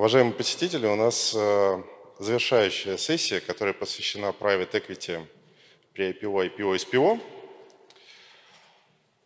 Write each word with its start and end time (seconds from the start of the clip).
Уважаемые 0.00 0.32
посетители, 0.32 0.86
у 0.86 0.96
нас 0.96 1.34
э, 1.36 1.82
завершающая 2.18 2.96
сессия, 2.96 3.38
которая 3.38 3.74
посвящена 3.74 4.28
private 4.28 4.70
equity 4.70 5.26
при 5.92 6.12
IPO, 6.12 6.56
IPO, 6.56 6.74
SPO. 6.76 7.20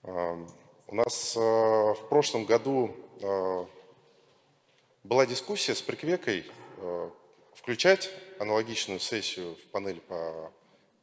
Э, 0.03 0.47
у 0.89 0.95
нас 0.97 1.37
э, 1.37 1.39
в 1.39 2.09
прошлом 2.09 2.45
году 2.45 2.93
была 5.05 5.27
дискуссия 5.27 5.77
с 5.77 5.81
Приквекой 5.81 6.45
включать 7.55 8.11
аналогичную 8.41 8.99
сессию 8.99 9.55
в 9.55 9.71
панель 9.71 10.01
по 10.01 10.53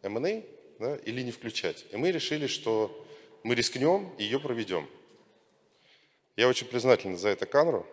M&A 0.02 0.44
да, 0.80 0.98
или 0.98 1.22
не 1.22 1.32
включать. 1.32 1.86
И 1.92 1.96
мы 1.96 2.12
решили, 2.12 2.48
что 2.48 3.08
мы 3.44 3.56
рискнем 3.56 4.14
и 4.18 4.26
ее 4.26 4.42
проведем. 4.42 4.90
Я 6.36 6.50
очень 6.50 6.68
признателен 6.68 7.18
за 7.18 7.30
это 7.30 7.46
Канру, 7.46 7.88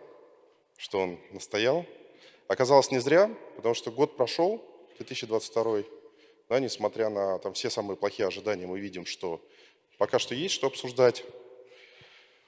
что 0.79 0.99
он 0.99 1.19
настоял. 1.31 1.85
Оказалось 2.47 2.89
не 2.89 2.99
зря, 2.99 3.29
потому 3.57 3.75
что 3.75 3.91
год 3.91 4.15
прошел, 4.15 4.63
2022, 4.97 5.83
да, 6.47 6.59
несмотря 6.59 7.09
на 7.09 7.37
там, 7.39 7.53
все 7.53 7.69
самые 7.69 7.97
плохие 7.97 8.25
ожидания, 8.25 8.65
мы 8.65 8.79
видим, 8.79 9.05
что 9.05 9.41
пока 9.97 10.17
что 10.17 10.33
есть 10.33 10.55
что 10.55 10.67
обсуждать. 10.67 11.25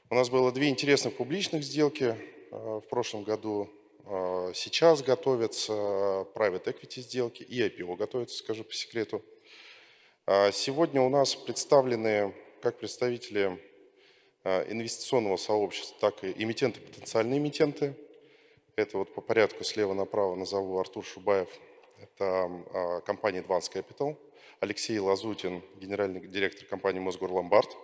У 0.10 0.16
нас 0.16 0.30
было 0.30 0.52
две 0.52 0.70
интересных 0.70 1.16
публичных 1.16 1.64
сделки 1.64 2.16
э, 2.16 2.56
в 2.56 2.88
прошлом 2.90 3.24
году. 3.24 3.70
Э, 4.06 4.54
сейчас 4.56 5.04
готовятся 5.04 5.74
private 6.34 6.64
equity 6.64 7.02
сделки 7.02 7.44
и 7.44 7.62
IPO 7.62 7.98
готовятся, 7.98 8.38
скажу 8.38 8.64
по 8.64 8.74
секрету. 8.74 9.22
А 10.26 10.52
сегодня 10.52 11.02
у 11.02 11.10
нас 11.10 11.36
представлены 11.36 12.34
как 12.62 12.78
представители 12.78 13.60
а, 14.44 14.66
инвестиционного 14.72 15.38
сообщества, 15.38 15.98
так 16.00 16.24
и 16.24 16.32
эмитенты, 16.32 16.80
потенциальные 16.80 17.40
эмитенты. 17.40 17.96
Это 18.76 18.98
вот 18.98 19.14
по 19.14 19.22
порядку 19.22 19.64
слева 19.64 19.94
направо 19.94 20.36
назову 20.36 20.80
Артур 20.80 21.04
Шубаев. 21.04 21.50
Это 22.00 22.50
а, 22.74 23.02
компания 23.02 23.42
Advance 23.42 23.72
Capital. 23.72 24.16
Алексей 24.62 24.98
Лазутин, 24.98 25.62
генеральный 25.78 26.26
директор 26.26 26.66
компании 26.66 27.00
Мосгор 27.00 27.32
Ломбард. 27.32 27.76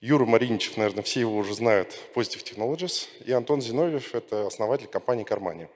Юра 0.00 0.24
Мариничев, 0.24 0.76
наверное, 0.76 1.02
все 1.02 1.20
его 1.20 1.36
уже 1.36 1.54
знают, 1.54 1.98
Positive 2.14 2.44
Technologies. 2.44 3.08
И 3.24 3.32
Антон 3.32 3.60
Зиновьев, 3.60 4.14
это 4.14 4.46
основатель 4.46 4.86
компании 4.86 5.24
Кармани. 5.24 5.66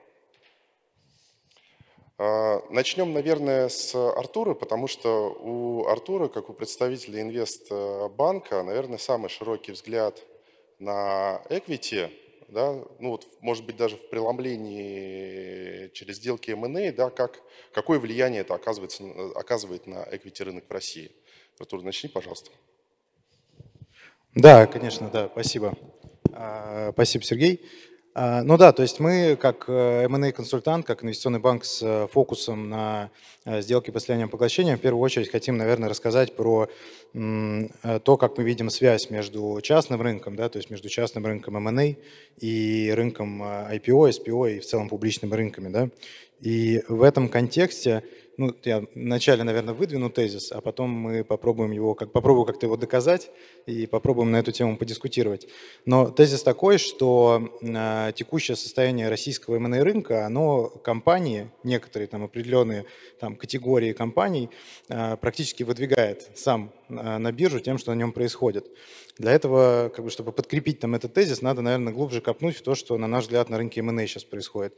А, 2.17 2.63
начнем, 2.69 3.13
наверное, 3.13 3.69
с 3.69 3.93
Артура, 3.93 4.53
потому 4.53 4.87
что 4.87 5.37
у 5.39 5.85
Артура, 5.85 6.29
как 6.29 6.49
у 6.49 6.53
представителя 6.53 7.21
инвестбанка, 7.21 8.63
наверное, 8.63 8.97
самый 8.97 9.29
широкий 9.29 9.71
взгляд 9.71 10.19
на 10.79 11.41
equity, 11.49 12.11
да, 12.51 12.73
ну 12.99 13.09
вот, 13.11 13.27
может 13.39 13.65
быть, 13.65 13.77
даже 13.77 13.95
в 13.95 14.09
преломлении 14.09 15.87
через 15.93 16.17
сделки 16.17 16.51
M&A, 16.51 16.91
да, 16.91 17.09
как, 17.09 17.39
какое 17.73 17.97
влияние 17.97 18.41
это 18.41 18.53
оказывается, 18.53 19.03
оказывает 19.35 19.87
на 19.87 20.03
equity 20.03 20.43
рынок 20.43 20.65
в 20.67 20.71
России. 20.71 21.11
Артур, 21.59 21.83
начни, 21.83 22.09
пожалуйста. 22.09 22.51
Да, 24.35 24.67
конечно, 24.67 25.09
да, 25.09 25.29
спасибо. 25.31 25.77
А, 26.33 26.91
спасибо, 26.93 27.23
Сергей. 27.23 27.61
А, 28.13 28.43
ну 28.43 28.57
да, 28.57 28.73
то 28.73 28.81
есть 28.81 28.99
мы 28.99 29.37
как 29.39 29.65
э, 29.69 30.03
M&A-консультант, 30.03 30.85
как 30.85 31.03
инвестиционный 31.03 31.39
банк 31.39 31.63
с 31.63 31.81
э, 31.81 32.07
фокусом 32.11 32.69
на 32.69 33.09
э, 33.45 33.61
сделки 33.61 33.89
по 33.89 34.01
слияниям 34.01 34.27
поглощениям, 34.27 34.77
в 34.77 34.81
первую 34.81 35.01
очередь 35.01 35.31
хотим, 35.31 35.55
наверное, 35.55 35.89
рассказать 35.89 36.35
про 36.35 36.67
то, 37.13 38.15
как 38.15 38.37
мы 38.37 38.45
видим 38.45 38.69
связь 38.69 39.09
между 39.09 39.59
частным 39.61 40.01
рынком, 40.01 40.37
да, 40.37 40.47
то 40.47 40.59
есть 40.59 40.69
между 40.69 40.87
частным 40.87 41.25
рынком 41.25 41.57
M&A 41.57 41.97
и 42.39 42.89
рынком 42.95 43.43
IPO, 43.43 44.11
SPO 44.11 44.55
и 44.55 44.59
в 44.61 44.65
целом 44.65 44.87
публичными 44.87 45.35
рынками. 45.35 45.67
Да. 45.67 45.89
И 46.39 46.81
в 46.87 47.03
этом 47.03 47.27
контексте 47.27 48.03
ну, 48.37 48.55
я 48.63 48.83
вначале, 48.95 49.43
наверное, 49.43 49.73
выдвину 49.73 50.09
тезис, 50.09 50.51
а 50.51 50.61
потом 50.61 50.89
мы 50.89 51.23
попробуем 51.23 51.71
его, 51.71 51.93
как, 51.95 52.11
попробую 52.11 52.45
как-то 52.45 52.65
его 52.65 52.77
доказать 52.77 53.29
и 53.65 53.85
попробуем 53.85 54.31
на 54.31 54.37
эту 54.37 54.51
тему 54.51 54.77
подискутировать. 54.77 55.47
Но 55.85 56.09
тезис 56.09 56.43
такой, 56.43 56.77
что 56.77 57.57
э, 57.61 58.11
текущее 58.15 58.55
состояние 58.55 59.09
российского 59.09 59.55
M&A 59.55 59.83
рынка, 59.83 60.25
оно 60.25 60.67
компании, 60.69 61.51
некоторые 61.63 62.07
там 62.07 62.23
определенные 62.23 62.85
там, 63.19 63.35
категории 63.35 63.93
компаний 63.93 64.49
э, 64.89 65.17
практически 65.17 65.63
выдвигает 65.63 66.29
сам 66.35 66.71
э, 66.89 67.17
на 67.17 67.31
биржу 67.31 67.59
тем, 67.59 67.77
что 67.77 67.91
на 67.91 67.95
нем 67.97 68.11
происходит. 68.11 68.67
Для 69.17 69.33
этого, 69.33 69.91
как 69.93 70.05
бы, 70.05 70.11
чтобы 70.11 70.31
подкрепить 70.31 70.79
там 70.79 70.95
этот 70.95 71.13
тезис, 71.13 71.41
надо, 71.41 71.61
наверное, 71.61 71.93
глубже 71.93 72.21
копнуть 72.21 72.57
в 72.57 72.61
то, 72.63 72.75
что, 72.75 72.97
на 72.97 73.07
наш 73.07 73.25
взгляд, 73.25 73.49
на 73.49 73.57
рынке 73.57 73.81
M&A 73.81 74.07
сейчас 74.07 74.23
происходит. 74.23 74.73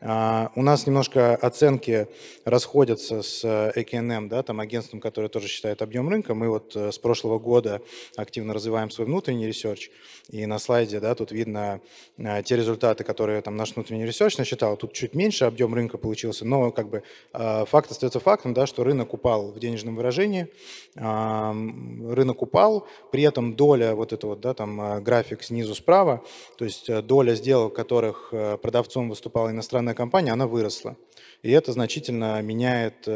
А, 0.00 0.52
у 0.54 0.62
нас 0.62 0.86
немножко 0.86 1.34
оценки 1.34 2.08
расходятся 2.44 3.22
с 3.22 3.44
AK&M, 3.44 4.28
да, 4.28 4.42
там 4.42 4.60
агентством, 4.60 5.00
которое 5.00 5.28
тоже 5.28 5.48
считает 5.48 5.82
объем 5.82 6.08
рынка. 6.08 6.34
Мы 6.34 6.48
вот 6.48 6.76
с 6.76 6.98
прошлого 6.98 7.38
года 7.38 7.80
активно 8.26 8.52
развиваем 8.52 8.90
свой 8.90 9.06
внутренний 9.06 9.46
research, 9.46 9.90
и 10.28 10.44
на 10.46 10.58
слайде, 10.58 10.98
да, 11.00 11.14
тут 11.14 11.30
видно 11.30 11.80
э, 12.18 12.42
те 12.42 12.56
результаты, 12.56 13.04
которые 13.04 13.40
там 13.40 13.56
наш 13.56 13.74
внутренний 13.74 14.04
research 14.04 14.36
насчитал. 14.38 14.76
Тут 14.76 14.92
чуть 14.92 15.14
меньше 15.14 15.44
объем 15.44 15.72
рынка 15.72 15.98
получился, 15.98 16.44
но 16.44 16.72
как 16.72 16.88
бы 16.90 17.02
э, 17.32 17.64
факт 17.66 17.90
остается 17.90 18.18
фактом, 18.18 18.52
да, 18.52 18.66
что 18.66 18.82
рынок 18.82 19.14
упал 19.14 19.52
в 19.52 19.58
денежном 19.60 19.96
выражении, 19.96 20.48
рынок 20.96 22.42
упал, 22.42 22.86
при 23.12 23.22
этом 23.22 23.54
доля 23.54 23.94
вот 23.94 24.12
это 24.12 24.26
вот, 24.26 24.40
да, 24.40 24.54
там 24.54 24.80
э, 24.80 25.00
график 25.00 25.42
снизу 25.42 25.74
справа, 25.74 26.24
то 26.58 26.64
есть 26.64 26.90
доля 27.06 27.34
сделок, 27.34 27.74
которых 27.74 28.32
продавцом 28.62 29.08
выступала 29.08 29.50
иностранная 29.50 29.94
компания, 29.94 30.32
она 30.32 30.46
выросла. 30.46 30.96
И 31.42 31.50
это 31.50 31.72
значительно 31.72 32.40
меняет 32.42 33.08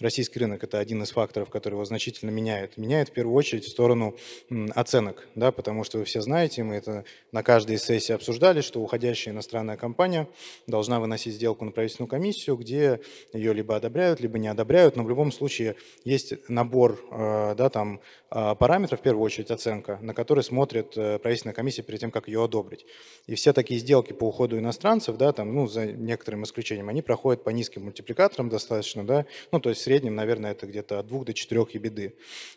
российский 0.00 0.38
рынок. 0.38 0.64
Это 0.64 0.78
один 0.78 1.02
из 1.02 1.10
факторов, 1.10 1.50
который 1.50 1.74
его 1.74 1.84
значительно 1.84 2.30
меняет. 2.30 2.76
Меняет 2.76 3.10
в 3.10 3.12
первую 3.12 3.34
очередь 3.34 3.64
в 3.64 3.70
сторону 3.70 4.16
оценок, 4.74 5.26
да, 5.34 5.52
потому 5.52 5.84
что 5.84 5.98
вы 5.98 6.04
все 6.04 6.20
знаете, 6.20 6.62
мы 6.62 6.76
это 6.76 7.04
на 7.32 7.42
каждой 7.42 7.78
сессии 7.78 8.12
обсуждали, 8.12 8.60
что 8.60 8.80
уходящая 8.80 9.34
иностранная 9.34 9.76
компания 9.76 10.28
должна 10.66 11.00
выносить 11.00 11.34
сделку 11.34 11.64
на 11.64 11.70
правительственную 11.70 12.08
комиссию, 12.08 12.56
где 12.56 13.00
ее 13.32 13.52
либо 13.52 13.76
одобряют, 13.76 14.20
либо 14.20 14.38
не 14.38 14.48
одобряют, 14.48 14.96
но 14.96 15.04
в 15.04 15.08
любом 15.08 15.32
случае 15.32 15.76
есть 16.04 16.48
набор 16.48 16.98
да, 17.10 17.68
там, 17.70 18.00
параметров, 18.28 19.00
в 19.00 19.02
первую 19.02 19.24
очередь 19.24 19.50
оценка, 19.50 19.98
на 20.02 20.14
который 20.14 20.42
смотрит 20.42 20.96
э, 20.96 21.18
правительственная 21.18 21.54
комиссия 21.54 21.82
перед 21.82 22.00
тем, 22.00 22.10
как 22.10 22.28
ее 22.28 22.44
одобрить. 22.44 22.84
И 23.26 23.34
все 23.34 23.52
такие 23.52 23.80
сделки 23.80 24.12
по 24.12 24.24
уходу 24.24 24.58
иностранцев, 24.58 25.16
да, 25.16 25.32
там, 25.32 25.54
ну, 25.54 25.66
за 25.66 25.86
некоторым 25.86 26.44
исключением, 26.44 26.88
они 26.88 27.02
проходят 27.02 27.29
по 27.36 27.50
низким 27.50 27.84
мультипликаторам 27.84 28.48
достаточно, 28.48 29.06
да, 29.06 29.26
ну, 29.52 29.60
то 29.60 29.70
есть 29.70 29.80
в 29.80 29.84
среднем, 29.84 30.14
наверное, 30.14 30.52
это 30.52 30.66
где-то 30.66 30.98
от 30.98 31.06
2 31.06 31.24
до 31.24 31.34
4 31.34 31.66
ебеды. 31.72 32.14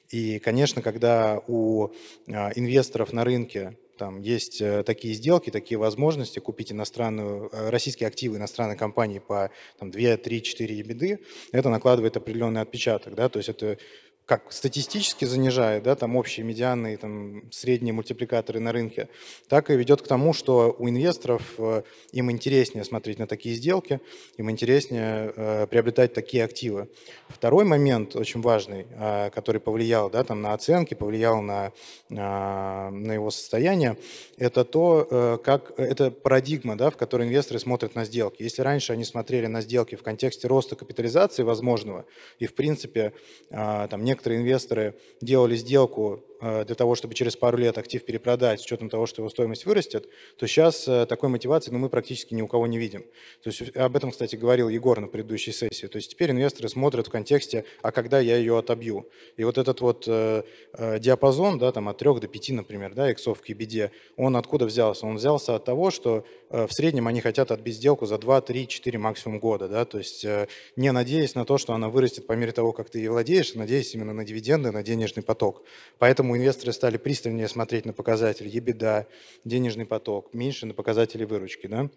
И, 0.10 0.40
конечно, 0.40 0.82
когда 0.82 1.42
у 1.48 1.90
а, 2.28 2.52
инвесторов 2.56 3.14
на 3.14 3.24
рынке 3.24 3.78
там 3.98 4.22
есть 4.22 4.60
э, 4.62 4.84
такие 4.84 5.14
сделки, 5.14 5.50
такие 5.50 5.78
возможности 5.78 6.40
купить 6.40 6.72
иностранную, 6.72 7.50
э, 7.52 7.70
российские 7.70 8.08
активы 8.08 8.38
иностранной 8.38 8.76
компании 8.76 9.20
по 9.20 9.52
там, 9.78 9.92
2, 9.92 10.18
3, 10.18 10.42
4 10.42 10.76
ебеды, 10.76 11.20
это 11.52 11.70
накладывает 11.70 12.18
определенный 12.18 12.62
отпечаток. 12.62 13.14
Да? 13.16 13.30
То 13.30 13.38
есть 13.38 13.50
это 13.50 13.78
как 14.26 14.54
статистически 14.54 15.26
занижает, 15.26 15.84
да, 15.84 15.96
там 15.96 16.16
общие 16.16 16.46
медианные, 16.46 16.96
там 16.96 17.52
средние 17.52 17.94
мультипликаторы 17.94 18.62
на 18.62 18.72
рынке, 18.72 19.10
так 19.50 19.70
и 19.70 19.76
ведет 19.76 20.02
к 20.02 20.08
тому, 20.08 20.34
что 20.34 20.74
у 20.80 20.88
инвесторов 20.88 21.56
э, 21.58 21.84
им 22.14 22.32
интереснее 22.32 22.86
смотреть 22.86 23.20
на 23.20 23.28
такие 23.28 23.54
сделки, 23.56 24.00
им 24.38 24.50
интереснее 24.50 25.34
э, 25.36 25.68
приобретать 25.68 26.14
такие 26.14 26.46
активы. 26.46 26.88
Второй 27.28 27.66
момент 27.66 28.16
очень 28.16 28.42
важный, 28.42 28.88
э, 28.92 29.30
который 29.32 29.60
повлиял, 29.60 30.10
да, 30.10 30.24
там 30.24 30.42
на 30.42 30.54
оценки, 30.54 30.94
повлиял 30.94 31.42
на, 31.42 31.74
на 32.10 33.14
его 33.14 33.30
состояние, 33.30 33.98
это 34.38 34.64
то, 34.64 35.40
как 35.44 35.78
это 35.78 36.12
парадигма, 36.12 36.78
да, 36.78 36.90
в 36.90 36.98
которой 36.98 37.28
инвесторы 37.28 37.60
смотрят 37.60 37.96
на 37.96 38.06
сделки. 38.06 38.44
Если 38.44 38.62
раньше 38.62 38.94
они 38.94 39.04
смотрели 39.04 39.48
на 39.48 39.62
сделки 39.62 39.96
в 39.96 40.04
контексте 40.04 40.48
роста 40.48 40.76
капитализации 40.76 41.44
возможного 41.44 42.06
и 42.40 42.46
в 42.46 42.56
принципе 42.56 43.14
там 43.50 44.04
некоторые 44.14 44.42
инвесторы 44.42 44.96
делали 45.22 45.56
сделку 45.56 46.24
для 46.44 46.76
того, 46.76 46.96
чтобы 46.96 47.14
через 47.14 47.36
пару 47.36 47.58
лет 47.58 47.78
актив 47.78 48.04
перепродать 48.04 48.62
с 48.62 48.66
учетом 48.66 48.90
того, 48.90 49.06
что 49.06 49.22
его 49.22 49.30
стоимость 49.30 49.66
вырастет, 49.66 50.10
то 50.38 50.48
сейчас 50.48 50.88
э, 50.88 51.06
такой 51.06 51.30
мотивации 51.30 51.72
ну, 51.72 51.80
мы 51.80 51.90
практически 51.90 52.34
ни 52.34 52.42
у 52.42 52.48
кого 52.48 52.68
не 52.68 52.78
видим. 52.78 53.04
То 53.44 53.50
есть 53.50 53.76
об 53.76 53.96
этом, 53.96 54.12
кстати, 54.12 54.36
говорил 54.36 54.70
Егор 54.70 55.00
на 55.00 55.08
предыдущей 55.08 55.52
сессии. 55.52 55.88
То 55.88 55.98
есть 55.98 56.12
теперь 56.12 56.32
инвесторы 56.32 56.70
смотрят 56.70 57.08
в 57.08 57.10
контексте, 57.10 57.66
а 57.82 57.92
когда 57.92 58.20
я 58.20 58.38
ее 58.38 58.58
отобью. 58.58 59.08
И 59.38 59.44
вот 59.44 59.58
этот 59.58 59.82
вот 59.82 60.06
э, 60.08 60.44
э 60.74 61.00
диапазон, 61.00 61.60
да, 61.60 61.72
там 61.72 61.90
от 61.90 61.98
3 61.98 62.20
до 62.20 62.28
5, 62.28 62.50
например, 62.50 62.94
да, 62.94 63.12
иксов 63.12 63.42
к 63.42 63.50
EBD, 63.50 63.92
он 64.18 64.36
откуда 64.36 64.66
взялся? 64.66 65.06
Он 65.06 65.16
взялся 65.16 65.56
от 65.56 65.66
того, 65.66 65.92
что 65.92 66.26
э, 66.50 66.68
в 66.68 66.74
среднем 66.74 67.08
они 67.08 67.22
хотят 67.22 67.52
отбить 67.52 67.76
сделку 67.76 68.06
за 68.06 68.18
2, 68.18 68.42
3, 68.42 68.68
4 68.68 69.00
максимум 69.00 69.40
года, 69.40 69.68
да, 69.68 69.86
то 69.86 69.98
есть 69.98 70.26
э, 70.26 70.48
не 70.76 70.92
надеясь 70.92 71.36
на 71.36 71.46
то, 71.46 71.58
что 71.58 71.74
она 71.74 71.90
вырастет 71.90 72.28
по 72.28 72.34
мере 72.34 72.52
того, 72.52 72.72
как 72.72 72.90
ты 72.90 73.00
ей 73.00 73.08
владеешь, 73.08 73.56
а 73.56 73.60
надеясь 73.60 73.94
именно 73.96 74.14
на 74.14 74.24
дивиденды, 74.26 74.72
на 74.72 74.84
денежный 74.84 75.24
поток. 75.24 75.64
Поэтому 76.00 76.33
инвесторы 76.36 76.74
стали 76.74 76.98
пристальнее 76.98 77.48
смотреть 77.48 77.86
на 77.86 77.94
показатели 77.94 78.52
EBITDA, 78.52 79.06
денежный 79.46 79.86
поток, 79.86 80.34
меньше 80.34 80.66
на 80.66 80.74
показатели 80.74 81.24
выручки. 81.26 81.68
Да? 81.68 81.90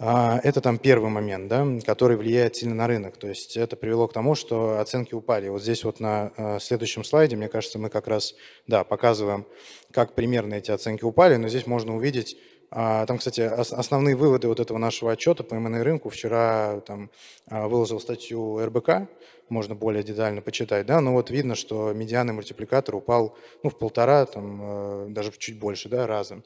А, 0.00 0.38
это 0.44 0.60
там 0.60 0.78
первый 0.78 1.10
момент, 1.10 1.48
да, 1.48 1.66
который 1.84 2.16
влияет 2.16 2.54
сильно 2.54 2.74
на 2.74 2.86
рынок. 2.86 3.16
То 3.16 3.26
есть 3.28 3.56
это 3.56 3.74
привело 3.74 4.06
к 4.06 4.12
тому, 4.12 4.36
что 4.36 4.78
оценки 4.78 5.12
упали. 5.14 5.48
Вот 5.48 5.60
здесь 5.60 5.82
вот 5.82 5.98
на 5.98 6.32
а, 6.36 6.58
следующем 6.60 7.02
слайде, 7.02 7.34
мне 7.34 7.48
кажется, 7.48 7.80
мы 7.80 7.90
как 7.90 8.06
раз 8.06 8.34
да, 8.68 8.84
показываем, 8.84 9.44
как 9.90 10.14
примерно 10.14 10.54
эти 10.54 10.70
оценки 10.70 11.02
упали, 11.02 11.34
но 11.34 11.48
здесь 11.48 11.66
можно 11.66 11.96
увидеть, 11.96 12.36
а, 12.70 13.06
там, 13.06 13.18
кстати, 13.18 13.40
основные 13.40 14.14
выводы 14.14 14.46
вот 14.46 14.60
этого 14.60 14.78
нашего 14.78 15.10
отчета 15.10 15.42
по 15.42 15.56
МН 15.56 15.80
рынку 15.82 16.10
вчера 16.10 16.80
там 16.86 17.10
выложил 17.46 17.98
статью 17.98 18.64
РБК, 18.64 19.08
можно 19.50 19.74
более 19.74 20.02
детально 20.02 20.42
почитать, 20.42 20.86
да, 20.86 21.00
но 21.00 21.12
вот 21.12 21.30
видно, 21.30 21.54
что 21.54 21.92
медианный 21.92 22.32
мультипликатор 22.32 22.94
упал 22.94 23.36
ну, 23.62 23.70
в 23.70 23.78
полтора, 23.78 24.26
там, 24.26 25.12
даже 25.12 25.32
чуть 25.38 25.58
больше, 25.58 25.88
да, 25.88 26.06
раза. 26.06 26.42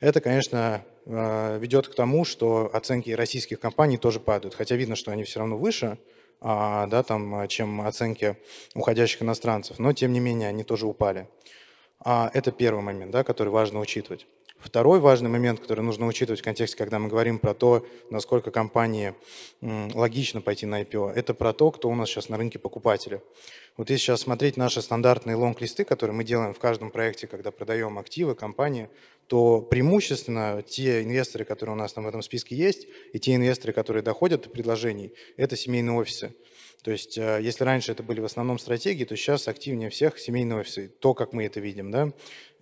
Это, 0.00 0.20
конечно, 0.20 0.84
э, 1.06 1.58
ведет 1.58 1.88
к 1.88 1.94
тому, 1.94 2.24
что 2.24 2.70
оценки 2.72 3.10
российских 3.10 3.60
компаний 3.60 3.96
тоже 3.96 4.20
падают, 4.20 4.54
хотя 4.54 4.76
видно, 4.76 4.96
что 4.96 5.10
они 5.10 5.24
все 5.24 5.38
равно 5.38 5.56
выше, 5.56 5.98
а, 6.40 6.86
да, 6.88 7.02
там, 7.02 7.48
чем 7.48 7.80
оценки 7.80 8.36
уходящих 8.74 9.22
иностранцев, 9.22 9.78
но 9.78 9.92
тем 9.92 10.12
не 10.12 10.20
менее 10.20 10.48
они 10.48 10.62
тоже 10.62 10.86
упали. 10.86 11.28
А, 12.00 12.30
это 12.34 12.52
первый 12.52 12.82
момент, 12.82 13.12
да, 13.12 13.24
который 13.24 13.48
важно 13.48 13.80
учитывать. 13.80 14.26
Второй 14.64 14.98
важный 14.98 15.28
момент, 15.28 15.60
который 15.60 15.82
нужно 15.82 16.06
учитывать 16.06 16.40
в 16.40 16.42
контексте, 16.42 16.78
когда 16.78 16.98
мы 16.98 17.10
говорим 17.10 17.38
про 17.38 17.52
то, 17.52 17.86
насколько 18.08 18.50
компании 18.50 19.14
логично 19.60 20.40
пойти 20.40 20.64
на 20.64 20.80
IPO, 20.80 21.12
это 21.12 21.34
про 21.34 21.52
то, 21.52 21.70
кто 21.70 21.90
у 21.90 21.94
нас 21.94 22.08
сейчас 22.08 22.30
на 22.30 22.38
рынке 22.38 22.58
покупатели. 22.58 23.20
Вот 23.76 23.90
если 23.90 24.04
сейчас 24.04 24.22
смотреть 24.22 24.56
наши 24.56 24.80
стандартные 24.80 25.36
лонг-листы, 25.36 25.84
которые 25.84 26.16
мы 26.16 26.24
делаем 26.24 26.54
в 26.54 26.58
каждом 26.58 26.90
проекте, 26.90 27.26
когда 27.26 27.50
продаем 27.50 27.98
активы 27.98 28.34
компании, 28.34 28.88
то 29.26 29.60
преимущественно 29.60 30.62
те 30.66 31.02
инвесторы, 31.02 31.44
которые 31.44 31.74
у 31.74 31.78
нас 31.78 31.92
там 31.92 32.04
в 32.04 32.08
этом 32.08 32.22
списке 32.22 32.56
есть, 32.56 32.86
и 33.12 33.18
те 33.18 33.34
инвесторы, 33.34 33.74
которые 33.74 34.02
доходят 34.02 34.44
до 34.44 34.48
предложений, 34.48 35.12
это 35.36 35.56
семейные 35.56 35.94
офисы. 35.94 36.34
То 36.84 36.90
есть, 36.90 37.16
э, 37.16 37.40
если 37.42 37.64
раньше 37.64 37.92
это 37.92 38.02
были 38.02 38.20
в 38.20 38.26
основном 38.26 38.58
стратегии, 38.58 39.04
то 39.04 39.16
сейчас 39.16 39.48
активнее 39.48 39.88
всех 39.88 40.18
семейные 40.18 40.60
офисы. 40.60 40.88
То, 40.88 41.14
как 41.14 41.32
мы 41.32 41.44
это 41.44 41.58
видим, 41.58 41.90
да. 41.90 42.12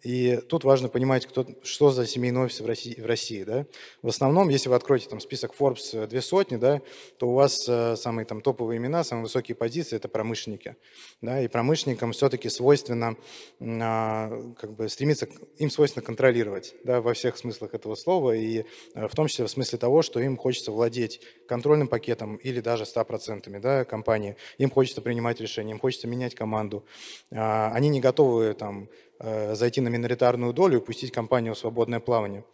И 0.03 0.37
тут 0.49 0.65
важно 0.65 0.89
понимать, 0.89 1.27
кто, 1.27 1.47
что 1.63 1.91
за 1.91 2.07
семейные 2.07 2.45
офисы 2.45 2.63
в 2.65 2.67
России. 2.67 3.01
В, 3.01 3.07
России 3.07 3.45
да? 3.45 3.67
в 4.03 4.09
основном, 4.09 4.49
если 4.49 4.69
вы 4.69 4.75
откроете 4.75 5.09
там, 5.09 5.21
список 5.21 5.55
Forbes 5.59 5.91
э, 5.93 6.07
две 6.09 6.21
сотни, 6.21 6.57
да, 6.57 6.83
то 7.19 7.29
у 7.29 7.35
вас 7.35 7.69
э, 7.69 7.95
самые 7.97 8.27
там, 8.27 8.41
топовые 8.41 8.79
имена, 8.79 9.05
самые 9.05 9.25
высокие 9.25 9.55
позиции– 9.55 9.97
это 9.97 10.09
промышленники. 10.09 10.77
Да? 11.21 11.41
И 11.41 11.47
промышленникам 11.47 12.13
все-таки 12.13 12.49
свойственно 12.49 13.17
э, 13.61 14.53
как 14.59 14.73
бы 14.75 14.89
стремиться, 14.89 15.29
им 15.59 15.71
свойственно 15.71 16.05
контролировать 16.05 16.75
да, 16.83 17.01
во 17.01 17.15
всех 17.15 17.37
смыслах 17.37 17.75
этого 17.75 17.95
слова, 17.95 18.35
и 18.35 18.65
э, 18.95 19.07
в 19.07 19.15
том 19.15 19.29
числе 19.29 19.45
в 19.45 19.51
смысле 19.51 19.79
того, 19.79 20.03
что 20.03 20.19
им 20.19 20.37
хочется 20.37 20.73
владеть 20.73 21.21
контрольным 21.47 21.87
пакетом 21.87 22.37
или 22.37 22.61
даже 22.61 22.85
100% 22.85 23.61
да, 23.61 23.85
компании. 23.85 24.37
Им 24.59 24.71
хочется 24.71 25.01
принимать 25.01 25.41
решения, 25.41 25.71
им 25.71 25.79
хочется 25.79 26.09
менять 26.09 26.35
команду. 26.35 26.85
Э, 27.31 27.71
они 27.73 27.89
не 27.89 28.01
готовы 28.01 28.55
там, 28.55 28.89
зайти 29.23 29.81
на 29.81 29.89
миноритарную 29.89 30.53
долю 30.53 30.79
и 30.79 30.85
пустить 30.85 31.13
компанию 31.13 31.55
в 31.55 31.59
свободное 31.59 32.01
плавание. 32.01 32.45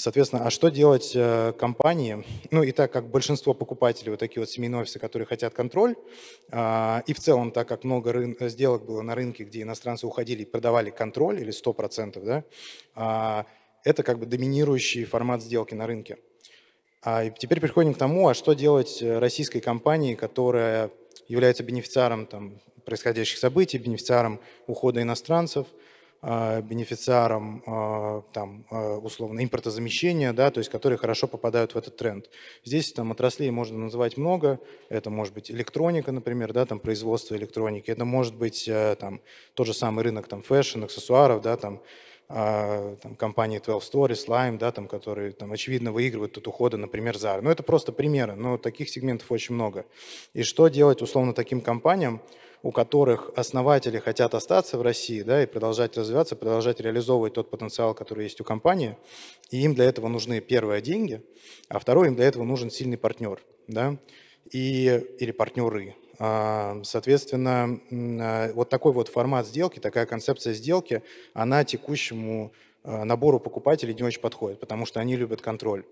Соответственно, 0.00 0.46
а 0.46 0.50
что 0.50 0.68
делать 0.68 1.10
э, 1.16 1.52
компании? 1.58 2.24
Ну 2.52 2.62
и 2.62 2.70
так 2.70 2.92
как 2.92 3.10
большинство 3.10 3.52
покупателей, 3.52 4.10
вот 4.10 4.20
такие 4.20 4.38
вот 4.38 4.48
семейные 4.48 4.82
офисы, 4.82 5.00
которые 5.00 5.26
хотят 5.26 5.54
контроль, 5.54 5.96
а, 6.52 7.02
и 7.08 7.12
в 7.12 7.18
целом, 7.18 7.50
так 7.50 7.66
как 7.66 7.82
много 7.82 8.12
рын... 8.12 8.36
сделок 8.42 8.86
было 8.86 9.02
на 9.02 9.16
рынке, 9.16 9.42
где 9.42 9.62
иностранцы 9.62 10.06
уходили 10.06 10.42
и 10.42 10.44
продавали 10.44 10.90
контроль, 10.90 11.40
или 11.40 11.50
100%, 11.50 12.24
да, 12.24 12.44
а, 12.94 13.44
это 13.82 14.04
как 14.04 14.20
бы 14.20 14.26
доминирующий 14.26 15.04
формат 15.04 15.42
сделки 15.42 15.74
на 15.74 15.88
рынке. 15.88 16.18
А 17.02 17.28
теперь 17.30 17.58
переходим 17.58 17.92
к 17.92 17.98
тому, 17.98 18.28
а 18.28 18.34
что 18.34 18.52
делать 18.52 19.02
э, 19.02 19.18
российской 19.18 19.58
компании, 19.58 20.14
которая 20.14 20.92
является 21.26 21.64
бенефициаром 21.64 22.26
там, 22.26 22.60
происходящих 22.84 23.38
событий, 23.38 23.78
бенефициаром 23.78 24.38
ухода 24.68 25.02
иностранцев– 25.02 25.66
бенефициаром 26.20 27.62
а, 27.66 28.22
там, 28.32 28.64
а, 28.70 28.96
условно 28.96 29.42
импортозамещения, 29.44 30.32
да, 30.32 30.50
то 30.50 30.58
есть 30.58 30.68
которые 30.68 30.98
хорошо 30.98 31.28
попадают 31.28 31.74
в 31.74 31.78
этот 31.78 31.96
тренд. 31.96 32.28
Здесь 32.64 32.92
там 32.92 33.12
отраслей 33.12 33.50
можно 33.50 33.78
называть 33.78 34.16
много. 34.16 34.58
Это 34.88 35.10
может 35.10 35.32
быть 35.32 35.50
электроника, 35.50 36.10
например, 36.10 36.52
да, 36.52 36.66
там 36.66 36.80
производство 36.80 37.36
электроники. 37.36 37.90
Это 37.90 38.04
может 38.04 38.34
быть 38.34 38.68
там, 38.98 39.20
тот 39.54 39.66
же 39.68 39.74
самый 39.74 40.02
рынок 40.02 40.26
там, 40.26 40.42
fashion, 40.42 40.84
аксессуаров, 40.84 41.40
да, 41.40 41.56
там, 41.56 41.80
там, 42.26 43.14
компании 43.16 43.58
12 43.58 43.94
Storeez, 43.94 44.26
Lime, 44.26 44.58
да, 44.58 44.72
там, 44.72 44.88
которые 44.88 45.32
там, 45.32 45.52
очевидно 45.52 45.92
выигрывают 45.92 46.32
от 46.32 46.46
ухода, 46.48 46.76
например, 46.76 47.14
Zara. 47.14 47.40
Ну, 47.40 47.50
это 47.50 47.62
просто 47.62 47.92
примеры, 47.92 48.34
но 48.34 48.58
таких 48.58 48.90
сегментов 48.90 49.30
очень 49.32 49.54
много. 49.54 49.86
И 50.34 50.42
что 50.42 50.68
делать 50.68 51.00
условно 51.00 51.32
таким 51.32 51.60
компаниям, 51.60 52.20
у 52.62 52.72
которых 52.72 53.30
основатели 53.36 53.98
хотят 53.98 54.34
остаться 54.34 54.78
в 54.78 54.82
России 54.82 55.22
да, 55.22 55.42
и 55.42 55.46
продолжать 55.46 55.96
развиваться, 55.96 56.36
продолжать 56.36 56.80
реализовывать 56.80 57.34
тот 57.34 57.50
потенциал, 57.50 57.94
который 57.94 58.24
есть 58.24 58.40
у 58.40 58.44
компании, 58.44 58.96
и 59.50 59.62
им 59.62 59.74
для 59.74 59.84
этого 59.84 60.08
нужны, 60.08 60.40
первые 60.40 60.82
деньги, 60.82 61.22
а 61.68 61.78
второе, 61.78 62.08
им 62.08 62.16
для 62.16 62.26
этого 62.26 62.44
нужен 62.44 62.70
сильный 62.70 62.98
партнер 62.98 63.40
да, 63.68 63.96
и, 64.50 65.04
или 65.18 65.30
партнеры. 65.30 65.94
А, 66.18 66.80
соответственно, 66.82 67.80
а, 67.92 68.52
вот 68.52 68.68
такой 68.68 68.92
вот 68.92 69.08
формат 69.08 69.46
сделки, 69.46 69.78
такая 69.78 70.06
концепция 70.06 70.52
сделки, 70.52 71.02
она 71.32 71.64
текущему 71.64 72.52
а, 72.82 73.04
набору 73.04 73.38
покупателей 73.38 73.94
не 73.94 74.02
очень 74.02 74.20
подходит, 74.20 74.58
потому 74.58 74.84
что 74.84 74.98
они 74.98 75.16
любят 75.16 75.40
контроль. 75.40 75.84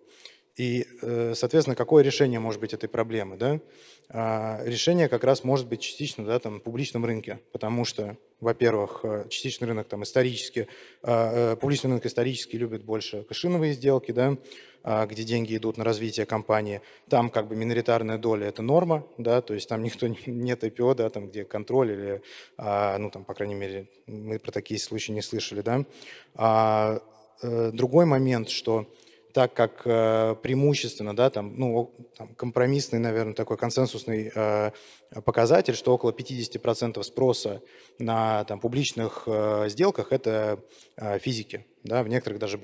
И, 0.56 0.86
э, 1.02 1.34
соответственно, 1.34 1.76
какое 1.76 2.02
решение 2.02 2.40
может 2.40 2.60
быть 2.62 2.72
этой 2.72 2.88
проблемы? 2.88 3.36
Да? 3.36 3.60
А, 4.08 4.60
решение 4.64 5.08
как 5.08 5.24
раз 5.24 5.42
может 5.42 5.66
быть 5.66 5.80
частично 5.80 6.24
да, 6.24 6.38
там, 6.38 6.60
в 6.60 6.62
публичном 6.62 7.04
рынке, 7.04 7.40
потому 7.50 7.84
что, 7.84 8.16
во-первых, 8.40 9.00
э, 9.02 9.26
частичный 9.28 9.66
рынок 9.66 9.88
там, 9.88 10.04
исторически, 10.04 10.68
а, 11.02 11.54
э, 11.54 11.56
публичный 11.56 11.90
рынок 11.90 12.06
исторически 12.06 12.56
любит 12.56 12.84
больше 12.84 13.24
кэшиновые 13.24 13.72
сделки, 13.72 14.12
да, 14.12 14.36
а, 14.84 15.06
где 15.06 15.24
деньги 15.24 15.56
идут 15.56 15.76
на 15.76 15.82
развитие 15.82 16.24
компании. 16.24 16.82
Там 17.08 17.30
как 17.30 17.48
бы 17.48 17.56
миноритарная 17.56 18.16
доля– 18.16 18.46
это 18.48 18.62
норма, 18.62 19.04
да, 19.18 19.42
то 19.42 19.54
есть 19.54 19.68
там 19.68 19.82
никто 19.82 20.06
нет 20.26 20.62
IPO, 20.62 20.94
да, 20.94 21.10
там, 21.10 21.26
где 21.26 21.44
контроль 21.44 21.90
или, 21.90 22.22
ну, 22.56 23.10
там, 23.10 23.24
по 23.24 23.34
крайней 23.34 23.56
мере, 23.56 23.88
мы 24.06 24.38
про 24.38 24.52
такие 24.52 24.78
случаи 24.78 25.10
не 25.10 25.22
слышали, 25.22 25.62
да. 25.62 25.84
А 26.36 27.00
другой 27.42 28.06
момент, 28.06 28.48
что 28.48 28.86
так 29.36 29.52
как 29.52 29.82
э, 29.84 30.34
преимущественно, 30.42 31.14
да, 31.14 31.28
там, 31.28 31.58
ну, 31.58 31.94
там, 32.16 32.34
компромиссный, 32.36 32.98
наверное, 32.98 33.34
такой 33.34 33.58
консенсусный 33.58 34.32
э, 34.34 34.70
показатель, 35.26 35.74
что 35.74 35.92
около 35.92 36.12
50% 36.12 37.02
спроса 37.02 37.60
на 37.98 38.44
там, 38.44 38.60
публичных 38.60 39.24
э, 39.26 39.66
сделках– 39.68 40.06
это 40.10 40.64
э, 40.96 41.18
физики, 41.18 41.66
да, 41.84 42.02
в 42.02 42.08
некоторых 42.08 42.38
даже, 42.38 42.58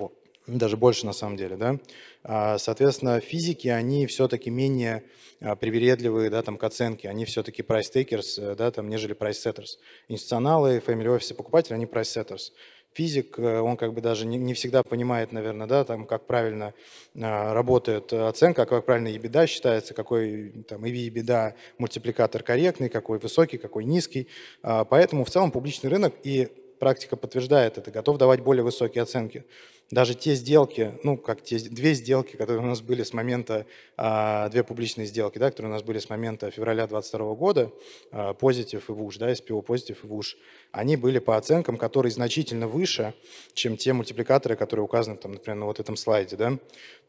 даже 0.47 0.75
больше 0.75 1.05
на 1.05 1.13
самом 1.13 1.37
деле. 1.37 1.57
Да. 1.57 1.77
А, 2.23 2.57
соответственно, 2.57 3.19
физики, 3.19 3.67
они 3.67 4.07
все-таки 4.07 4.49
менее 4.49 5.03
э, 5.41 5.55
привередливые 5.55 6.31
да, 6.31 6.41
там, 6.41 6.57
к 6.57 6.63
оценке, 6.63 7.07
они 7.07 7.25
все-таки 7.25 7.61
price 7.61 7.93
takers, 7.93 8.55
да, 8.55 8.71
там, 8.71 8.89
нежели 8.89 9.15
price 9.15 9.45
setters. 9.45 9.77
Институционалы, 10.07 10.81
family 10.83 11.15
office 11.15 11.35
покупатели, 11.35 11.75
они 11.75 11.85
price 11.85 12.25
setters 12.25 12.49
физик, 12.93 13.39
э, 13.39 13.59
он 13.59 13.77
как 13.77 13.93
бы 13.93 14.01
даже 14.01 14.25
не, 14.25 14.37
не 14.37 14.53
всегда 14.53 14.83
понимает, 14.83 15.31
наверное, 15.31 15.67
да, 15.67 15.83
там, 15.83 16.05
как 16.05 16.25
правильно 16.25 16.73
э, 17.15 17.53
работает 17.53 18.13
оценка, 18.13 18.65
как 18.65 18.85
правильно 18.85 19.09
EBITDA 19.09 19.47
считается, 19.47 19.93
какой 19.93 20.49
там 20.67 20.83
EV 20.85 21.09
EBITDA 21.09 21.53
мультипликатор 21.77 22.43
корректный, 22.43 22.89
какой 22.89 23.19
высокий, 23.19 23.57
какой 23.57 23.85
низкий. 23.85 24.27
Э, 24.63 24.85
поэтому 24.89 25.25
в 25.25 25.29
целом 25.29 25.51
публичный 25.51 25.89
рынок 25.89 26.13
и 26.23 26.49
практика 26.79 27.15
подтверждает 27.15 27.77
это, 27.77 27.91
готов 27.91 28.17
давать 28.17 28.41
более 28.41 28.63
высокие 28.63 29.03
оценки 29.03 29.45
даже 29.93 30.15
те 30.15 30.33
сделки, 30.35 30.97
ну, 31.03 31.17
как 31.17 31.43
те 31.43 31.59
две 31.59 31.93
сделки, 31.93 32.35
которые 32.35 32.63
у 32.63 32.67
нас 32.67 32.81
были 32.81 33.03
с 33.03 33.13
момента, 33.13 33.65
а, 33.95 34.49
две 34.49 34.63
публичные 34.63 35.05
сделки, 35.05 35.37
да, 35.37 35.51
которые 35.51 35.71
у 35.71 35.73
нас 35.73 35.83
были 35.83 35.99
с 35.99 36.09
момента 36.09 36.49
февраля 36.49 36.87
2022 36.87 37.35
года, 37.35 37.71
а, 38.11 38.33
Positive 38.33 38.83
и 38.87 38.91
ВУШ, 38.91 39.17
да, 39.17 39.31
SPO 39.31 39.63
Positive 39.63 39.97
и 40.03 40.07
ВУШ, 40.07 40.37
они 40.71 40.97
были 40.97 41.19
по 41.19 41.37
оценкам, 41.37 41.77
которые 41.77 42.11
значительно 42.11 42.67
выше, 42.67 43.13
чем 43.53 43.77
те 43.77 43.93
мультипликаторы, 43.93 44.55
которые 44.55 44.83
указаны, 44.83 45.17
там, 45.17 45.33
например, 45.33 45.57
на 45.59 45.65
вот 45.67 45.79
этом 45.79 45.95
слайде, 45.95 46.35
да. 46.35 46.57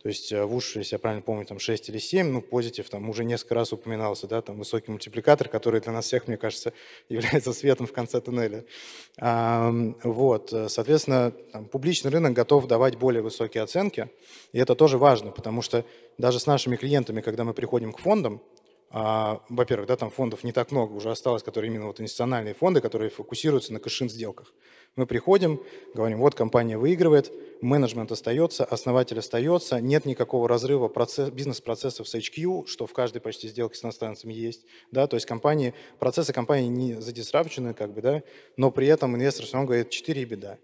То 0.02 0.08
есть 0.08 0.30
э, 0.32 0.44
ВУШ, 0.44 0.76
если 0.76 0.96
я 0.96 0.98
правильно 0.98 1.22
помню, 1.22 1.46
там 1.46 1.58
6 1.58 1.88
или 1.88 1.96
7, 1.96 2.28
ну, 2.30 2.40
Positive 2.40 2.86
там 2.90 3.08
уже 3.08 3.24
несколько 3.24 3.54
раз 3.54 3.72
упоминался, 3.72 4.26
да, 4.26 4.42
там 4.42 4.58
высокий 4.58 4.90
мультипликатор, 4.90 5.48
который 5.48 5.80
для 5.80 5.92
нас 5.92 6.04
всех, 6.04 6.28
мне 6.28 6.36
кажется, 6.36 6.74
является 7.08 7.54
светом 7.54 7.86
в 7.86 7.92
конце 7.92 8.20
туннеля. 8.20 8.64
Вот, 9.16 10.52
соответственно, 10.68 11.32
там, 11.52 11.64
публичный 11.66 12.10
рынок 12.10 12.34
готов 12.34 12.66
давать 12.74 12.96
более 12.96 13.22
высокие 13.22 13.62
оценки, 13.62 14.08
и 14.52 14.58
это 14.58 14.74
тоже 14.74 14.98
важно, 14.98 15.30
потому 15.30 15.62
что 15.62 15.84
даже 16.18 16.40
с 16.40 16.46
нашими 16.46 16.74
клиентами, 16.74 17.20
когда 17.20 17.44
мы 17.44 17.54
приходим 17.54 17.92
к 17.92 18.00
фондам, 18.00 18.40
а, 18.90 19.40
во-первых, 19.48 19.86
да, 19.86 19.94
там 19.96 20.10
фондов 20.10 20.42
не 20.42 20.50
так 20.50 20.72
много 20.72 20.92
уже 20.92 21.10
осталось, 21.12 21.44
которые 21.44 21.70
именно 21.70 21.86
вот 21.86 22.00
инвестициональные 22.00 22.54
фонды, 22.54 22.80
которые 22.80 23.10
фокусируются 23.10 23.72
на 23.72 23.78
кэшин 23.78 24.08
сделках. 24.08 24.52
Мы 24.96 25.06
приходим, 25.06 25.60
говорим, 25.94 26.18
вот 26.18 26.34
компания 26.34 26.76
выигрывает, 26.76 27.32
менеджмент 27.62 28.10
остается, 28.10 28.64
основатель 28.64 29.20
остается, 29.20 29.80
нет 29.80 30.04
никакого 30.04 30.48
разрыва 30.48 30.88
процесс, 30.88 31.30
бизнес-процессов 31.30 32.08
с 32.08 32.14
HQ, 32.16 32.66
что 32.66 32.86
в 32.86 32.92
каждой 32.92 33.20
почти 33.20 33.46
сделке 33.46 33.76
с 33.76 33.84
иностранцами 33.84 34.32
есть. 34.32 34.64
Да, 34.90 35.06
то 35.06 35.14
есть 35.14 35.26
компании, 35.26 35.74
процессы 36.00 36.32
компании 36.32 36.68
не 36.68 37.00
задисрапчены, 37.00 37.72
как 37.72 37.92
бы, 37.94 38.02
да, 38.02 38.22
но 38.56 38.72
при 38.72 38.88
этом 38.88 39.14
инвестор 39.14 39.44
все 39.44 39.54
равно 39.54 39.68
говорит 39.68 39.90
4 39.90 40.24
беда 40.24 40.58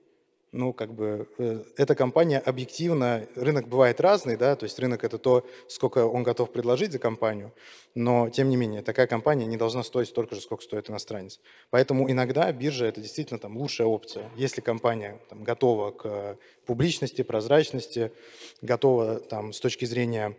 ну, 0.52 0.72
как 0.72 0.92
бы, 0.92 1.28
э, 1.38 1.62
эта 1.76 1.94
компания 1.94 2.38
объективно, 2.38 3.26
рынок 3.36 3.68
бывает 3.68 4.00
разный, 4.00 4.36
да, 4.36 4.56
то 4.56 4.64
есть 4.64 4.78
рынок 4.80 5.04
это 5.04 5.18
то, 5.18 5.46
сколько 5.68 6.04
он 6.06 6.24
готов 6.24 6.52
предложить 6.52 6.90
за 6.90 6.98
компанию, 6.98 7.52
но, 7.94 8.28
тем 8.30 8.48
не 8.48 8.56
менее, 8.56 8.82
такая 8.82 9.06
компания 9.06 9.46
не 9.46 9.56
должна 9.56 9.84
стоить 9.84 10.08
столько 10.08 10.34
же, 10.34 10.40
сколько 10.40 10.64
стоит 10.64 10.90
иностранец. 10.90 11.40
Поэтому 11.70 12.10
иногда 12.10 12.50
биржа 12.52 12.86
это 12.86 13.00
действительно 13.00 13.38
там 13.38 13.56
лучшая 13.56 13.86
опция. 13.86 14.28
Если 14.36 14.60
компания 14.60 15.20
там, 15.28 15.44
готова 15.44 15.92
к 15.92 16.36
публичности, 16.66 17.22
прозрачности, 17.22 18.12
готова 18.60 19.20
там 19.20 19.52
с 19.52 19.60
точки 19.60 19.84
зрения 19.84 20.36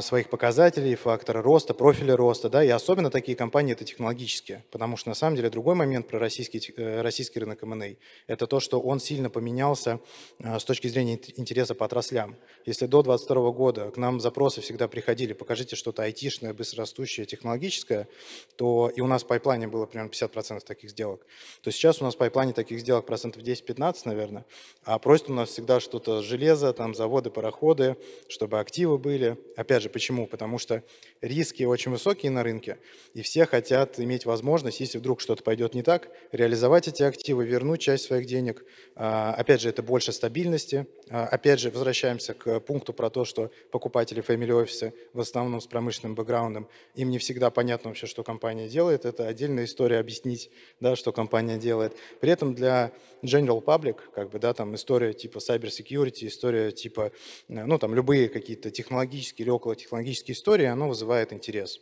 своих 0.00 0.30
показателей, 0.30 0.94
факторы 0.94 1.42
роста, 1.42 1.74
профиля 1.74 2.16
роста, 2.16 2.48
да, 2.48 2.64
и 2.64 2.68
особенно 2.68 3.10
такие 3.10 3.36
компании 3.36 3.72
это 3.72 3.84
технологические, 3.84 4.64
потому 4.70 4.96
что 4.96 5.10
на 5.10 5.14
самом 5.14 5.36
деле 5.36 5.50
другой 5.50 5.74
момент 5.74 6.08
про 6.08 6.18
российский, 6.18 6.72
э, 6.76 7.02
российский 7.02 7.38
рынок 7.38 7.62
M&A– 7.62 7.96
это 8.26 8.46
то, 8.46 8.60
что 8.60 8.80
он 8.80 8.98
сильно 8.98 9.28
поменялся 9.28 10.00
а, 10.42 10.58
с 10.58 10.64
точки 10.64 10.88
зрения 10.88 11.20
интереса 11.36 11.74
по 11.74 11.84
отраслям. 11.84 12.36
Если 12.64 12.86
до 12.86 13.02
2022 13.02 13.50
года 13.50 13.90
к 13.90 13.98
нам 13.98 14.20
запросы 14.20 14.62
всегда 14.62 14.88
приходили, 14.88 15.34
покажите 15.34 15.76
что-то 15.76 16.02
айтишное, 16.02 16.54
быстрорастущее, 16.54 17.26
технологическое, 17.26 18.08
то 18.56 18.90
и 18.94 19.02
у 19.02 19.06
нас 19.06 19.22
в 19.22 19.26
пайплайне 19.26 19.68
было 19.68 19.84
примерно 19.84 20.10
50% 20.10 20.60
таких 20.64 20.90
сделок, 20.90 21.26
то 21.60 21.70
сейчас 21.70 22.00
у 22.00 22.04
нас 22.04 22.14
в 22.14 22.18
пайплайне 22.18 22.54
таких 22.54 22.80
сделок 22.80 23.04
процентов 23.04 23.42
10-15, 23.42 23.96
наверное, 24.06 24.46
а 24.84 24.98
просят 24.98 25.28
у 25.28 25.34
нас 25.34 25.50
всегда 25.50 25.78
что-то 25.78 26.22
железо, 26.22 26.72
там 26.72 26.94
заводы, 26.94 27.30
пароходы, 27.30 27.96
чтобы 28.28 28.60
активы 28.60 28.96
были, 28.96 29.36
Опять 29.58 29.82
же, 29.82 29.90
почему? 29.90 30.28
Потому 30.28 30.58
что 30.58 30.84
риски 31.20 31.64
очень 31.64 31.90
высокие 31.90 32.30
на 32.30 32.44
рынке, 32.44 32.78
и 33.12 33.22
все 33.22 33.44
хотят 33.44 33.98
иметь 33.98 34.24
возможность, 34.24 34.78
если 34.78 34.98
вдруг 34.98 35.20
что-то 35.20 35.42
пойдет 35.42 35.74
не 35.74 35.82
так, 35.82 36.10
реализовать 36.30 36.86
эти 36.86 37.02
активы, 37.02 37.44
вернуть 37.44 37.80
часть 37.80 38.04
своих 38.04 38.26
денег. 38.26 38.64
А, 38.94 39.34
опять 39.34 39.60
же, 39.60 39.68
это 39.68 39.82
больше 39.82 40.12
стабильности. 40.12 40.86
А, 41.10 41.26
опять 41.26 41.58
же, 41.58 41.70
возвращаемся 41.70 42.34
к 42.34 42.60
пункту 42.60 42.92
про 42.92 43.10
то, 43.10 43.24
что 43.24 43.50
покупатели 43.72 44.22
family 44.22 44.52
офисы 44.52 44.94
в 45.12 45.18
основном 45.18 45.60
с 45.60 45.66
промышленным 45.66 46.14
бэкграундом, 46.14 46.68
им 46.94 47.10
не 47.10 47.18
всегда 47.18 47.50
понятно 47.50 47.90
вообще, 47.90 48.06
что 48.06 48.22
компания 48.22 48.68
делает. 48.68 49.04
Это 49.06 49.26
отдельная 49.26 49.64
история 49.64 49.98
объяснить, 49.98 50.52
да, 50.78 50.94
что 50.94 51.10
компания 51.10 51.58
делает. 51.58 51.96
При 52.20 52.30
этом 52.30 52.54
для 52.54 52.92
general 53.24 53.64
public, 53.64 53.96
как 54.14 54.30
бы, 54.30 54.38
да, 54.38 54.54
там 54.54 54.76
история 54.76 55.12
типа 55.14 55.38
cyber 55.38 55.66
security, 55.66 56.28
история 56.28 56.70
типа, 56.70 57.10
ну, 57.48 57.76
там 57.78 57.92
любые 57.92 58.28
какие-то 58.28 58.70
технологические 58.70 59.47
или 59.48 59.50
около 59.50 59.74
технологические 59.74 60.34
истории, 60.34 60.66
оно 60.66 60.88
вызывает 60.88 61.32
интерес. 61.32 61.80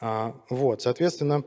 А, 0.00 0.34
вот, 0.48 0.80
соответственно, 0.80 1.44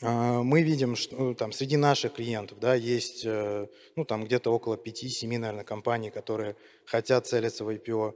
а, 0.00 0.42
мы 0.42 0.62
видим, 0.62 0.96
что 0.96 1.16
ну, 1.16 1.34
там 1.34 1.52
среди 1.52 1.76
наших 1.76 2.14
клиентов 2.14 2.58
да, 2.58 2.74
есть 2.74 3.24
э, 3.26 3.66
ну, 3.96 4.04
там 4.04 4.24
где-то 4.24 4.50
около 4.50 4.76
5-7, 4.76 5.38
наверное, 5.38 5.64
компаний, 5.64 6.10
которые 6.10 6.56
хотят 6.86 7.26
целиться 7.26 7.64
в 7.64 7.68
IPO, 7.68 8.14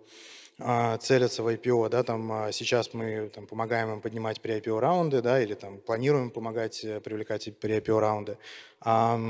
а, 0.61 0.97
целятся 0.97 1.43
в 1.43 1.49
IPO, 1.49 1.91
да, 1.91 2.03
там 2.03 2.49
сейчас 2.53 2.95
мы 2.95 3.29
там, 3.29 3.47
помогаем 3.47 3.93
им 3.93 4.01
поднимать 4.01 4.41
при 4.41 4.55
IPO 4.55 4.81
раунды, 4.81 5.21
да, 5.21 5.43
или 5.43 5.55
там 5.55 5.79
планируем 5.79 6.31
помогать 6.31 6.85
э, 6.85 7.01
привлекать 7.01 7.59
при 7.59 7.77
IPO 7.77 7.99
раунды. 8.01 8.39
А 8.81 9.21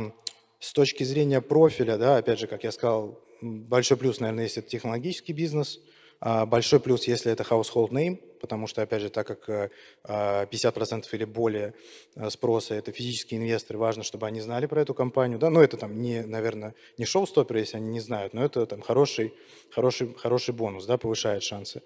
с 0.61 0.73
точки 0.73 1.03
зрения 1.03 1.41
профиля, 1.41 1.99
да, 1.99 2.19
опять 2.19 2.39
же, 2.39 2.47
как 2.47 2.63
я 2.63 2.71
сказал, 2.71 3.19
большой 3.43 3.97
плюс, 3.97 4.21
наверное, 4.21 4.45
если 4.45 4.63
это 4.63 4.71
технологический 4.71 5.33
бизнес– 5.33 5.81
большой 6.21 6.81
плюс, 6.81 7.07
если 7.07 7.33
это 7.33 7.45
household 7.45 7.91
name, 7.91 8.19
потому 8.39 8.67
что, 8.67 8.83
опять 8.83 9.03
же, 9.03 9.11
так 9.11 9.27
как 9.27 9.71
50% 10.05 11.05
э, 11.13 11.17
или 11.17 11.25
более 11.25 11.75
э, 12.17 12.31
спроса– 12.31 12.75
это 12.77 12.93
физические 12.93 13.41
инвесторы, 13.41 13.79
важно, 13.79 14.03
чтобы 14.03 14.27
они 14.27 14.41
знали 14.41 14.67
про 14.67 14.81
эту 14.81 14.95
компанию. 14.95 15.39
Да? 15.39 15.51
Но 15.51 15.63
это, 15.63 15.77
там, 15.77 16.01
не, 16.01 16.23
наверное, 16.23 16.75
не 16.97 17.05
шоу-стопер, 17.05 17.57
если 17.57 17.77
они 17.77 17.89
не 17.89 18.01
знают, 18.01 18.35
но 18.35 18.45
это 18.45 18.65
там, 18.67 18.81
хороший, 18.81 19.35
хороший, 19.71 20.15
хороший 20.15 20.55
бонус, 20.55 20.87
да, 20.87 20.99
повышает 20.99 21.43
шансы. 21.43 21.83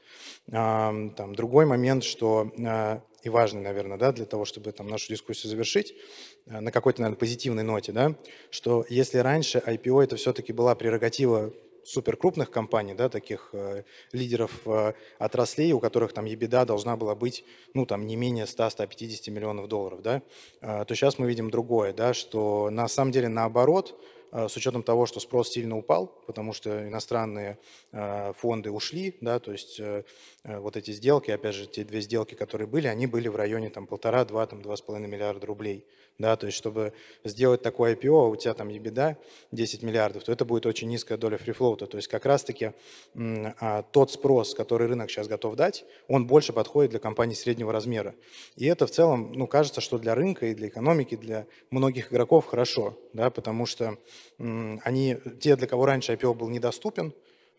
Там, 0.51 1.35
другой 1.35 1.67
момент, 1.67 2.05
что 2.05 2.53
э, 2.57 3.01
и 3.23 3.29
важный, 3.29 3.63
наверное, 3.63 3.99
да, 3.99 4.13
для 4.13 4.25
того, 4.25 4.45
чтобы 4.45 4.73
там, 4.73 4.89
нашу 4.89 5.09
дискуссию 5.09 5.51
завершить, 5.51 5.95
на 6.47 6.73
какой-то, 6.73 7.03
наверное, 7.03 7.19
позитивной 7.19 7.63
ноте, 7.63 7.93
да, 7.93 8.17
что 8.51 8.85
если 8.89 9.19
раньше 9.19 9.63
IPO 9.65 10.03
это 10.03 10.17
все-таки 10.17 10.53
была 10.53 10.75
прерогатива 10.75 11.53
суперкрупных 11.85 12.51
компаний, 12.51 12.95
да, 12.95 13.09
таких 13.09 13.51
э, 13.53 13.85
лидеров 14.13 14.53
э, 14.67 14.93
отраслей, 15.19 15.73
у 15.73 15.81
которых 15.81 16.13
там 16.13 16.27
EBITDA 16.27 16.65
должна 16.65 16.97
была 16.97 17.15
быть, 17.15 17.45
ну, 17.75 17.87
там, 17.87 18.07
не 18.07 18.17
менее 18.17 18.45
100-150 18.45 19.31
миллионов 19.31 19.69
долларов, 19.69 20.03
да, 20.03 20.23
э, 20.61 20.85
то 20.87 20.95
сейчас 20.95 21.19
мы 21.19 21.27
видим 21.27 21.51
другое, 21.51 21.93
да, 21.93 22.15
что 22.15 22.71
на 22.71 22.89
самом 22.89 23.13
деле 23.13 23.29
наоборот, 23.29 23.99
с 24.33 24.57
учетом 24.57 24.83
того, 24.83 25.07
что 25.07 25.21
спрос 25.21 25.51
сильно 25.51 25.77
упал, 25.77 26.07
потому 26.27 26.55
что 26.55 26.89
иностранные 26.89 27.59
э, 27.93 28.33
фонды 28.35 28.71
ушли, 28.71 29.15
да, 29.21 29.39
то 29.39 29.53
есть 29.53 29.79
э, 29.79 30.05
вот 30.45 30.77
эти 30.77 30.91
сделки, 30.93 31.31
опять 31.31 31.55
же, 31.55 31.67
те 31.67 31.85
две 31.85 32.01
сделки, 32.01 32.35
которые 32.35 32.67
были, 32.67 32.87
они 32.87 33.07
были 33.07 33.29
в 33.29 33.37
районе 33.37 33.69
там 33.69 33.87
полтора-два, 33.87 34.47
там 34.47 34.63
два 34.63 34.77
с 34.77 34.81
половиной 34.81 35.09
миллиарда 35.09 35.47
рублей 35.47 35.85
да, 36.19 36.37
то 36.37 36.47
есть 36.47 36.57
чтобы 36.57 36.93
сделать 37.25 37.63
такое 37.63 37.95
IPO, 37.95 38.27
а 38.27 38.29
у 38.29 38.37
тебя 38.37 38.55
там 38.55 38.69
EBITDA 38.69 39.17
10 39.51 39.83
миллиардов, 39.83 40.25
то 40.25 40.33
это 40.33 40.45
будет 40.45 40.67
очень 40.67 40.89
низкая 40.89 41.19
доля 41.19 41.37
фрифлоута, 41.37 41.87
то 41.87 41.97
есть 41.97 42.09
как 42.09 42.27
раз-таки 42.27 42.73
а, 43.15 43.83
тот 43.83 44.13
спрос, 44.13 44.55
который 44.55 44.87
рынок 44.87 45.11
сейчас 45.11 45.27
готов 45.27 45.57
дать, 45.57 45.85
он 46.09 46.27
больше 46.27 46.53
подходит 46.53 46.91
для 46.91 47.01
компаний 47.01 47.35
среднего 47.35 47.73
размера. 47.73 48.15
И 48.57 48.67
это 48.67 48.87
в 48.87 48.91
целом, 48.91 49.33
ну, 49.33 49.47
кажется, 49.47 49.81
что 49.81 49.99
для 49.99 50.15
рынка 50.15 50.47
и 50.47 50.55
для 50.55 50.69
экономики, 50.69 51.17
для 51.17 51.47
многих 51.71 52.13
игроков 52.13 52.47
хорошо, 52.47 52.97
да, 53.13 53.31
потому 53.31 53.67
что 53.67 53.97
они, 54.39 55.19
те, 55.41 55.57
для 55.57 55.67
кого 55.67 55.87
раньше 55.87 56.13
IPO 56.13 56.35
был 56.35 56.49
недоступен, 56.49 57.13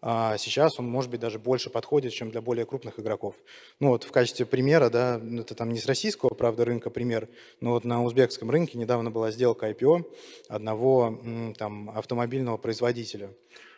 а 0.05 0.37
сейчас 0.37 0.79
он, 0.79 0.89
может 0.89 1.09
быть, 1.09 1.21
даже 1.21 1.39
больше 1.39 1.69
подходит, 1.69 2.11
чем 2.11 2.29
для 2.29 2.41
более 2.41 2.65
крупных 2.65 2.99
игроков. 2.99 3.35
Ну 3.79 3.89
вот 3.89 4.03
в 4.03 4.11
качестве 4.11 4.45
примера, 4.45 4.89
да, 4.89 5.21
это 5.39 5.55
там 5.55 5.71
не 5.71 5.79
с 5.79 5.85
российского, 5.85 6.29
правда, 6.33 6.65
рынка 6.65 6.89
пример, 6.89 7.29
но 7.61 7.71
вот 7.71 7.85
на 7.85 8.03
узбекском 8.03 8.51
рынке 8.51 8.77
недавно 8.77 9.11
была 9.11 9.31
сделка 9.31 9.69
IPO 9.69 10.03
одного 10.49 11.53
там 11.57 11.89
автомобильного 11.89 12.57
производителя. 12.57 13.29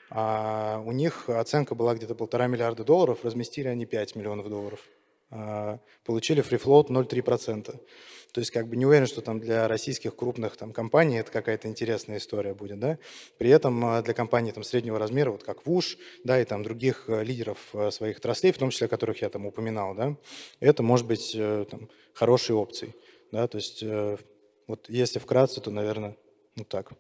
А 0.10 0.82
у 0.86 0.92
них 0.92 1.30
оценка 1.30 1.76
была 1.76 1.94
где-то 1.94 2.16
полтора 2.16 2.48
миллиарда 2.48 2.84
долларов, 2.84 3.20
разместили 3.24 3.68
они 3.68 3.86
5 3.86 4.16
миллионов 4.16 4.50
долларов. 4.50 4.80
А 5.30 5.80
получили 6.06 6.42
фрифлоут 6.42 6.90
0,3%. 6.90 7.80
То 8.36 8.42
есть 8.42 8.52
как 8.52 8.68
бы 8.68 8.76
не 8.76 8.86
уверен, 8.86 9.08
что 9.08 9.22
там 9.22 9.40
для 9.40 9.66
российских 9.70 10.14
крупных 10.14 10.58
там, 10.58 10.74
компаний 10.74 11.20
это 11.20 11.32
какая-то 11.32 11.70
интересная 11.70 12.18
история 12.18 12.54
будет. 12.54 12.80
Да? 12.80 12.98
При 13.38 13.50
этом 13.50 13.86
а, 13.86 14.02
для 14.02 14.14
компаний 14.14 14.52
там, 14.52 14.62
среднего 14.66 15.00
размера, 15.00 15.32
вот 15.32 15.44
как 15.44 15.66
ВУШ, 15.66 15.98
да, 16.26 16.42
и 16.42 16.44
там 16.44 16.62
других 16.62 17.06
э, 17.08 17.24
лидеров 17.24 17.58
э, 17.72 17.92
своих 17.92 18.18
отраслей, 18.18 18.52
в 18.52 18.58
том 18.58 18.72
числе 18.72 18.90
которых 18.90 19.22
я 19.22 19.30
там 19.30 19.46
упоминал, 19.46 19.96
да, 19.96 20.18
это 20.60 20.84
может 20.84 21.08
быть 21.08 21.32
э, 21.34 21.66
там, 21.72 21.88
хорошей 22.14 22.56
опцией. 22.58 22.94
Да? 23.32 23.48
То 23.48 23.58
есть 23.58 23.82
вот 24.68 24.90
если 24.90 25.20
вкратце, 25.20 25.62
то, 25.62 25.72
наверное, 25.72 26.18
вот 26.58 26.68
так. 26.68 26.92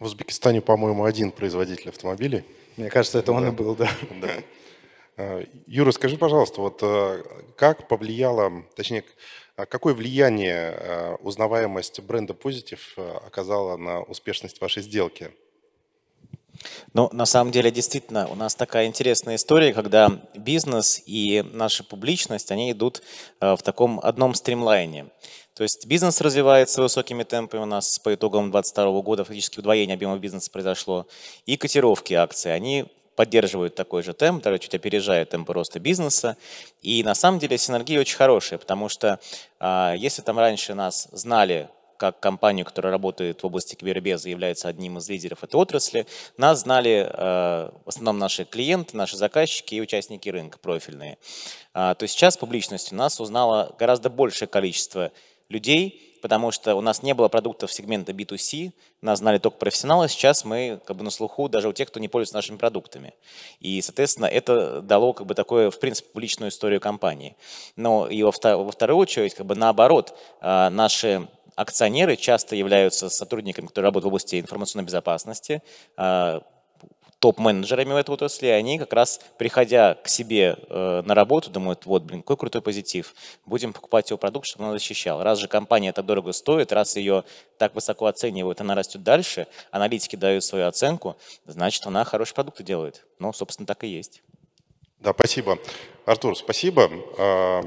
В 0.00 0.04
Узбекистане, 0.06 0.60
по-моему, 0.60 1.04
один 1.04 1.30
производитель 1.30 1.90
автомобилей. 1.90 2.42
Мне 2.76 2.90
кажется, 2.90 3.20
это 3.20 3.30
он 3.30 3.42
да. 3.44 3.48
и 3.50 3.52
был, 3.52 3.76
да. 3.76 3.88
да. 5.16 5.42
Юра, 5.68 5.92
скажи, 5.92 6.16
пожалуйста, 6.16 6.60
вот 6.60 6.82
как 7.56 7.86
повлияло, 7.86 8.64
точнее, 8.74 9.04
какое 9.66 9.94
влияние 9.94 10.76
э, 10.76 11.14
узнаваемость 11.16 12.00
бренда 12.00 12.32
Positive 12.32 12.80
э, 12.96 13.16
оказала 13.26 13.76
на 13.76 14.02
успешность 14.02 14.60
вашей 14.60 14.82
сделки? 14.82 15.32
Ну, 16.92 17.08
на 17.12 17.26
самом 17.26 17.52
деле, 17.52 17.70
действительно, 17.70 18.28
у 18.28 18.34
нас 18.34 18.54
такая 18.54 18.86
интересная 18.86 19.36
история, 19.36 19.72
когда 19.72 20.10
бизнес 20.34 21.02
и 21.06 21.44
наша 21.52 21.84
публичность, 21.84 22.50
они 22.50 22.72
идут 22.72 23.02
э, 23.40 23.54
в 23.54 23.62
таком 23.62 24.00
одном 24.02 24.34
стримлайне. 24.34 25.06
То 25.54 25.64
есть 25.64 25.86
бизнес 25.86 26.20
развивается 26.20 26.82
высокими 26.82 27.24
темпами 27.24 27.62
у 27.62 27.66
нас 27.66 27.98
по 27.98 28.14
итогам 28.14 28.50
2022 28.52 29.02
года, 29.02 29.24
фактически 29.24 29.58
удвоение 29.58 29.94
объема 29.94 30.18
бизнеса 30.18 30.50
произошло, 30.52 31.06
и 31.46 31.56
котировки 31.56 32.14
акций, 32.14 32.54
они 32.54 32.86
поддерживают 33.18 33.74
такой 33.74 34.04
же 34.04 34.12
темп, 34.12 34.44
даже 34.44 34.60
чуть 34.60 34.76
опережают 34.76 35.30
темпы 35.30 35.52
роста 35.52 35.80
бизнеса. 35.80 36.36
И 36.82 37.02
на 37.02 37.16
самом 37.16 37.40
деле 37.40 37.58
синергия 37.58 37.98
очень 37.98 38.16
хорошая, 38.16 38.60
потому 38.60 38.88
что 38.88 39.18
а, 39.58 39.92
если 39.96 40.22
там 40.22 40.38
раньше 40.38 40.72
нас 40.74 41.08
знали 41.10 41.68
как 41.96 42.20
компанию, 42.20 42.64
которая 42.64 42.92
работает 42.92 43.42
в 43.42 43.46
области 43.46 43.74
кибербеза, 43.74 44.28
является 44.28 44.68
одним 44.68 44.98
из 44.98 45.08
лидеров 45.08 45.42
этой 45.42 45.56
отрасли. 45.56 46.06
Нас 46.36 46.60
знали 46.60 47.10
э, 47.10 47.70
в 47.84 47.88
основном 47.88 48.20
наши 48.20 48.44
клиенты, 48.44 48.96
наши 48.96 49.16
заказчики 49.16 49.74
и 49.74 49.80
участники 49.80 50.28
рынка 50.28 50.60
профильные. 50.60 51.18
А, 51.74 51.96
то 51.96 52.06
сейчас 52.06 52.36
публичностью 52.36 52.96
нас 52.96 53.18
узнало 53.18 53.74
гораздо 53.80 54.10
большее 54.10 54.46
количество 54.46 55.10
людей, 55.48 56.07
потому 56.20 56.50
что 56.50 56.74
у 56.74 56.80
нас 56.80 57.02
не 57.02 57.14
было 57.14 57.28
продуктов 57.28 57.72
сегмента 57.72 58.12
B2C, 58.12 58.72
нас 59.00 59.18
знали 59.18 59.38
только 59.38 59.58
профессионалы, 59.58 60.08
сейчас 60.08 60.44
мы 60.44 60.80
как 60.84 60.96
бы 60.96 61.04
на 61.04 61.10
слуху 61.10 61.48
даже 61.48 61.68
у 61.68 61.72
тех, 61.72 61.88
кто 61.88 62.00
не 62.00 62.08
пользуется 62.08 62.34
нашими 62.34 62.56
продуктами. 62.56 63.14
И, 63.60 63.80
соответственно, 63.82 64.26
это 64.26 64.82
дало 64.82 65.12
как 65.12 65.26
бы 65.26 65.34
такое, 65.34 65.70
в 65.70 65.78
принципе, 65.78 66.08
публичную 66.10 66.50
историю 66.50 66.80
компании. 66.80 67.36
Но 67.76 68.06
и 68.06 68.22
во, 68.22 68.32
во 68.32 68.70
вторую 68.70 68.98
очередь, 68.98 69.34
как 69.34 69.46
бы 69.46 69.54
наоборот, 69.54 70.16
а, 70.40 70.70
наши 70.70 71.28
акционеры 71.54 72.16
часто 72.16 72.54
являются 72.54 73.08
сотрудниками, 73.10 73.66
которые 73.66 73.88
работают 73.88 74.04
в 74.04 74.08
области 74.08 74.40
информационной 74.40 74.86
безопасности, 74.86 75.62
а, 75.96 76.42
топ-менеджерами 77.18 77.92
в 77.92 77.96
этой 77.96 78.10
отрасли, 78.10 78.46
они 78.46 78.78
как 78.78 78.92
раз, 78.92 79.20
приходя 79.38 79.94
к 79.94 80.08
себе 80.08 80.56
э, 80.68 81.02
на 81.04 81.14
работу, 81.14 81.50
думают, 81.50 81.84
вот, 81.86 82.04
блин, 82.04 82.22
какой 82.22 82.36
крутой 82.36 82.62
позитив, 82.62 83.14
будем 83.44 83.72
покупать 83.72 84.10
его 84.10 84.18
продукт, 84.18 84.46
чтобы 84.46 84.66
он 84.66 84.72
защищал. 84.72 85.22
Раз 85.22 85.38
же 85.38 85.48
компания 85.48 85.88
это 85.88 86.02
дорого 86.02 86.32
стоит, 86.32 86.72
раз 86.72 86.96
ее 86.96 87.24
так 87.58 87.74
высоко 87.74 88.06
оценивают, 88.06 88.60
она 88.60 88.74
растет 88.74 89.02
дальше, 89.02 89.48
аналитики 89.70 90.16
дают 90.16 90.44
свою 90.44 90.66
оценку, 90.66 91.16
значит, 91.46 91.84
она 91.86 92.04
хорошие 92.04 92.34
продукты 92.34 92.62
делает. 92.62 93.04
Ну, 93.18 93.32
собственно, 93.32 93.66
так 93.66 93.82
и 93.84 93.88
есть. 93.88 94.22
Да, 95.00 95.12
спасибо. 95.12 95.58
Артур, 96.06 96.36
спасибо. 96.36 96.90
А, 97.18 97.62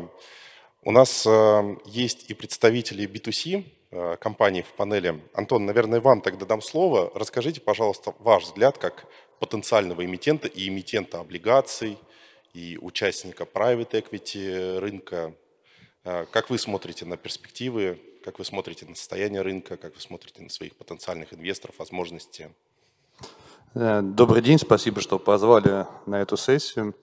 у 0.84 0.92
нас 0.92 1.26
а, 1.28 1.78
есть 1.86 2.30
и 2.30 2.34
представители 2.34 3.08
B2C, 3.08 3.66
а, 3.92 4.16
компаний 4.18 4.62
в 4.64 4.74
панели. 4.74 5.22
Антон, 5.34 5.66
наверное, 5.66 6.00
вам 6.00 6.22
тогда 6.22 6.46
дам 6.46 6.62
слово. 6.62 7.12
Расскажите, 7.16 7.62
пожалуйста, 7.62 8.14
ваш 8.20 8.44
взгляд 8.44 8.78
как 8.78 9.06
потенциального 9.42 10.06
эмитента 10.06 10.48
и 10.48 10.70
эмитента 10.70 11.20
облигаций, 11.20 11.98
и 12.54 12.78
участника 12.80 13.44
private 13.44 13.92
equity 13.92 14.78
рынка. 14.78 15.34
А, 16.04 16.26
как 16.28 16.52
вы 16.52 16.60
смотрите 16.60 17.06
на 17.06 17.18
перспективы, 17.18 18.00
как 18.24 18.38
вы 18.38 18.46
смотрите 18.46 18.86
на 18.86 18.96
состояние 18.96 19.42
рынка, 19.42 19.78
как 19.78 19.96
вы 19.96 20.02
смотрите 20.02 20.44
на 20.44 20.50
своих 20.50 20.76
потенциальных 20.76 21.34
инвесторов, 21.34 21.80
возможности? 21.80 22.54
Э, 23.74 24.02
добрый 24.04 24.44
день, 24.44 24.60
спасибо, 24.60 25.02
что 25.02 25.18
позвали 25.18 25.88
на 26.06 26.22
эту 26.22 26.38
сессию. 26.38 26.96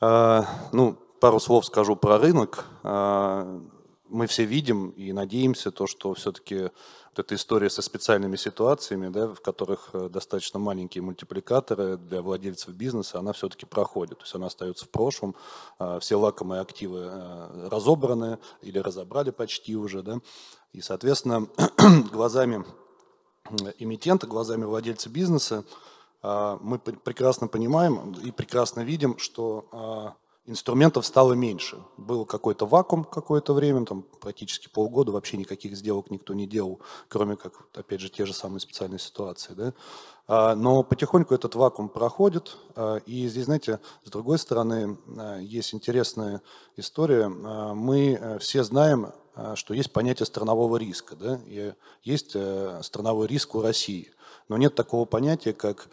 А, 0.00 0.44
ну, 0.72 0.98
пару 1.18 1.40
слов 1.40 1.64
скажу 1.64 1.96
про 1.96 2.18
рынок. 2.18 2.66
А, 2.82 3.58
мы 4.06 4.26
все 4.26 4.44
видим 4.44 4.90
и 4.90 5.12
надеемся, 5.12 5.70
то, 5.70 5.86
что 5.86 6.12
все-таки 6.12 6.70
вот 7.18 7.26
эта 7.26 7.34
история 7.34 7.68
со 7.68 7.82
специальными 7.82 8.36
ситуациями, 8.36 9.08
да, 9.08 9.26
в 9.26 9.40
которых 9.40 9.90
э, 9.92 10.08
достаточно 10.08 10.60
маленькие 10.60 11.02
мультипликаторы 11.02 11.96
для 11.96 12.22
владельцев 12.22 12.74
бизнеса, 12.74 13.18
она 13.18 13.32
все-таки 13.32 13.66
проходит. 13.66 14.18
То 14.18 14.24
есть 14.24 14.34
она 14.36 14.46
остается 14.46 14.84
в 14.84 14.90
прошлом. 14.90 15.34
А, 15.78 15.98
все 15.98 16.14
лакомые 16.14 16.60
активы 16.60 17.00
э, 17.10 17.68
разобраны 17.70 18.38
или 18.62 18.78
разобрали 18.78 19.30
почти 19.30 19.74
уже. 19.74 20.02
Да, 20.02 20.20
и, 20.72 20.80
соответственно, 20.80 21.48
глазами 22.12 22.64
эмитента, 23.78 24.26
глазами 24.26 24.64
владельца 24.64 25.08
бизнеса 25.08 25.64
мы 26.22 26.78
прекрасно 26.78 27.46
понимаем 27.46 28.12
и 28.12 28.30
прекрасно 28.30 28.80
видим, 28.80 29.18
что 29.18 30.16
инструментов 30.48 31.06
стало 31.06 31.34
меньше. 31.34 31.78
Был 31.96 32.24
какой-то 32.24 32.66
вакуум 32.66 33.04
какое-то 33.04 33.52
время, 33.52 33.84
там 33.84 34.02
практически 34.02 34.68
полгода 34.68 35.12
вообще 35.12 35.36
никаких 35.36 35.76
сделок 35.76 36.10
никто 36.10 36.34
не 36.34 36.46
делал, 36.46 36.80
кроме 37.08 37.36
как, 37.36 37.52
опять 37.74 38.00
же, 38.00 38.08
те 38.08 38.24
же 38.24 38.32
самые 38.32 38.60
специальные 38.60 38.98
ситуации. 38.98 39.52
Да? 39.52 39.74
А, 40.26 40.54
но 40.54 40.82
потихоньку 40.82 41.34
этот 41.34 41.54
вакуум 41.54 41.90
проходит, 41.90 42.56
а, 42.74 42.96
и 42.96 43.28
здесь, 43.28 43.44
знаете, 43.44 43.78
с 44.04 44.10
другой 44.10 44.38
стороны, 44.38 44.96
а, 45.16 45.38
есть 45.38 45.74
интересная 45.74 46.40
история. 46.76 47.28
Мы 47.28 48.18
э, 48.20 48.38
все 48.38 48.64
знаем, 48.64 49.12
что 49.54 49.74
есть 49.74 49.92
понятие 49.92 50.26
странового 50.26 50.76
риска, 50.76 51.14
да? 51.14 51.40
и 51.46 51.72
есть 52.02 52.32
э, 52.34 52.80
страновой 52.82 53.26
риск 53.26 53.54
у 53.54 53.62
России, 53.62 54.10
но 54.48 54.56
нет 54.56 54.74
такого 54.74 55.04
понятия, 55.04 55.52
как 55.52 55.88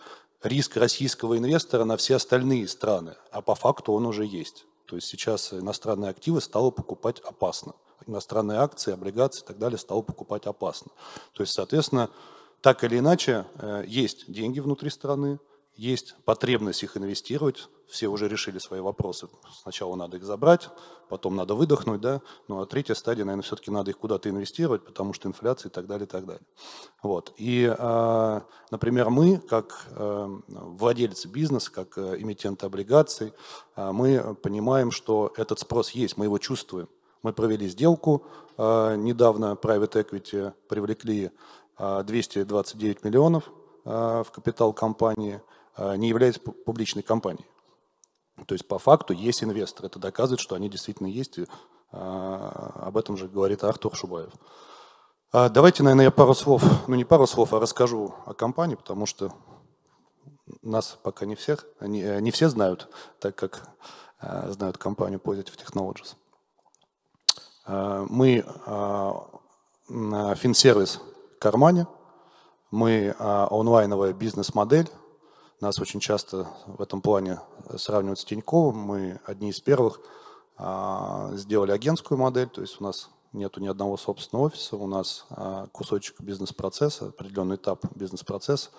риск 0.46 0.78
российского 0.78 1.38
инвестора 1.38 1.86
на 1.86 1.98
все 1.98 2.16
остальные 2.16 2.68
страны, 2.68 3.16
а 3.32 3.42
по 3.42 3.56
факту 3.56 3.94
он 3.94 4.06
уже 4.06 4.26
есть. 4.26 4.66
То 4.86 4.96
есть 4.96 5.08
сейчас 5.08 5.52
иностранные 5.54 6.12
активы 6.12 6.42
стало 6.42 6.72
покупать 6.72 7.20
опасно. 7.22 7.74
Иностранные 8.08 8.60
акции, 8.60 8.94
облигации 8.94 9.44
и 9.44 9.48
так 9.48 9.58
далее 9.58 9.80
стало 9.80 10.02
покупать 10.02 10.46
опасно. 10.46 10.92
То 11.34 11.42
есть, 11.42 11.54
соответственно, 11.54 12.10
так 12.62 12.84
или 12.84 13.00
иначе, 13.00 13.46
э, 13.56 13.84
есть 13.88 14.32
деньги 14.32 14.60
внутри 14.60 14.90
страны, 14.92 15.40
есть 15.78 16.16
потребность 16.26 16.84
их 16.84 16.98
инвестировать, 16.98 17.70
все 17.88 18.08
уже 18.08 18.28
решили 18.28 18.60
свои 18.60 18.80
вопросы. 18.80 19.28
Сначала 19.62 19.96
надо 19.96 20.18
их 20.18 20.24
забрать, 20.24 20.70
потом 21.10 21.36
надо 21.36 21.54
выдохнуть, 21.54 22.02
да, 22.02 22.22
ну 22.48 22.62
а 22.62 22.66
третья 22.66 22.94
стадия, 22.94 23.26
наверное, 23.26 23.44
все-таки 23.44 23.72
надо 23.72 23.92
их 23.92 23.98
куда-то 23.98 24.30
инвестировать, 24.30 24.86
потому 24.86 25.14
что 25.14 25.28
инфляция 25.28 25.70
и 25.70 25.74
так 25.74 25.86
далее, 25.86 26.06
и 26.06 26.10
так 26.10 26.26
далее. 26.26 26.44
Вот. 27.04 27.34
И, 27.38 27.74
а, 27.78 28.44
например, 28.72 29.10
мы, 29.10 29.38
как 29.38 29.88
э, 29.92 30.40
владельцы 30.48 31.28
бизнеса, 31.28 31.72
как 31.72 31.98
э, 31.98 32.16
эмитенты 32.20 32.66
облигаций, 32.66 33.34
а, 33.76 33.92
мы 33.92 34.36
понимаем, 34.36 34.92
что 34.92 35.32
этот 35.38 35.60
спрос 35.60 35.92
есть, 35.92 36.18
мы 36.18 36.26
его 36.26 36.38
чувствуем. 36.38 36.90
Мы 37.22 37.34
провели 37.34 37.68
сделку 37.68 38.26
а, 38.58 38.96
недавно, 38.96 39.58
private 39.62 40.06
equity 40.06 40.54
привлекли 40.68 41.32
229 41.78 43.04
миллионов 43.04 43.50
в 43.84 44.28
капитал 44.34 44.72
компании, 44.72 45.42
не 45.78 46.10
являясь 46.10 46.40
публичной 46.40 47.04
компанией. 47.04 47.46
То 48.48 48.54
есть 48.54 48.68
по 48.68 48.80
факту 48.80 49.14
есть 49.14 49.44
инвестор. 49.44 49.86
Это 49.86 50.00
доказывает, 50.00 50.40
что 50.40 50.56
они 50.56 50.70
действительно 50.70 51.08
есть. 51.08 51.38
И, 51.38 51.48
а, 51.92 52.84
об 52.88 52.98
этом 52.98 53.18
же 53.18 53.28
говорит 53.28 53.64
Артур 53.64 53.96
Шубаев. 53.96 54.32
А, 55.32 55.50
давайте, 55.50 55.84
наверное, 55.84 56.06
я 56.06 56.12
пару 56.12 56.34
слов, 56.34 56.64
ну 56.88 56.96
не 56.96 57.06
пару 57.06 57.28
слов, 57.28 57.54
а 57.54 57.60
расскажу 57.60 58.14
о 58.26 58.34
компании, 58.34 58.76
потому 58.76 59.06
что 59.06 59.34
нас 60.62 60.98
пока 61.02 61.26
не 61.26 61.36
всех, 61.36 61.66
не, 61.82 62.22
не 62.22 62.32
все 62.32 62.50
знают, 62.50 62.90
так 63.20 63.36
как 63.36 63.70
а, 64.20 64.52
знают 64.52 64.78
компанию 64.78 65.20
Positive 65.24 65.58
Technologies. 65.58 66.16
А, 67.66 68.06
мы 68.10 68.46
а, 68.66 69.26
финсервис 70.36 71.00
в 71.36 71.40
кармане, 71.40 71.88
мы 72.70 73.16
а, 73.18 73.48
онлайновая 73.50 74.14
бизнес-модель, 74.14 74.90
нас 75.62 75.80
очень 75.80 76.00
часто 76.00 76.48
в 76.68 76.82
этом 76.82 77.02
плане 77.02 77.40
сравнивают 77.78 78.20
с 78.20 78.26
Тиньковым. 78.26 78.78
Мы 78.78 79.20
одни 79.26 79.50
из 79.50 79.60
первых 79.60 80.00
а, 80.58 81.32
сделали 81.34 81.72
агентскую 81.72 82.18
модель, 82.18 82.50
то 82.50 82.62
есть 82.62 82.80
у 82.80 82.84
нас 82.84 83.10
нету 83.36 83.60
ни 83.60 83.68
одного 83.68 83.98
собственного 83.98 84.48
офиса, 84.48 84.76
у 84.78 84.88
нас 84.88 85.26
а, 85.30 85.68
кусочек 85.72 86.20
бизнес-процесса, 86.22 87.08
определенный 87.08 87.58
этап 87.58 87.86
бизнес-процесса 87.96 88.70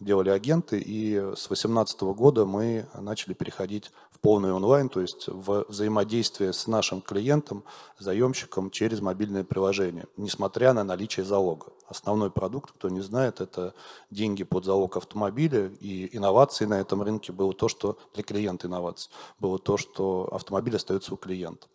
делали 0.00 0.30
агенты, 0.30 0.78
и 0.78 1.16
с 1.16 1.46
2018 1.48 2.00
года 2.02 2.46
мы 2.46 2.86
начали 2.98 3.34
переходить 3.34 3.90
в 4.10 4.18
полный 4.20 4.52
онлайн, 4.52 4.88
то 4.88 5.00
есть 5.00 5.28
в 5.28 5.66
взаимодействие 5.68 6.52
с 6.52 6.66
нашим 6.66 7.00
клиентом, 7.00 7.64
заемщиком 7.98 8.70
через 8.70 9.00
мобильное 9.00 9.44
приложение, 9.44 10.06
несмотря 10.16 10.72
на 10.72 10.84
наличие 10.84 11.24
залога. 11.24 11.66
Основной 11.88 12.30
продукт, 12.30 12.72
кто 12.72 12.88
не 12.88 13.00
знает, 13.00 13.40
это 13.40 13.74
деньги 14.10 14.42
под 14.42 14.64
залог 14.64 14.96
автомобиля, 14.96 15.68
и 15.80 16.16
инновации 16.16 16.64
на 16.64 16.80
этом 16.80 17.02
рынке 17.02 17.32
было 17.32 17.52
то, 17.52 17.68
что 17.68 17.98
для 18.14 18.22
клиента 18.22 18.66
инновации, 18.66 19.10
было 19.38 19.58
то, 19.58 19.76
что 19.76 20.28
автомобиль 20.32 20.76
остается 20.76 21.14
у 21.14 21.16
клиента 21.16 21.66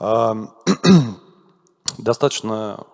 достаточно 1.98 2.86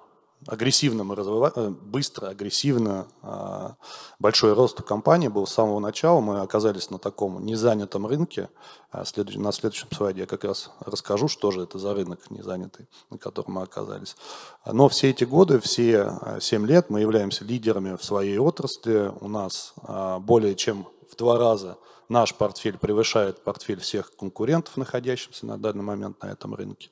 агрессивно 0.46 1.04
мы 1.04 1.14
развиваем, 1.14 1.52
э, 1.56 1.70
быстро, 1.70 2.28
агрессивно, 2.28 3.06
а, 3.22 3.76
большой 4.18 4.52
рост 4.52 4.80
у 4.80 4.82
компании 4.82 5.28
был 5.28 5.46
с 5.46 5.52
самого 5.52 5.80
начала. 5.80 6.20
Мы 6.20 6.40
оказались 6.40 6.90
на 6.90 6.98
таком 6.98 7.44
незанятом 7.44 8.06
рынке. 8.06 8.48
А 8.90 8.98
на 8.98 9.52
следующем 9.52 9.88
слайде 9.92 10.20
я 10.20 10.26
как 10.26 10.44
раз 10.44 10.70
расскажу, 10.80 11.28
что 11.28 11.50
же 11.50 11.62
это 11.62 11.78
за 11.78 11.94
рынок 11.94 12.30
незанятый, 12.30 12.88
на 13.10 13.18
котором 13.18 13.54
мы 13.54 13.62
оказались. 13.62 14.16
Но 14.64 14.88
все 14.88 15.10
эти 15.10 15.24
годы, 15.24 15.58
все 15.60 16.18
7 16.40 16.64
а, 16.64 16.66
лет 16.66 16.90
мы 16.90 17.00
являемся 17.00 17.44
лидерами 17.44 17.96
в 17.96 18.04
своей 18.04 18.38
отрасли. 18.38 19.12
У 19.20 19.28
нас 19.28 19.74
более 20.20 20.54
чем 20.54 20.86
в 21.10 21.16
два 21.16 21.38
раза 21.38 21.76
наш 22.08 22.34
портфель 22.34 22.78
превышает 22.78 23.42
портфель 23.42 23.80
всех 23.80 24.14
конкурентов, 24.16 24.76
находящихся 24.76 25.46
на 25.46 25.58
данный 25.58 25.82
момент 25.82 26.22
на 26.22 26.28
этом 26.28 26.54
рынке. 26.54 26.90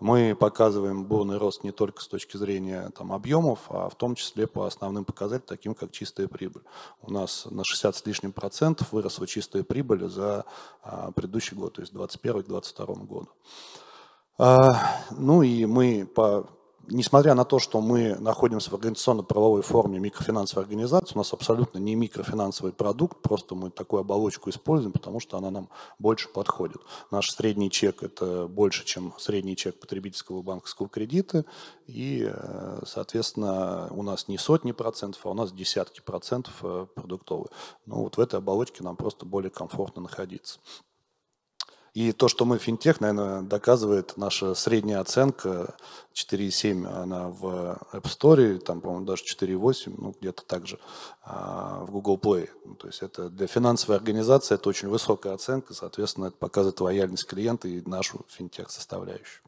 Мы 0.00 0.34
показываем 0.34 1.04
бурный 1.04 1.36
рост 1.36 1.62
не 1.62 1.72
только 1.72 2.00
с 2.00 2.08
точки 2.08 2.38
зрения 2.38 2.90
там, 2.96 3.12
объемов, 3.12 3.60
а 3.68 3.90
в 3.90 3.94
том 3.94 4.14
числе 4.14 4.46
по 4.46 4.64
основным 4.66 5.04
показателям, 5.04 5.46
таким 5.46 5.74
как 5.74 5.92
чистая 5.92 6.26
прибыль. 6.26 6.62
У 7.02 7.12
нас 7.12 7.46
на 7.50 7.64
60 7.64 7.94
с 7.94 8.06
лишним 8.06 8.32
процентов 8.32 8.92
выросла 8.92 9.26
чистая 9.26 9.62
прибыль 9.62 10.08
за 10.08 10.46
а, 10.82 11.12
предыдущий 11.12 11.54
год, 11.54 11.74
то 11.74 11.82
есть 11.82 11.92
2021-2022 11.92 13.06
году. 13.06 13.28
А, 14.38 15.02
ну 15.10 15.42
и 15.42 15.66
мы 15.66 16.06
по 16.06 16.48
несмотря 16.90 17.34
на 17.34 17.44
то, 17.44 17.58
что 17.58 17.80
мы 17.80 18.16
находимся 18.16 18.70
в 18.70 18.74
организационно-правовой 18.74 19.62
форме 19.62 19.98
микрофинансовой 19.98 20.64
организации, 20.64 21.14
у 21.14 21.18
нас 21.18 21.32
абсолютно 21.32 21.78
не 21.78 21.94
микрофинансовый 21.94 22.72
продукт, 22.72 23.22
просто 23.22 23.54
мы 23.54 23.70
такую 23.70 24.00
оболочку 24.00 24.50
используем, 24.50 24.92
потому 24.92 25.20
что 25.20 25.38
она 25.38 25.50
нам 25.50 25.68
больше 25.98 26.28
подходит. 26.28 26.80
Наш 27.10 27.30
средний 27.30 27.70
чек– 27.70 28.02
это 28.02 28.46
больше, 28.46 28.84
чем 28.84 29.14
средний 29.18 29.56
чек 29.56 29.78
потребительского 29.78 30.42
банковского 30.42 30.88
кредита, 30.88 31.44
и, 31.86 32.28
э, 32.30 32.82
соответственно, 32.86 33.88
у 33.90 34.02
нас 34.02 34.28
не 34.28 34.38
сотни 34.38 34.72
процентов, 34.72 35.24
а 35.24 35.30
у 35.30 35.34
нас 35.34 35.52
десятки 35.52 36.00
процентов 36.00 36.54
э, 36.62 36.86
продуктовые. 36.94 37.48
Ну 37.86 38.02
вот 38.02 38.16
в 38.16 38.20
этой 38.20 38.38
оболочке 38.38 38.82
нам 38.82 38.96
просто 38.96 39.26
более 39.26 39.50
комфортно 39.50 40.02
находиться. 40.02 40.60
И 42.00 42.12
то, 42.12 42.28
что 42.28 42.46
мы 42.46 42.56
финтех, 42.56 43.02
наверное, 43.02 43.42
доказывает 43.42 44.16
наша 44.16 44.54
средняя 44.54 45.00
оценка 45.00 45.74
4,7, 46.14 46.86
она 46.86 47.28
в 47.28 47.78
App 47.92 48.04
Store, 48.04 48.58
там, 48.58 48.80
по-моему, 48.80 49.04
даже 49.04 49.22
4,8, 49.24 49.94
ну, 49.98 50.14
где-то 50.18 50.42
так 50.46 50.66
же 50.66 50.78
а, 51.22 51.84
в 51.84 51.90
Google 51.90 52.16
Play. 52.16 52.48
Ну, 52.64 52.74
то 52.74 52.86
есть 52.86 53.02
это 53.02 53.28
для 53.28 53.46
финансовой 53.46 53.98
организации 53.98 54.54
это 54.54 54.70
очень 54.70 54.88
высокая 54.88 55.34
оценка, 55.34 55.74
соответственно, 55.74 56.28
это 56.28 56.38
показывает 56.38 56.80
лояльность 56.80 57.26
клиента 57.26 57.68
и 57.68 57.86
нашу 57.86 58.24
финтех-составляющую. 58.28 59.42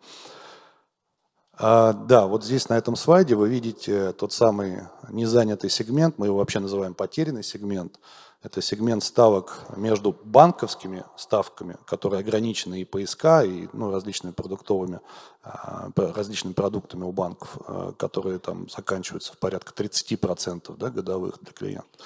А, 1.55 1.95
да, 1.95 2.27
вот 2.27 2.45
здесь 2.45 2.69
на 2.69 2.77
этом 2.77 2.97
слайде 2.97 3.35
вы 3.35 3.49
видите 3.49 4.13
тот 4.13 4.35
самый 4.35 4.81
незанятый 5.09 5.71
сегмент, 5.71 6.19
мы 6.19 6.27
его 6.27 6.37
вообще 6.37 6.59
называем 6.59 6.93
потерянный 6.93 7.45
сегмент– 7.45 7.99
это 8.43 8.61
сегмент 8.61 9.05
ставок 9.05 9.61
между 9.77 10.13
банковскими 10.13 11.05
ставками, 11.17 11.77
которые 11.87 12.21
ограничены 12.21 12.81
и 12.81 12.85
ПСК, 12.85 13.45
и 13.45 13.69
ну, 13.73 13.93
различными 13.93 14.33
продуктовыми, 14.33 15.01
а, 15.45 15.91
различными 15.97 16.53
продуктами 16.53 17.05
у 17.05 17.13
банков, 17.13 17.57
а, 17.67 17.93
которые 17.93 18.41
там 18.41 18.69
заканчиваются 18.69 19.33
в 19.33 19.39
порядка 19.39 19.73
30% 19.73 20.77
да, 20.77 20.91
годовых 20.91 21.39
для 21.41 21.53
клиента. 21.53 21.99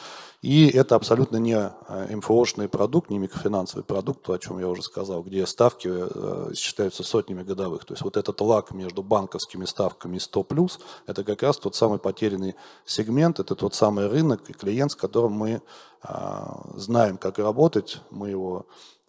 И 0.47 0.69
это 0.69 0.95
абсолютно 0.95 1.39
не 1.39 1.57
а, 1.57 1.73
МФОшный 2.09 2.69
продукт, 2.69 3.11
не 3.11 3.19
микрофинансовый 3.19 3.83
продукт, 3.83 4.31
о 4.31 4.39
чем 4.39 4.61
я 4.61 4.69
уже 4.69 4.81
сказал, 4.81 5.25
где 5.25 5.45
ставки 5.45 5.91
э, 5.91 6.53
считаются 6.55 7.03
сотнями 7.03 7.43
годовых. 7.43 7.85
То 7.85 7.95
есть 7.95 8.05
вот 8.05 8.17
этот 8.17 8.41
лак 8.41 8.71
между 8.71 9.03
банковскими 9.03 9.65
ставками 9.65 10.19
и 10.19 10.21
100+, 10.21 10.71
это 11.09 11.25
как 11.25 11.43
раз 11.43 11.59
тот 11.59 11.75
самый 11.75 11.99
потерянный 11.99 12.55
сегмент, 12.85 13.41
это 13.41 13.57
тот 13.57 13.75
самый 13.75 14.07
рынок 14.07 14.49
и 14.49 14.53
клиент, 14.53 14.93
с 14.93 14.95
которым 14.95 15.33
мы 15.33 15.63
а, 16.01 16.61
знаем, 16.77 17.19
как 17.19 17.41
работать, 17.41 18.01
мы 18.11 18.31
его 18.31 18.67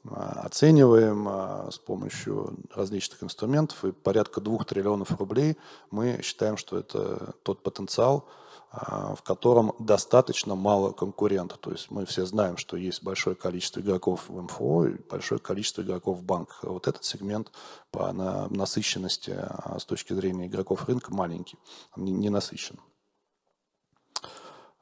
оцениваем 0.09 1.69
с 1.69 1.77
помощью 1.77 2.57
различных 2.73 3.21
инструментов, 3.21 3.85
и 3.85 3.91
порядка 3.91 4.41
двух 4.41 4.65
триллионов 4.65 5.11
рублей 5.19 5.55
мы 5.91 6.21
считаем, 6.23 6.57
что 6.57 6.79
это 6.79 7.35
тот 7.43 7.61
потенциал, 7.61 8.25
в 8.71 9.19
котором 9.23 9.73
достаточно 9.79 10.55
мало 10.55 10.91
конкурентов. 10.91 11.57
То 11.59 11.71
есть 11.71 11.89
мы 11.89 12.05
все 12.05 12.25
знаем, 12.25 12.57
что 12.57 12.77
есть 12.77 13.01
большое 13.01 13.35
количество 13.35 13.79
игроков 13.79 14.27
в 14.27 14.41
МФО 14.41 14.87
и 14.87 14.97
большое 15.09 15.39
количество 15.39 15.81
игроков 15.81 16.19
в 16.19 16.23
банках. 16.23 16.59
А 16.63 16.69
вот 16.69 16.87
этот 16.87 17.03
сегмент 17.05 17.51
по 17.91 18.11
насыщенности 18.11 19.35
а, 19.37 19.79
с 19.79 19.85
точки 19.85 20.13
зрения 20.13 20.47
игроков 20.47 20.85
рынка 20.85 21.13
маленький, 21.13 21.57
не 21.95 22.29
насыщен. 22.29 22.79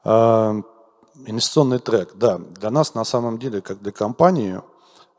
Инвестиционный 0.04 1.78
трек, 1.78 2.14
да, 2.16 2.38
для 2.38 2.70
нас 2.70 2.94
на 2.94 3.04
самом 3.04 3.38
деле, 3.38 3.62
как 3.62 3.80
для 3.80 3.92
компании, 3.92 4.60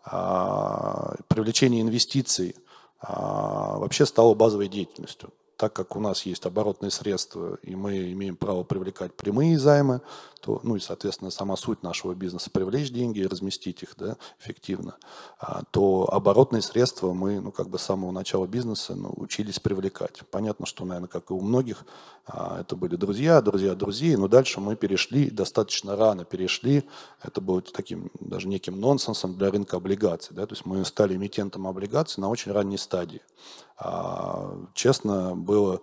привлечение 0.04 1.82
инвестиций 1.82 2.56
вообще 3.02 4.06
стало 4.06 4.34
базовой 4.36 4.68
деятельностью 4.68 5.32
так 5.58 5.74
как 5.74 5.96
у 5.96 6.00
нас 6.00 6.26
есть 6.26 6.46
оборотные 6.46 6.92
средства, 6.92 7.58
и 7.64 7.76
мы 7.76 8.12
имеем 8.12 8.36
право 8.36 8.64
привлекать 8.64 9.14
прямые 9.14 9.58
займы, 9.58 10.02
то, 10.48 10.62
ну 10.64 10.78
и, 10.78 10.80
соответственно, 10.80 11.30
сама 11.30 11.58
суть 11.58 11.84
нашего 11.84 12.14
бизнеса– 12.14 12.50
привлечь 12.54 12.90
деньги 12.90 13.20
и 13.20 13.28
разместить 13.28 13.84
их 13.84 13.96
да, 13.98 14.16
эффективно, 14.40 14.96
а, 15.40 15.64
то 15.72 16.08
оборотные 16.10 16.62
средства 16.62 17.12
мы, 17.12 17.42
ну, 17.42 17.52
как 17.52 17.68
бы 17.68 17.78
с 17.78 17.82
самого 17.82 18.12
начала 18.12 18.48
бизнеса 18.48 18.96
ну, 18.96 19.12
учились 19.18 19.60
привлекать. 19.60 20.22
Понятно, 20.32 20.66
что, 20.66 20.86
наверное, 20.86 21.10
как 21.10 21.32
и 21.32 21.34
у 21.34 21.42
многих, 21.42 21.84
а, 22.26 22.62
это 22.62 22.78
были 22.78 22.96
друзья, 22.96 23.42
друзья 23.42 23.76
друзей, 23.76 24.16
но 24.16 24.30
дальше 24.30 24.62
мы 24.62 24.78
перешли, 24.78 25.30
достаточно 25.30 25.98
рано 25.98 26.24
перешли, 26.24 26.86
это 27.22 27.42
было 27.42 27.62
таким 27.62 28.10
даже 28.22 28.48
неким 28.48 28.80
нонсенсом 28.80 29.36
для 29.38 29.52
рынка 29.52 29.76
облигаций, 29.76 30.34
да, 30.34 30.46
то 30.46 30.54
есть 30.54 30.66
мы 30.66 30.86
стали 30.86 31.18
эмитентом 31.18 31.68
облигаций 31.68 32.22
на 32.22 32.30
очень 32.30 32.54
ранней 32.54 32.78
стадии. 32.78 33.22
А, 33.78 34.58
честно, 34.74 35.36
было, 35.36 35.82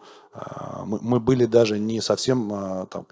мы 0.87 1.21
были 1.21 1.45
даже 1.45 1.79
не 1.79 2.01
совсем 2.01 2.89
там, 2.91 3.07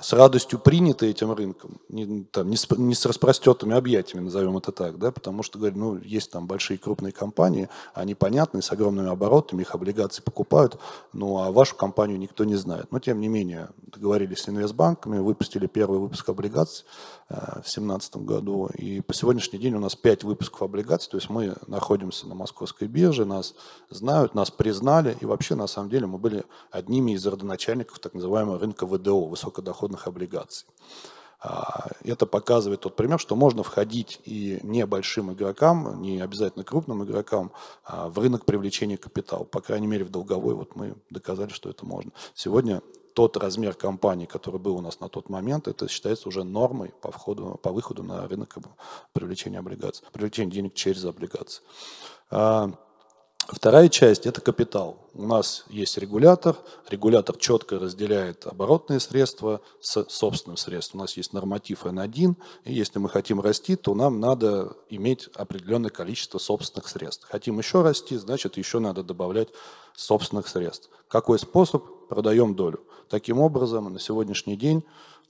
с 0.00 0.12
радостью 0.12 0.58
приняты 0.58 1.08
этим 1.08 1.32
рынком, 1.32 1.80
не, 1.88 2.24
там, 2.24 2.50
не, 2.50 2.56
с, 2.56 2.68
не 2.70 2.94
с 2.94 3.06
распростертыми 3.06 3.76
объятиями, 3.76 4.24
назовем 4.24 4.56
это 4.56 4.72
так, 4.72 4.98
да, 4.98 5.12
потому 5.12 5.44
что, 5.44 5.58
говорю, 5.58 5.78
ну, 5.78 5.98
есть 5.98 6.32
там 6.32 6.48
большие 6.48 6.78
крупные 6.78 7.12
компании, 7.12 7.68
они 7.94 8.16
понятные, 8.16 8.62
с 8.62 8.72
огромными 8.72 9.08
оборотами, 9.08 9.62
их 9.62 9.74
облигации 9.76 10.20
покупают, 10.20 10.78
ну, 11.12 11.38
а 11.38 11.52
вашу 11.52 11.76
компанию 11.76 12.18
никто 12.18 12.44
не 12.44 12.56
знает. 12.56 12.90
Но, 12.90 12.98
тем 12.98 13.20
не 13.20 13.28
менее, 13.28 13.68
договорились 13.86 14.40
с 14.40 14.48
инвестбанками, 14.48 15.18
выпустили 15.18 15.66
первый 15.66 16.00
выпуск 16.00 16.28
облигаций 16.28 16.84
э, 17.28 17.34
в 17.34 17.70
2017 17.70 18.16
году, 18.16 18.68
и 18.74 19.00
по 19.00 19.14
сегодняшний 19.14 19.60
день 19.60 19.74
у 19.74 19.80
нас 19.80 19.94
5 19.94 20.24
выпусков 20.24 20.62
облигаций, 20.62 21.08
то 21.08 21.18
есть 21.18 21.30
мы 21.30 21.54
находимся 21.68 22.26
на 22.26 22.34
московской 22.34 22.88
бирже, 22.88 23.24
нас 23.24 23.54
знают, 23.90 24.34
нас 24.34 24.50
признали, 24.50 25.16
и 25.20 25.24
вообще, 25.24 25.54
на 25.54 25.68
самом 25.68 25.88
деле, 25.88 26.06
мы 26.06 26.18
были 26.18 26.44
одними 26.72 27.12
из 27.12 27.24
родоначальников 27.24 28.00
так 28.00 28.14
называемого 28.14 28.58
рынка 28.58 28.84
ВДО, 28.84 29.26
высокодоходного 29.26 29.67
доходных 29.68 30.06
облигаций. 30.06 30.66
А, 31.40 31.90
это 32.02 32.26
показывает 32.26 32.80
тот 32.80 32.96
пример, 32.96 33.20
что 33.20 33.36
можно 33.36 33.62
входить 33.62 34.20
и 34.24 34.58
небольшим 34.62 35.32
игрокам, 35.32 36.02
не 36.02 36.20
обязательно 36.20 36.64
крупным 36.64 37.04
игрокам, 37.04 37.52
а, 37.84 38.08
в 38.08 38.18
рынок 38.18 38.44
привлечения 38.44 38.96
капитала. 38.96 39.44
По 39.44 39.60
крайней 39.60 39.86
мере, 39.86 40.04
в 40.04 40.10
долговой 40.10 40.54
вот 40.54 40.74
мы 40.74 40.96
доказали, 41.10 41.50
что 41.50 41.70
это 41.70 41.86
можно. 41.86 42.10
Сегодня 42.34 42.82
тот 43.14 43.36
размер 43.36 43.74
компании, 43.74 44.26
который 44.26 44.60
был 44.60 44.76
у 44.76 44.80
нас 44.80 45.00
на 45.00 45.08
тот 45.08 45.28
момент, 45.28 45.68
это 45.68 45.88
считается 45.88 46.28
уже 46.28 46.44
нормой 46.44 46.92
по, 47.00 47.12
входу, 47.12 47.58
по 47.62 47.72
выходу 47.72 48.02
на 48.02 48.26
рынок 48.26 48.56
привлечения 49.12 49.58
облигаций, 49.58 50.06
привлечения 50.12 50.50
денег 50.50 50.74
через 50.74 51.04
облигации. 51.04 51.62
Вторая 53.50 53.88
часть– 53.88 54.26
это 54.26 54.42
капитал. 54.42 55.08
У 55.14 55.26
нас 55.26 55.64
есть 55.70 55.96
регулятор. 55.96 56.54
Регулятор 56.90 57.34
четко 57.38 57.78
разделяет 57.78 58.46
оборотные 58.46 59.00
средства 59.00 59.62
с 59.80 60.04
собственным 60.10 60.58
средством. 60.58 61.00
У 61.00 61.04
нас 61.04 61.16
есть 61.16 61.32
норматив 61.32 61.86
N1, 61.86 62.34
и 62.64 62.74
если 62.74 62.98
мы 62.98 63.08
хотим 63.08 63.40
расти, 63.40 63.74
то 63.76 63.94
нам 63.94 64.20
надо 64.20 64.76
иметь 64.90 65.30
определенное 65.34 65.88
количество 65.88 66.36
собственных 66.36 66.88
средств. 66.88 67.26
Хотим 67.30 67.58
еще 67.58 67.80
расти, 67.80 68.18
значит, 68.18 68.58
еще 68.58 68.80
надо 68.80 69.02
добавлять 69.02 69.48
собственных 69.96 70.46
средств. 70.46 70.90
Какой 71.08 71.38
способ? 71.38 71.82
Продаем 72.10 72.54
долю. 72.54 72.80
Таким 73.08 73.38
образом, 73.38 73.90
на 73.90 73.98
сегодняшний 73.98 74.56
день 74.56 74.84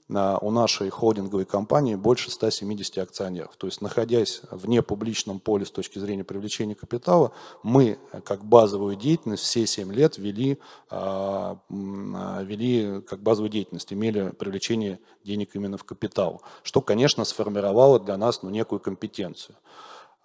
у 0.09 0.51
нашей 0.51 0.89
холдинговой 0.89 1.45
компании 1.45 1.93
больше 1.93 2.31
170 2.31 2.97
акционеров. 2.97 3.55
То 3.57 3.67
есть, 3.67 3.81
находясь 3.81 4.41
в 4.49 4.67
непубличном 4.67 5.39
поле 5.39 5.65
с 5.65 5.71
точки 5.71 5.99
зрения 5.99 6.23
привлечения 6.23 6.73
капитала, 6.73 7.31
мы, 7.61 7.99
как 8.23 8.43
базовую 8.43 8.95
деятельность, 8.95 9.43
все 9.43 9.67
7 9.67 9.93
лет 9.93 10.17
вели, 10.17 10.57
а, 10.89 11.59
а, 11.69 12.41
вели 12.41 13.01
как 13.01 13.21
базовую 13.21 13.51
деятельность, 13.51 13.93
имели 13.93 14.29
привлечение 14.31 14.99
денег 15.23 15.51
именно 15.53 15.77
в 15.77 15.83
капитал, 15.83 16.41
что, 16.63 16.81
конечно, 16.81 17.23
сформировало 17.23 17.99
для 17.99 18.17
нас 18.17 18.41
ну, 18.41 18.49
некую 18.49 18.79
компетенцию. 18.79 19.55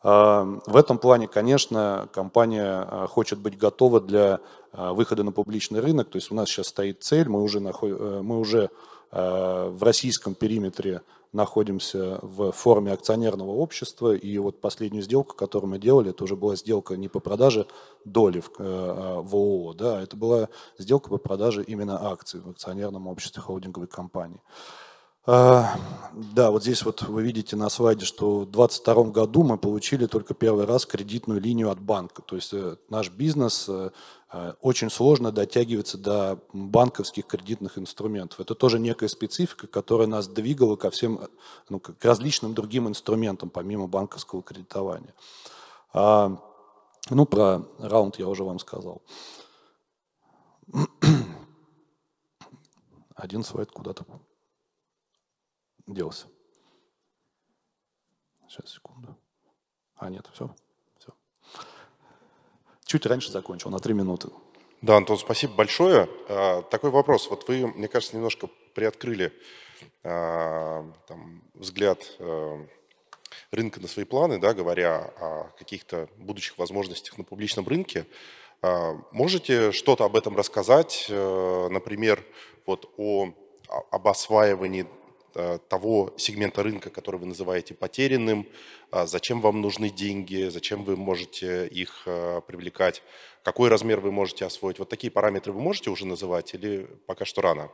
А, 0.03 0.45
в 0.65 0.77
этом 0.77 0.97
плане, 0.97 1.29
конечно, 1.29 2.09
компания 2.11 3.07
хочет 3.09 3.39
быть 3.39 3.59
готова 3.59 4.01
для 4.01 4.41
выхода 4.73 5.23
на 5.23 5.31
публичный 5.31 5.81
рынок. 5.81 6.09
То 6.09 6.17
есть 6.17 6.33
у 6.33 6.35
нас 6.35 6.49
сейчас 6.49 6.69
стоит 6.69 7.05
цель, 7.05 7.29
мы 7.29 7.43
уже, 7.43 7.61
наход... 7.61 7.91
Э, 7.93 8.21
мы 8.23 8.41
уже 8.41 8.65
Э, 8.65 8.94
в 9.15 9.83
российском 9.83 10.35
периметре 10.35 11.03
находимся 11.35 12.21
в 12.23 12.53
форме 12.53 12.93
акционерного 12.93 13.51
общества, 13.51 14.15
и 14.15 14.39
вот 14.39 14.61
последнюю 14.61 15.03
сделку, 15.03 15.35
которую 15.35 15.71
мы 15.71 15.79
делали, 15.79 16.11
это 16.11 16.25
уже 16.25 16.37
была 16.37 16.57
сделка 16.57 16.97
не 16.97 17.09
по 17.09 17.21
продаже 17.21 17.67
доли 18.05 18.41
в, 18.41 18.51
э, 18.59 18.63
в 19.21 19.35
ООО, 19.35 19.75
да, 19.75 20.01
это 20.01 20.17
была 20.17 20.49
сделка 20.79 21.11
по 21.11 21.19
продаже 21.19 21.65
именно 21.65 22.11
акций 22.11 22.41
в 22.41 22.51
акционерном 22.51 23.09
обществе 23.09 23.43
холдинговой 23.43 23.89
компании. 23.89 24.41
Э, 25.27 25.65
да, 26.13 26.51
вот 26.51 26.63
здесь 26.63 26.85
вот 26.85 27.03
вы 27.03 27.23
видите 27.23 27.57
на 27.57 27.69
слайде, 27.69 28.05
что 28.05 28.41
в 28.41 28.51
2022 28.51 29.05
году 29.05 29.43
мы 29.43 29.59
получили 29.59 30.07
только 30.07 30.35
первый 30.35 30.67
раз 30.67 30.87
кредитную 30.87 31.41
линию 31.41 31.71
от 31.71 31.81
банка. 31.81 32.23
То 32.23 32.37
есть 32.37 32.55
наш 32.89 33.11
бизнес 33.11 33.69
Э, 34.37 34.55
очень 34.63 34.91
сложно 34.91 35.31
дотягиваться 35.31 35.97
до 35.97 36.41
банковских 36.53 37.25
кредитных 37.29 37.79
инструментов. 37.79 38.41
Это 38.41 38.57
тоже 38.57 38.81
некая 38.81 39.07
специфика, 39.07 39.69
которая 39.69 40.09
нас 40.09 40.27
двигала 40.27 40.75
ко 40.75 40.91
всем, 40.91 41.21
э, 41.21 41.29
ну, 41.69 41.79
к 41.79 42.05
различным 42.05 42.53
другим 42.53 42.89
инструментам, 42.89 43.49
помимо 43.49 43.87
банковского 43.87 44.43
кредитования. 44.43 45.15
А, 45.93 46.37
ну, 47.11 47.27
про 47.27 47.63
раунд 47.79 48.19
я 48.19 48.27
уже 48.27 48.43
вам 48.43 48.59
сказал. 48.59 49.03
один 53.15 53.45
слайд 53.45 53.71
куда-то 53.71 54.05
делся. 55.87 56.27
Сейчас, 58.49 58.73
секунду. 58.73 59.17
А, 59.97 60.11
нет, 60.11 60.29
все. 60.33 60.55
все. 60.99 61.13
Чуть 62.85 63.07
раньше 63.07 63.31
закончил, 63.33 63.71
на 63.71 63.79
три 63.79 63.95
минуты. 63.95 64.29
Да, 64.83 64.97
Антон, 64.97 65.17
спасибо 65.17 65.55
большое. 65.55 66.09
А, 66.29 66.63
такой 66.63 66.91
вопрос. 66.91 67.31
Вот 67.31 67.49
вы, 67.49 67.67
мне 67.67 67.89
кажется, 67.89 68.17
немножко 68.17 68.49
приоткрыли 68.75 69.33
а, 70.03 70.85
там, 71.09 71.43
взгляд 71.55 72.05
а, 72.19 72.67
рынка 73.51 73.81
на 73.81 73.89
свои 73.89 74.05
планы, 74.05 74.39
да, 74.39 74.53
говоря 74.53 75.13
о 75.19 75.51
каких-то 75.59 76.09
будущих 76.17 76.59
возможностях 76.59 77.17
на 77.19 77.25
публичном 77.25 77.67
рынке. 77.67 78.07
Можете 79.13 79.73
что-то 79.73 80.05
об 80.05 80.17
этом 80.17 80.37
рассказать? 80.37 81.07
Например, 81.11 82.25
вот 82.65 82.93
о, 82.97 83.35
об 83.91 84.09
осваивании 84.09 84.87
того 85.69 86.13
сегмента 86.17 86.63
рынка, 86.63 86.91
который 86.91 87.21
вы 87.21 87.27
называете 87.27 87.75
потерянным, 87.75 88.47
а 88.91 89.07
зачем 89.07 89.41
вам 89.41 89.61
нужны 89.61 89.91
деньги, 89.91 90.49
зачем 90.49 90.85
вы 90.85 90.97
можете 90.97 91.67
их 91.67 92.03
э, 92.07 92.41
привлекать, 92.47 93.03
какой 93.43 93.69
размер 93.69 94.01
вы 94.01 94.13
можете 94.13 94.45
освоить. 94.45 94.79
Вот 94.79 94.89
такие 94.89 95.11
параметры 95.11 95.53
вы 95.53 95.61
можете 95.61 95.91
уже 95.91 96.07
называть 96.07 96.55
или 96.55 96.89
пока 97.07 97.25
что 97.25 97.43
рано? 97.43 97.71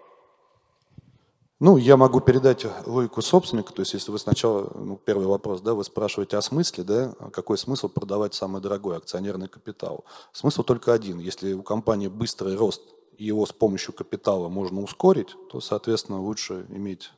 Ну, 1.62 1.76
я 1.76 1.98
могу 1.98 2.20
передать 2.20 2.64
логику 2.86 3.20
собственника, 3.20 3.74
то 3.74 3.82
есть 3.82 3.92
если 3.92 4.10
вы 4.10 4.18
сначала, 4.18 4.72
ну, 4.74 4.96
первый 4.96 5.26
вопрос, 5.26 5.60
да, 5.60 5.74
вы 5.74 5.84
спрашиваете 5.84 6.38
о 6.38 6.42
смысле, 6.42 6.84
да, 6.84 7.14
какой 7.34 7.58
смысл 7.58 7.90
продавать 7.90 8.32
самый 8.32 8.62
дорогой 8.62 8.96
акционерный 8.96 9.48
капитал. 9.48 10.06
Смысл 10.32 10.62
только 10.62 10.94
один, 10.94 11.18
если 11.18 11.52
у 11.52 11.62
компании 11.62 12.08
быстрый 12.08 12.56
рост, 12.56 12.80
его 13.18 13.44
с 13.44 13.52
помощью 13.52 13.92
капитала 13.92 14.48
можно 14.48 14.80
ускорить, 14.80 15.36
то, 15.50 15.60
соответственно, 15.60 16.22
лучше 16.22 16.64
иметь 16.70 17.12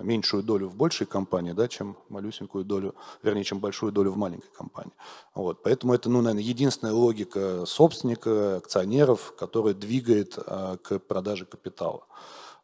меньшую 0.00 0.42
долю 0.42 0.68
в 0.68 0.76
большей 0.76 1.06
компании, 1.06 1.52
да, 1.52 1.68
чем 1.68 1.96
малюсенькую 2.08 2.64
долю, 2.64 2.94
вернее, 3.22 3.44
чем 3.44 3.58
большую 3.58 3.92
долю 3.92 4.10
в 4.12 4.16
маленькой 4.16 4.50
компании. 4.56 4.92
Вот. 5.34 5.62
Поэтому 5.62 5.94
это, 5.94 6.08
ну, 6.10 6.20
наверное, 6.20 6.42
единственная 6.42 6.92
логика 6.92 7.64
собственника, 7.66 8.56
акционеров, 8.56 9.34
которая 9.36 9.74
двигает 9.74 10.38
а, 10.38 10.76
к 10.76 10.98
продаже 10.98 11.44
капитала. 11.44 12.06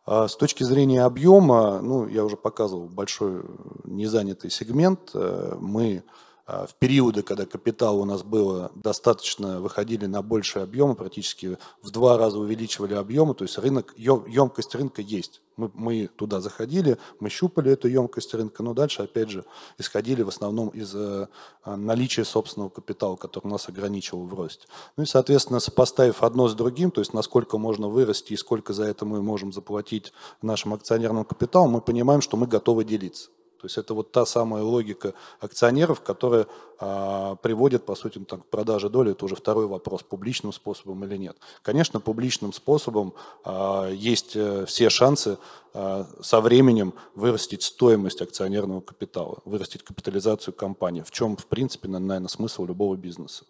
А 0.06 0.28
с 0.28 0.36
точки 0.36 0.64
зрения 0.64 1.02
объема, 1.02 1.80
ну, 1.80 2.06
я 2.06 2.24
уже 2.24 2.36
показывал 2.36 2.88
большой 2.88 3.42
незанятый 3.84 4.50
сегмент. 4.50 5.10
Э, 5.14 5.56
мы 5.58 6.04
в 6.46 6.74
периоды, 6.78 7.22
когда 7.22 7.46
капитал 7.46 7.98
у 7.98 8.04
нас 8.04 8.22
было 8.22 8.70
достаточно, 8.74 9.60
выходили 9.60 10.04
на 10.04 10.20
большие 10.22 10.62
объемы, 10.62 10.94
практически 10.94 11.56
в 11.82 11.90
два 11.90 12.18
раза 12.18 12.38
увеличивали 12.38 12.92
объемы, 12.94 13.34
то 13.34 13.44
есть 13.44 13.56
рынок, 13.56 13.94
емкость 13.96 14.74
рынка 14.74 15.00
есть. 15.00 15.40
Мы, 15.56 15.70
мы 15.72 16.08
туда 16.08 16.40
заходили, 16.40 16.98
мы 17.18 17.30
щупали 17.30 17.72
эту 17.72 17.88
емкость 17.88 18.34
рынка, 18.34 18.62
но 18.62 18.74
дальше, 18.74 19.02
опять 19.02 19.30
же, 19.30 19.44
исходили 19.78 20.22
в 20.22 20.28
основном 20.28 20.68
из 20.68 20.94
э, 20.94 21.28
наличия 21.64 22.24
собственного 22.24 22.68
капитала, 22.68 23.16
который 23.16 23.48
нас 23.48 23.68
ограничивал 23.68 24.26
в 24.26 24.34
росте. 24.34 24.66
Ну 24.96 25.04
и, 25.04 25.06
соответственно, 25.06 25.60
сопоставив 25.60 26.22
одно 26.22 26.48
с 26.48 26.54
другим, 26.54 26.90
то 26.90 27.00
есть 27.00 27.14
насколько 27.14 27.56
можно 27.56 27.88
вырасти 27.88 28.34
и 28.34 28.36
сколько 28.36 28.74
за 28.74 28.84
это 28.84 29.06
мы 29.06 29.22
можем 29.22 29.52
заплатить 29.52 30.12
нашим 30.42 30.74
акционерным 30.74 31.24
капиталом, 31.24 31.70
мы 31.70 31.80
понимаем, 31.80 32.20
что 32.20 32.36
мы 32.36 32.46
готовы 32.46 32.84
делиться. 32.84 33.30
То 33.64 33.66
есть 33.66 33.78
это 33.78 33.94
вот 33.94 34.12
та 34.12 34.26
самая 34.26 34.62
логика 34.62 35.14
акционеров, 35.40 36.02
которая 36.02 36.46
а, 36.78 37.36
приводит, 37.36 37.86
по 37.86 37.94
сути, 37.94 38.18
так, 38.18 38.42
к 38.42 38.44
продаже 38.50 38.90
доли. 38.90 39.12
Это 39.12 39.24
уже 39.24 39.36
второй 39.36 39.66
вопрос, 39.66 40.02
публичным 40.02 40.52
способом 40.52 41.02
или 41.04 41.16
нет. 41.16 41.38
Конечно, 41.62 41.98
публичным 41.98 42.52
способом 42.52 43.14
а, 43.42 43.88
есть 43.88 44.36
а, 44.36 44.66
все 44.66 44.90
шансы 44.90 45.38
а, 45.72 46.06
со 46.20 46.42
временем 46.42 46.92
вырастить 47.14 47.62
стоимость 47.62 48.20
акционерного 48.20 48.82
капитала, 48.82 49.38
вырастить 49.46 49.82
капитализацию 49.82 50.52
компании, 50.52 51.00
в 51.00 51.10
чем, 51.10 51.38
в 51.38 51.46
принципе, 51.46 51.88
наверное, 51.88 52.28
смысл 52.28 52.66
любого 52.66 52.96
бизнеса. 52.96 53.46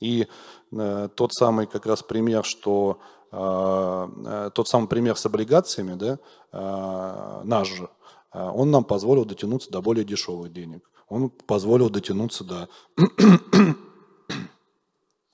И 0.00 0.26
э, 0.72 1.08
тот 1.14 1.32
самый 1.32 1.66
как 1.66 1.86
раз 1.86 2.02
пример, 2.02 2.44
что 2.44 2.98
э, 3.32 4.50
тот 4.54 4.68
самый 4.68 4.88
пример 4.88 5.16
с 5.16 5.24
облигациями, 5.24 5.94
да, 5.94 6.18
э, 6.52 7.40
наш 7.44 7.68
же, 7.68 7.84
а, 7.84 8.03
он 8.34 8.70
нам 8.70 8.84
позволил 8.84 9.24
дотянуться 9.24 9.70
до 9.70 9.80
более 9.80 10.04
дешевых 10.04 10.52
денег. 10.52 10.90
Он 11.08 11.30
позволил 11.30 11.88
дотянуться 11.88 12.44
до... 12.44 12.68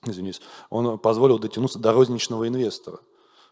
Извинись. 0.05 0.41
Он 0.69 0.99
позволил 0.99 1.39
дотянуться 1.39 1.79
до 1.79 1.93
розничного 1.93 2.47
инвестора. 2.47 2.99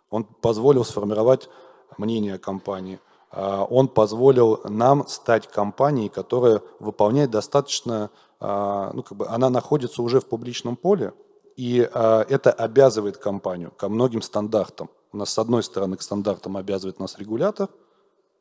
Он 0.10 0.24
позволил 0.24 0.86
сформировать 0.86 1.50
мнение 1.98 2.38
компании. 2.38 3.00
А, 3.32 3.64
он 3.64 3.88
позволил 3.88 4.62
нам 4.66 5.08
стать 5.08 5.48
компанией, 5.48 6.10
которая 6.10 6.62
выполняет 6.80 7.32
достаточно, 7.32 8.12
а, 8.40 8.92
ну, 8.94 9.02
как 9.02 9.18
бы 9.18 9.28
она 9.28 9.50
находится 9.50 10.04
уже 10.04 10.20
в 10.20 10.28
публичном 10.28 10.76
поле, 10.76 11.14
и 11.56 11.78
это 11.80 12.54
обязывает 12.54 13.18
компанию 13.18 13.72
ко 13.72 13.90
многим 13.90 14.22
стандартам. 14.22 14.90
У 15.12 15.18
нас, 15.18 15.32
с 15.32 15.40
одной 15.40 15.62
стороны, 15.62 15.98
к 15.98 16.02
стандартам 16.02 16.56
обязывает 16.56 17.00
нас 17.00 17.18
регулятор– 17.18 17.68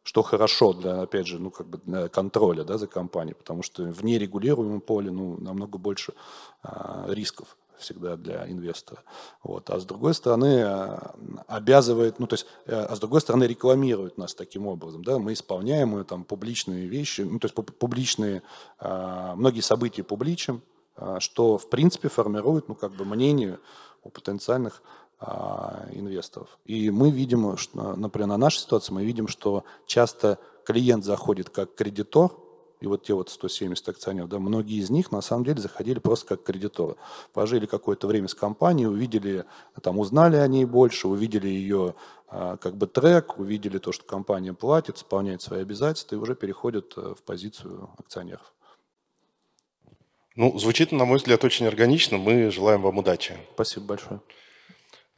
что 0.09 0.23
хорошо 0.23 0.73
для, 0.73 1.03
опять 1.03 1.27
же, 1.27 1.39
ну, 1.39 1.51
как 1.51 1.67
бы 1.67 1.79
для 1.85 2.09
контроля 2.09 2.65
да, 2.65 2.79
за 2.79 2.87
компанией, 2.87 3.35
потому 3.35 3.63
что 3.63 3.83
в 3.83 4.03
нерегулируемом 4.03 4.81
поле 4.81 5.11
ну, 5.11 5.37
намного 5.39 5.77
больше 5.77 6.15
а, 6.63 7.05
рисков 7.09 7.59
всегда 7.77 8.17
для 8.17 8.51
инвестора. 8.51 9.03
Вот. 9.43 9.69
А 9.69 9.79
с 9.79 9.85
другой 9.85 10.15
стороны, 10.15 10.63
а, 10.63 11.15
обязывает, 11.47 12.21
ну, 12.21 12.27
то 12.27 12.35
есть, 12.35 12.47
э, 12.65 12.75
а 12.75 12.97
с 12.97 13.01
другой 13.01 13.21
стороны, 13.21 13.45
рекламирует 13.45 14.17
нас 14.17 14.35
таким 14.35 14.67
образом. 14.67 15.05
Да? 15.05 15.19
Мы 15.19 15.35
исполняем 15.35 16.03
там 16.07 16.25
публичные 16.25 16.87
вещи, 16.87 17.21
ну, 17.21 17.39
то 17.39 17.45
есть 17.45 17.55
публичные, 17.55 18.43
а, 18.79 19.35
многие 19.37 19.61
события 19.61 20.05
публичим, 20.05 20.63
что, 21.19 21.59
в 21.59 21.69
принципе, 21.69 22.09
формирует, 22.09 22.69
ну, 22.69 22.75
как 22.75 22.93
бы 22.93 23.05
мнение 23.05 23.59
у 24.03 24.09
потенциальных 24.09 24.83
инвесторов. 25.21 26.59
И 26.65 26.91
мы 26.91 27.11
видим, 27.11 27.57
что, 27.57 27.97
например, 27.97 28.29
на 28.29 28.37
нашей 28.37 28.59
ситуации 28.59 28.93
мы 28.93 29.05
видим, 29.05 29.27
что 29.27 29.65
часто 29.87 30.39
клиент 30.65 31.05
заходит 31.05 31.51
как 31.51 31.75
кредитор, 31.75 32.31
и 32.81 32.87
вот 32.87 33.05
те 33.05 33.15
вот 33.15 33.29
170 33.29 33.89
акционеров, 33.89 34.29
да, 34.29 34.39
многие 34.39 34.79
из 34.79 34.91
них 34.91 35.11
на 35.11 35.21
самом 35.21 35.45
деле 35.45 35.61
заходили 35.61 35.99
просто 35.99 36.27
как 36.29 36.45
кредиторы. 36.45 36.95
Пожили 37.33 37.67
какое-то 37.67 38.07
время 38.07 38.29
с 38.29 38.35
компанией, 38.35 38.87
увидели, 38.87 39.45
там, 39.83 39.99
узнали 39.99 40.37
о 40.37 40.47
ней 40.47 40.65
больше, 40.65 41.09
увидели 41.09 41.49
ее 41.49 41.95
а, 42.29 42.57
как 42.57 42.77
бы 42.77 42.87
трек, 42.87 43.39
увидели 43.39 43.79
то, 43.79 43.91
что 43.91 44.05
компания 44.05 44.53
платит, 44.53 44.97
исполняет 44.97 45.43
свои 45.43 45.63
обязательства 45.63 46.15
и 46.15 46.19
уже 46.19 46.37
переходят 46.37 46.93
э, 46.97 47.15
в 47.19 47.23
позицию 47.23 47.91
акционеров. 47.99 48.53
Ну, 50.37 50.57
звучит, 50.57 50.93
на 50.93 51.05
мой 51.05 51.17
взгляд, 51.19 51.43
очень 51.43 51.67
органично. 51.67 52.17
Мы 52.17 52.51
желаем 52.53 52.83
вам 52.83 52.99
удачи. 52.99 53.37
Спасибо 53.55 53.87
большое. 53.87 54.21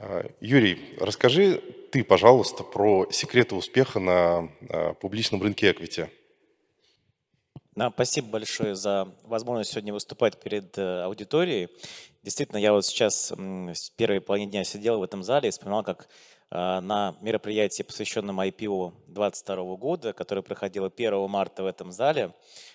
А, 0.03 0.25
Юрий, 0.41 0.97
расскажи 0.99 1.63
ты, 1.93 2.03
пожалуйста, 2.03 2.65
про 2.65 3.07
секреты 3.11 3.55
успеха 3.55 4.01
на 4.01 4.49
а, 4.71 4.95
публичном 4.95 5.43
рынке 5.43 5.71
equity. 5.71 6.09
Да, 7.77 7.91
спасибо 7.91 8.29
большое 8.29 8.75
за 8.75 9.15
возможность 9.25 9.73
сегодня 9.73 9.93
выступать 9.93 10.41
перед 10.41 10.77
э, 10.77 11.03
аудиторией. 11.03 11.69
Действительно, 12.23 12.59
я 12.59 12.73
вот 12.73 12.85
сейчас 12.85 13.31
в 13.31 13.75
первой 13.97 14.21
половине 14.21 14.51
дня 14.51 14.65
сидел 14.65 14.99
в 14.99 15.03
этом 15.03 15.23
зале 15.23 15.49
и 15.49 15.53
вспоминал, 15.53 15.85
как 15.85 16.09
а, 16.51 16.81
на 16.81 17.17
мероприятии, 17.21 17.83
посвященном 17.83 18.41
IPO 18.41 18.93
2022 19.07 19.77
года, 19.77 20.13
которое 20.13 20.43
проходило 20.43 20.89
1 20.95 21.29
марта 21.29 21.63
в 21.63 21.67
этом 21.67 21.93
зале, 21.93 22.35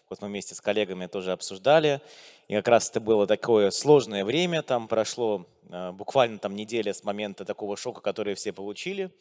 вот 0.09 0.21
мы 0.21 0.27
вместе 0.27 0.55
с 0.55 0.61
коллегами 0.61 1.07
тоже 1.07 1.31
обсуждали. 1.31 2.01
И 2.47 2.55
как 2.55 2.67
раз 2.67 2.89
это 2.89 2.99
было 2.99 3.27
такое 3.27 3.71
сложное 3.71 4.23
время, 4.23 4.61
там 4.61 4.87
прошло 4.87 5.45
э, 5.69 5.91
буквально 5.91 6.37
там 6.37 6.55
неделя 6.55 6.93
с 6.93 7.03
момента 7.03 7.45
такого 7.45 7.75
шока, 7.75 8.01
который 8.01 8.35
все 8.35 8.53
получили. 8.53 9.11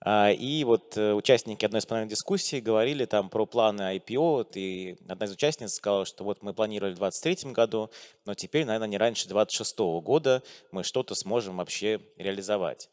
А, 0.00 0.30
и 0.30 0.62
вот 0.62 0.96
э, 0.96 1.12
участники 1.12 1.64
одной 1.64 1.80
из 1.80 1.86
панельных 1.86 2.10
дискуссий 2.10 2.60
говорили 2.60 3.04
там 3.04 3.28
про 3.28 3.46
планы 3.46 3.96
IPO, 3.96 4.48
и 4.54 4.96
одна 5.08 5.26
из 5.26 5.32
участниц 5.32 5.72
сказала, 5.72 6.04
что 6.04 6.22
вот 6.22 6.42
мы 6.42 6.54
планировали 6.54 6.94
в 6.94 6.98
2023 6.98 7.52
году, 7.52 7.90
но 8.24 8.34
теперь, 8.34 8.64
наверное, 8.64 8.88
не 8.88 8.98
раньше 8.98 9.26
2026 9.28 9.78
года 10.04 10.42
мы 10.70 10.84
что-то 10.84 11.14
сможем 11.16 11.56
вообще 11.56 12.00
реализовать. 12.16 12.90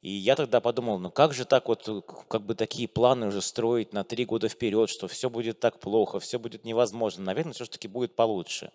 И 0.00 0.10
я 0.10 0.36
тогда 0.36 0.60
подумал, 0.60 1.00
ну 1.00 1.10
как 1.10 1.34
же 1.34 1.44
так 1.44 1.66
вот, 1.66 1.88
э, 1.88 2.00
как 2.28 2.42
бы 2.42 2.54
такие 2.54 2.86
планы 2.86 3.26
уже 3.26 3.42
строить 3.42 3.92
на 3.92 4.04
три 4.04 4.24
года 4.24 4.48
вперед, 4.48 4.90
что 4.90 5.08
все 5.08 5.28
будет 5.28 5.58
так 5.58 5.80
плохо, 5.80 6.20
все 6.20 6.38
будет 6.38 6.64
невозможно. 6.64 7.24
Наверное, 7.24 7.52
все-таки 7.52 7.88
будет 7.88 8.14
получше. 8.14 8.70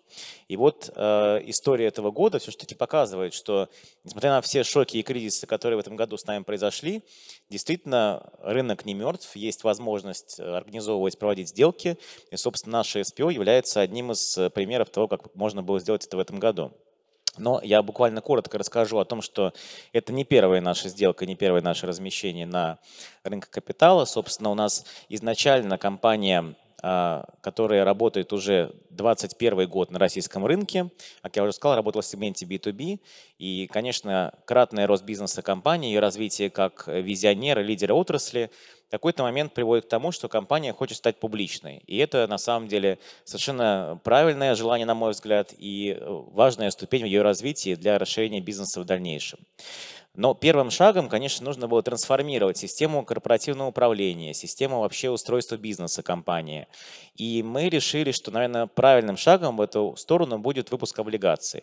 И 0.48 0.56
вот 0.56 0.92
э, 0.94 1.40
история 1.46 1.86
этого 1.86 2.10
года 2.10 2.38
все-таки 2.38 2.74
показывает, 2.74 3.32
что 3.32 3.70
несмотря 4.04 4.32
на 4.32 4.42
все 4.42 4.64
шоки 4.64 4.98
и 4.98 5.02
кризисы, 5.02 5.46
которые 5.46 5.78
в 5.78 5.80
этом 5.80 5.96
году 5.96 6.18
с 6.18 6.26
нами 6.26 6.42
произошли, 6.42 7.02
действительно 7.48 8.30
рынок 8.40 8.84
не 8.84 8.92
мертв, 8.92 9.34
есть 9.34 9.64
возможность 9.64 10.38
э, 10.38 10.42
организовывать, 10.42 11.18
проводить 11.18 11.48
сделки. 11.48 11.96
И, 12.30 12.36
собственно, 12.36 12.78
наше 12.78 13.00
SPO 13.00 13.32
является 13.32 13.80
одним 13.80 14.12
из 14.12 14.36
э, 14.36 14.50
примеров 14.50 14.90
того, 14.90 15.08
как 15.08 15.34
можно 15.34 15.62
было 15.62 15.80
сделать 15.80 16.04
это 16.04 16.18
в 16.18 16.20
этом 16.20 16.38
году. 16.38 16.72
Но 17.38 17.60
я 17.62 17.82
буквально 17.82 18.20
коротко 18.20 18.58
расскажу 18.58 18.98
о 18.98 19.04
том, 19.04 19.22
что 19.22 19.52
это 19.92 20.12
не 20.12 20.24
первая 20.24 20.60
наша 20.60 20.88
сделка, 20.88 21.26
не 21.26 21.36
первое 21.36 21.62
наше 21.62 21.86
размещение 21.86 22.46
на 22.46 22.78
рынке 23.22 23.48
капитала. 23.50 24.04
Собственно, 24.04 24.50
у 24.50 24.54
нас 24.54 24.84
изначально 25.08 25.78
компания 25.78 26.54
а, 26.86 27.24
которая 27.40 27.82
работает 27.82 28.34
уже 28.34 28.74
21 28.90 29.66
год 29.70 29.90
на 29.90 29.98
российском 29.98 30.44
рынке. 30.44 30.90
Как 31.22 31.34
я 31.34 31.42
уже 31.42 31.54
сказал, 31.54 31.76
работала 31.76 32.02
в 32.02 32.06
сегменте 32.06 32.44
B2B. 32.44 33.00
И, 33.38 33.66
конечно, 33.72 34.34
кратный 34.44 34.84
рост 34.84 35.02
бизнеса 35.02 35.40
компании, 35.40 35.88
ее 35.88 36.00
развитие 36.00 36.50
как 36.50 36.86
визионера, 36.86 37.60
лидера 37.60 37.94
отрасли 37.94 38.50
какой-то 38.94 39.22
момент 39.22 39.54
приводит 39.54 39.86
к 39.86 39.88
тому, 39.88 40.12
что 40.12 40.28
компания 40.28 40.72
хочет 40.72 40.98
стать 40.98 41.18
публичной. 41.18 41.82
И 41.86 41.98
это, 41.98 42.26
на 42.26 42.38
самом 42.38 42.68
деле, 42.68 42.98
совершенно 43.24 44.00
правильное 44.04 44.54
желание, 44.54 44.86
на 44.86 44.94
мой 44.94 45.12
взгляд, 45.12 45.54
и 45.56 45.98
важная 46.00 46.70
ступень 46.70 47.02
в 47.02 47.06
ее 47.06 47.22
развитии 47.22 47.74
для 47.74 47.98
расширения 47.98 48.40
бизнеса 48.40 48.80
в 48.80 48.84
дальнейшем. 48.84 49.40
Но 50.14 50.32
первым 50.32 50.70
шагом, 50.70 51.08
конечно, 51.08 51.44
нужно 51.44 51.66
было 51.66 51.82
трансформировать 51.82 52.56
систему 52.56 53.04
корпоративного 53.04 53.68
управления, 53.68 54.32
систему 54.32 54.80
вообще 54.80 55.10
устройства 55.10 55.56
бизнеса 55.56 56.04
компании. 56.04 56.68
И 57.14 57.44
мы 57.44 57.68
решили, 57.68 58.10
что, 58.10 58.32
наверное, 58.32 58.66
правильным 58.66 59.16
шагом 59.16 59.56
в 59.56 59.60
эту 59.60 59.94
сторону 59.96 60.38
будет 60.38 60.72
выпуск 60.72 60.98
облигаций. 60.98 61.62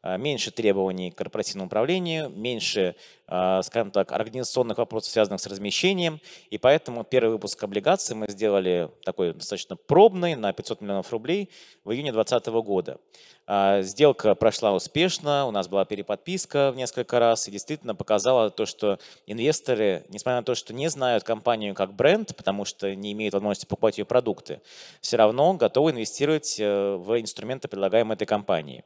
А, 0.00 0.16
меньше 0.16 0.52
требований 0.52 1.10
к 1.10 1.16
корпоративному 1.16 1.66
управлению, 1.66 2.30
меньше, 2.30 2.94
а, 3.26 3.62
скажем 3.62 3.90
так, 3.90 4.12
организационных 4.12 4.78
вопросов, 4.78 5.10
связанных 5.10 5.40
с 5.40 5.46
размещением. 5.48 6.20
И 6.50 6.58
поэтому 6.58 7.02
первый 7.02 7.32
выпуск 7.32 7.60
облигаций 7.64 8.14
мы 8.14 8.26
сделали 8.28 8.90
такой 9.04 9.32
достаточно 9.34 9.74
пробный 9.74 10.36
на 10.36 10.52
500 10.52 10.80
миллионов 10.80 11.10
рублей 11.10 11.50
в 11.82 11.90
июне 11.90 12.12
2020 12.12 12.62
года. 12.62 12.98
А, 13.44 13.82
сделка 13.82 14.36
прошла 14.36 14.72
успешно, 14.72 15.46
у 15.46 15.50
нас 15.50 15.66
была 15.66 15.84
переподписка 15.84 16.70
в 16.70 16.76
несколько 16.76 17.18
раз, 17.18 17.48
и 17.48 17.50
действительно 17.50 17.94
показала 17.94 18.50
то, 18.50 18.66
что 18.66 18.98
инвесторы, 19.26 20.04
несмотря 20.08 20.36
на 20.36 20.44
то, 20.44 20.54
что 20.54 20.72
не 20.72 20.88
знают 20.88 21.24
компанию 21.24 21.74
как 21.74 21.92
бренд, 21.92 22.36
потому 22.36 22.64
что 22.64 22.94
не 22.94 23.12
имеют 23.12 23.34
возможности 23.34 23.66
покупать 23.66 23.98
ее 23.98 24.04
продукты, 24.04 24.60
все 25.00 25.16
равно 25.16 25.54
готовы 25.54 25.92
инвестировать 25.92 26.56
э, 26.58 26.96
в 26.96 27.20
инструменты, 27.20 27.68
предлагаемые 27.68 28.14
этой 28.14 28.26
компанией. 28.26 28.84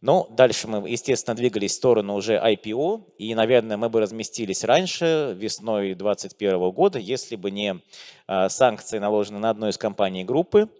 Но 0.00 0.26
дальше 0.30 0.66
мы, 0.66 0.88
естественно, 0.88 1.36
двигались 1.36 1.72
в 1.72 1.74
сторону 1.74 2.14
уже 2.14 2.36
IPO, 2.36 3.02
и, 3.18 3.34
наверное, 3.34 3.76
мы 3.76 3.90
бы 3.90 4.00
разместились 4.00 4.64
раньше, 4.64 5.36
весной 5.38 5.94
2021 5.94 6.70
года, 6.70 6.98
если 6.98 7.36
бы 7.36 7.50
не 7.50 7.80
а, 8.26 8.48
санкции, 8.48 8.98
наложенные 8.98 9.40
на 9.40 9.50
одну 9.50 9.68
из 9.68 9.76
компаний 9.76 10.24
группы, 10.24 10.70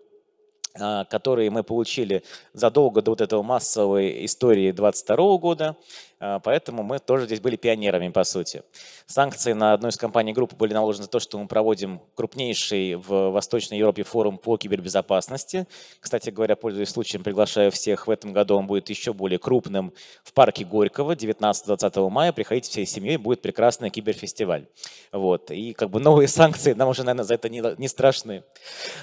а, 0.79 1.05
которые 1.05 1.51
мы 1.51 1.65
получили 1.65 2.23
задолго 2.55 3.03
до 3.03 3.11
вот 3.11 3.21
этого 3.21 3.43
массовой 3.43 4.25
истории 4.25 4.71
22 4.71 5.37
года. 5.37 5.77
А, 6.21 6.39
поэтому 6.39 6.83
мы 6.83 6.99
тоже 6.99 7.25
здесь 7.25 7.41
были 7.41 7.57
пионерами, 7.57 8.09
по 8.09 8.25
сути. 8.25 8.63
Санкции 9.07 9.55
на 9.55 9.73
одну 9.73 9.89
из 9.89 9.97
компаний 9.97 10.35
группы 10.35 10.55
были 10.55 10.75
наложены 10.75 11.05
за 11.05 11.11
то, 11.11 11.19
что 11.19 11.39
мы 11.39 11.49
проводим 11.49 12.03
крупнейший 12.15 12.97
в 12.97 13.31
Восточной 13.31 13.79
Европе 13.79 14.03
форум 14.03 14.37
по 14.37 14.59
кибербезопасности. 14.59 15.67
Кстати 15.99 16.29
говоря, 16.29 16.57
пользуясь 16.57 16.91
случаем, 16.91 17.25
приглашаю 17.25 17.71
всех. 17.71 18.07
В 18.07 18.11
этом 18.11 18.35
году 18.35 18.57
он 18.57 18.67
будет 18.67 18.91
еще 18.91 19.15
более 19.15 19.39
крупным 19.39 19.95
в 20.23 20.35
парке 20.35 20.65
Горького 20.67 21.13
19-20 21.13 22.11
мая. 22.11 22.33
Приходите 22.33 22.71
всей 22.71 22.85
семьей, 22.85 23.17
будет 23.17 23.41
прекрасный 23.41 23.89
киберфестиваль. 23.89 24.67
Вот. 25.13 25.51
И 25.51 25.73
как 25.73 25.89
бы 25.89 26.01
новые 26.01 26.29
санкции 26.41 26.75
нам 26.75 26.91
уже, 26.91 27.03
наверное, 27.03 27.25
за 27.25 27.35
это 27.35 27.49
не, 27.49 27.89
страшны. 27.89 28.45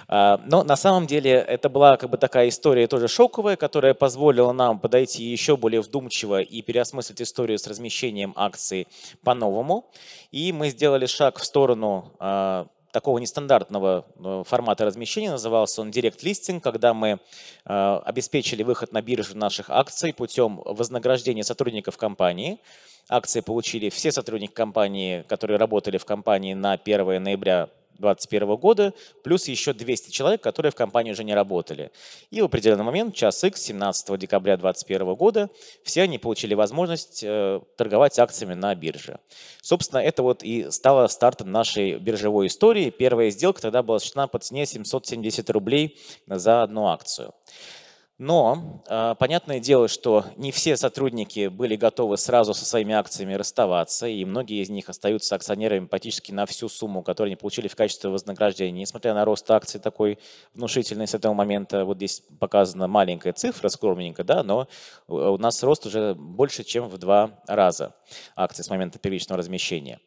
А, 0.07 0.39
но 0.45 0.63
на 0.63 0.75
самом 0.75 1.07
деле 1.07 1.31
это 1.31 1.67
была 1.67 1.97
как 1.97 2.11
бы 2.11 2.17
такая 2.17 2.49
история 2.49 2.85
тоже 2.85 3.07
шоковая, 3.07 3.55
которая 3.55 3.95
позволила 3.95 4.51
нам 4.51 4.79
подойти 4.79 5.23
еще 5.23 5.57
более 5.57 5.81
вдумчиво 5.81 6.41
и 6.41 6.61
переосмыслить 6.61 7.06
переосмыслить 7.07 7.21
историю 7.21 7.57
с 7.57 7.67
размещением 7.67 8.33
акций 8.35 8.87
по-новому. 9.23 9.85
И 10.31 10.51
мы 10.51 10.69
сделали 10.69 11.05
шаг 11.05 11.39
в 11.39 11.45
сторону 11.45 12.11
э, 12.19 12.65
такого 12.91 13.19
нестандартного 13.19 14.05
э, 14.15 14.43
формата 14.45 14.85
размещения, 14.85 15.31
назывался 15.31 15.81
он 15.81 15.89
Listing, 15.89 16.59
когда 16.59 16.93
мы 16.93 17.19
э, 17.65 17.99
обеспечили 18.05 18.63
выход 18.63 18.93
на 18.93 19.01
биржу 19.01 19.37
наших 19.37 19.69
акций 19.69 20.13
путем 20.13 20.61
вознаграждения 20.65 21.43
сотрудников 21.43 21.97
компании. 21.97 22.57
Акции 23.09 23.41
получили 23.41 23.89
все 23.89 24.11
сотрудники 24.11 24.53
компании, 24.53 25.23
которые 25.27 25.57
работали 25.57 25.97
в 25.97 26.05
компании 26.05 26.53
на 26.55 26.73
1 26.73 27.23
ноября 27.23 27.69
2021 27.99 28.55
года, 28.55 28.93
плюс 29.23 29.47
еще 29.47 29.73
200 29.73 30.11
человек, 30.11 30.41
которые 30.41 30.71
в 30.71 30.75
компании 30.75 31.11
уже 31.11 31.23
не 31.23 31.33
работали. 31.33 31.91
И 32.31 32.41
в 32.41 32.45
определенный 32.45 32.83
момент, 32.83 33.15
час 33.15 33.43
X, 33.43 33.61
17 33.61 34.17
декабря 34.19 34.57
2021 34.57 35.15
года, 35.15 35.49
все 35.83 36.03
они 36.03 36.17
получили 36.17 36.53
возможность 36.53 37.23
э, 37.23 37.61
торговать 37.75 38.17
акциями 38.19 38.53
на 38.53 38.73
бирже. 38.75 39.19
Собственно, 39.61 39.99
это 39.99 40.23
вот 40.23 40.43
и 40.43 40.69
стало 40.71 41.07
стартом 41.07 41.51
нашей 41.51 41.97
биржевой 41.97 42.47
истории. 42.47 42.89
Первая 42.89 43.29
сделка 43.29 43.61
тогда 43.61 43.83
была 43.83 43.97
осуществлена 43.97 44.27
по 44.27 44.39
цене 44.39 44.65
770 44.65 45.49
рублей 45.49 45.99
за 46.27 46.63
одну 46.63 46.87
акцию. 46.87 47.33
Но 48.19 48.83
э, 48.89 49.13
понятное 49.19 49.59
дело, 49.59 49.87
что 49.87 50.25
не 50.37 50.51
все 50.51 50.75
сотрудники 50.75 51.49
были 51.49 51.75
готовы 51.75 52.17
сразу 52.17 52.55
со 52.55 52.65
своими 52.65 52.95
акциями 52.95 53.35
расставаться, 53.35 54.07
и 54.07 54.25
многие 54.25 54.63
из 54.63 54.69
них 54.69 54.89
остаются 54.89 55.35
акционерами 55.35 55.85
практически 55.85 56.31
на 56.31 56.47
всю 56.47 56.67
сумму, 56.67 57.03
которую 57.03 57.29
они 57.29 57.35
получили 57.35 57.67
в 57.67 57.75
качестве 57.75 58.09
вознаграждения. 58.09 58.79
Несмотря 58.79 59.13
на 59.13 59.23
рост 59.23 59.49
акций 59.51 59.79
такой 59.79 60.17
внушительный 60.55 61.07
с 61.07 61.13
этого 61.13 61.35
момента, 61.35 61.85
вот 61.85 61.97
здесь 61.97 62.23
показана 62.39 62.87
маленькая 62.87 63.33
цифра, 63.33 63.69
скромненько, 63.69 64.23
да, 64.23 64.41
но 64.41 64.67
у 65.07 65.37
нас 65.37 65.61
рост 65.61 65.85
уже 65.85 66.15
больше, 66.15 66.63
чем 66.63 66.89
в 66.89 66.97
два 66.97 67.39
раза 67.45 67.93
акций 68.35 68.63
с 68.63 68.69
момента 68.71 68.97
первичного 68.97 69.37
размещения. 69.37 69.99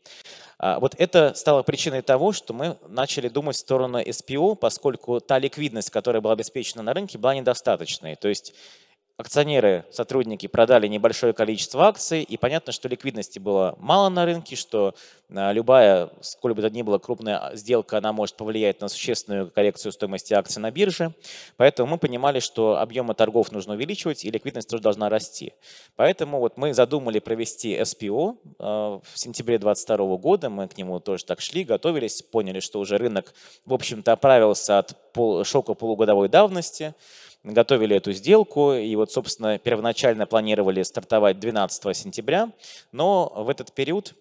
А, 0.62 0.78
вот 0.78 0.94
это 0.98 1.32
стало 1.34 1.62
причиной 1.62 2.02
того, 2.02 2.32
что 2.32 2.52
мы 2.52 2.76
начали 2.86 3.28
думать 3.28 3.56
в 3.56 3.60
сторону 3.60 3.98
SPO, 3.98 4.56
поскольку 4.56 5.18
та 5.18 5.38
ликвидность, 5.38 5.88
которая 5.88 6.20
была 6.20 6.34
обеспечена 6.34 6.82
на 6.82 6.92
рынке, 6.92 7.16
была 7.16 7.34
недостаточной. 7.34 8.16
То 8.16 8.28
есть 8.28 8.52
акционеры, 9.20 9.85
сотрудники 9.92 10.46
продали 10.46 10.87
небольшое 10.87 11.33
количество 11.33 11.85
акций, 11.85 12.22
и 12.22 12.37
понятно, 12.37 12.72
что 12.72 12.88
ликвидности 12.88 13.38
было 13.38 13.76
мало 13.78 14.09
на 14.09 14.24
рынке, 14.24 14.56
что 14.56 14.94
а, 15.33 15.52
любая, 15.52 16.11
сколь 16.22 16.54
бы 16.54 16.62
то 16.62 16.70
ни 16.70 16.83
была 16.83 16.98
крупная 16.98 17.54
сделка, 17.54 17.98
она 17.98 18.12
может 18.12 18.37
повлиять 18.37 18.80
на 18.80 18.88
существенную 18.88 19.50
коррекцию 19.50 19.92
стоимости 19.92 20.33
акций 20.33 20.61
на 20.61 20.70
бирже. 20.70 21.14
Поэтому 21.59 21.92
мы 21.92 21.98
понимали, 21.98 22.40
что 22.40 22.78
объемы 22.78 23.14
торгов 23.14 23.52
нужно 23.52 23.74
увеличивать, 23.74 24.24
и 24.24 24.30
ликвидность 24.30 24.68
тоже 24.68 24.83
должна 24.83 25.09
расти. 25.09 25.52
Поэтому 25.96 26.38
вот 26.38 26.56
мы 26.56 26.72
задумали 26.72 27.18
провести 27.18 27.76
SPO 27.76 28.38
а, 28.59 29.00
в 29.02 29.18
сентябре 29.18 29.59
2022 29.59 30.16
года, 30.16 30.50
мы 30.50 30.66
к 30.66 30.76
нему 30.78 30.98
тоже 30.98 31.26
так 31.26 31.40
шли, 31.42 31.64
готовились, 31.64 32.22
поняли, 32.22 32.61
что 32.61 32.80
уже 32.80 32.96
рынок, 32.96 33.35
в 33.66 33.74
общем-то, 33.74 34.12
оправился 34.12 34.78
от 34.78 34.96
шока 35.44 35.74
полугодовой 35.74 36.28
давности, 36.28 36.94
готовили 37.44 37.96
эту 37.96 38.12
сделку, 38.12 38.72
и 38.72 38.94
вот, 38.96 39.12
собственно, 39.12 39.59
первоначально 39.59 40.26
планировали 40.26 40.83
стартовать 40.83 41.40
12 41.40 41.96
сентября, 41.96 42.50
но 42.92 43.33
в 43.35 43.48
этот 43.48 43.72
период 43.72 44.14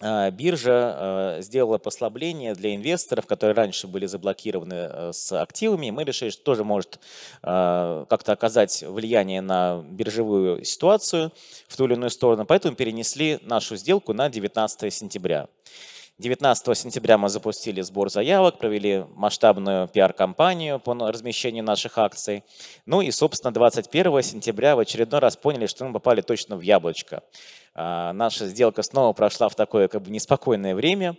а, 0.00 0.30
биржа 0.30 0.70
а, 0.72 1.40
сделала 1.40 1.78
послабление 1.78 2.54
для 2.54 2.74
инвесторов, 2.74 3.26
которые 3.26 3.56
раньше 3.56 3.88
были 3.88 4.06
заблокированы 4.06 4.74
э, 4.74 5.12
с 5.12 5.32
активами. 5.32 5.90
Мы 5.90 6.04
решили, 6.04 6.30
что 6.30 6.44
тоже 6.44 6.62
может 6.62 7.00
а, 7.42 8.04
как-то 8.06 8.32
оказать 8.32 8.84
влияние 8.86 9.40
на 9.40 9.84
биржевую 9.90 10.64
ситуацию 10.64 11.32
в 11.66 11.76
ту 11.76 11.86
или 11.86 11.94
иную 11.94 12.10
сторону, 12.10 12.44
поэтому 12.46 12.76
перенесли 12.76 13.40
нашу 13.42 13.76
сделку 13.76 14.12
на 14.12 14.28
19 14.28 14.92
сентября. 14.92 15.48
19 16.20 16.76
сентября 16.76 17.16
мы 17.16 17.28
запустили 17.28 17.80
сбор 17.80 18.10
заявок, 18.10 18.58
провели 18.58 19.04
масштабную 19.14 19.86
пиар-компанию 19.86 20.80
по 20.80 20.92
размещению 20.92 21.62
наших 21.62 21.96
акций. 21.96 22.42
Ну 22.86 23.00
и, 23.00 23.12
собственно, 23.12 23.52
21 23.52 24.20
сентября 24.24 24.74
в 24.74 24.80
очередной 24.80 25.20
раз 25.20 25.36
поняли, 25.36 25.66
что 25.66 25.84
мы 25.84 25.92
попали 25.92 26.20
точно 26.20 26.56
в 26.56 26.60
яблочко. 26.60 27.22
А, 27.72 28.12
наша 28.14 28.48
сделка 28.48 28.82
снова 28.82 29.12
прошла 29.12 29.48
в 29.48 29.54
такое 29.54 29.86
как 29.86 30.02
бы 30.02 30.10
неспокойное 30.10 30.74
время. 30.74 31.14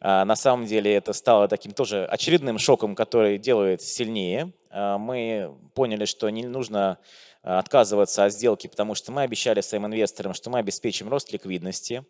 А, 0.00 0.24
на 0.24 0.36
самом 0.36 0.66
деле 0.66 0.94
это 0.94 1.12
стало 1.14 1.48
таким 1.48 1.72
тоже 1.72 2.04
очередным 2.04 2.60
шоком, 2.60 2.94
который 2.94 3.38
делает 3.38 3.82
сильнее. 3.82 4.52
А, 4.70 4.98
мы 4.98 5.52
поняли, 5.74 6.04
что 6.04 6.30
не 6.30 6.44
нужно 6.44 6.98
отказываться 7.42 8.24
от 8.24 8.32
сделки, 8.32 8.68
потому 8.68 8.94
что 8.94 9.12
мы 9.12 9.20
обещали 9.20 9.60
своим 9.60 9.84
инвесторам, 9.84 10.32
что 10.32 10.48
мы 10.48 10.60
обеспечим 10.60 11.10
рост 11.10 11.30
ликвидности. 11.30 12.02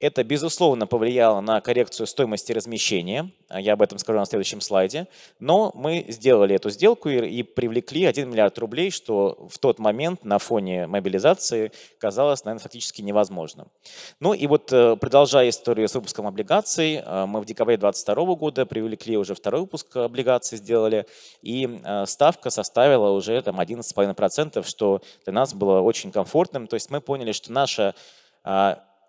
Это, 0.00 0.24
безусловно, 0.24 0.86
повлияло 0.86 1.42
на 1.42 1.60
коррекцию 1.60 2.06
стоимости 2.06 2.52
размещения. 2.52 3.30
Я 3.54 3.74
об 3.74 3.82
этом 3.82 3.98
скажу 3.98 4.18
на 4.18 4.24
следующем 4.24 4.62
слайде. 4.62 5.08
Но 5.40 5.72
мы 5.74 6.06
сделали 6.08 6.54
эту 6.54 6.70
сделку 6.70 7.10
и, 7.10 7.42
привлекли 7.42 8.06
1 8.06 8.30
миллиард 8.30 8.58
рублей, 8.58 8.90
что 8.90 9.46
в 9.50 9.58
тот 9.58 9.78
момент 9.78 10.24
на 10.24 10.38
фоне 10.38 10.86
мобилизации 10.86 11.70
казалось, 11.98 12.44
наверное, 12.44 12.62
фактически 12.62 13.02
невозможным. 13.02 13.68
Ну 14.20 14.32
и 14.32 14.46
вот, 14.46 14.72
э, 14.72 14.96
продолжая 14.96 15.50
историю 15.50 15.86
с 15.86 15.94
выпуском 15.94 16.26
облигаций, 16.26 17.02
э, 17.04 17.26
мы 17.26 17.42
в 17.42 17.44
декабре 17.44 17.76
2022 17.76 18.34
года 18.36 18.64
привлекли 18.64 19.18
уже 19.18 19.34
второй 19.34 19.60
выпуск 19.60 19.94
облигаций, 19.96 20.56
сделали, 20.56 21.04
и 21.42 21.80
э, 21.84 22.06
ставка 22.06 22.48
составила 22.48 23.10
уже 23.10 23.42
там 23.42 23.60
11,5%, 23.60 24.66
что 24.66 25.02
для 25.24 25.34
нас 25.34 25.52
было 25.52 25.80
очень 25.80 26.10
комфортным. 26.10 26.68
То 26.68 26.74
есть 26.74 26.90
мы 26.90 27.02
поняли, 27.02 27.32
что 27.32 27.52
наша 27.52 27.94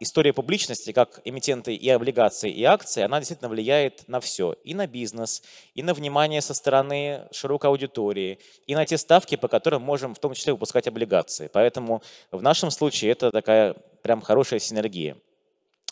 история 0.02 0.34
публичности, 0.34 0.92
как 0.92 1.22
эмитенты 1.26 1.76
и 1.76 1.90
облигации, 1.90 2.52
и 2.52 2.64
акции, 2.64 3.04
она 3.04 3.20
действительно 3.20 3.50
влияет 3.50 4.08
на 4.08 4.20
все. 4.20 4.56
И 4.64 4.74
на 4.74 4.88
бизнес, 4.88 5.44
и 5.76 5.84
на 5.84 5.94
внимание 5.94 6.42
со 6.42 6.56
стороны 6.56 7.28
широкой 7.32 7.70
аудитории, 7.70 8.40
и 8.66 8.76
на 8.76 8.86
те 8.86 8.98
ставки, 8.98 9.36
по 9.36 9.48
которым 9.48 9.84
можем 9.84 10.16
в 10.16 10.20
том 10.20 10.34
числе 10.34 10.54
выпускать 10.54 10.88
облигации. 10.88 11.50
Поэтому 11.54 12.02
в 12.32 12.42
нашем 12.42 12.72
случае 12.72 13.12
это 13.12 13.32
такая 13.32 13.76
прям 14.02 14.22
хорошая 14.22 14.60
синергия. 14.60 15.18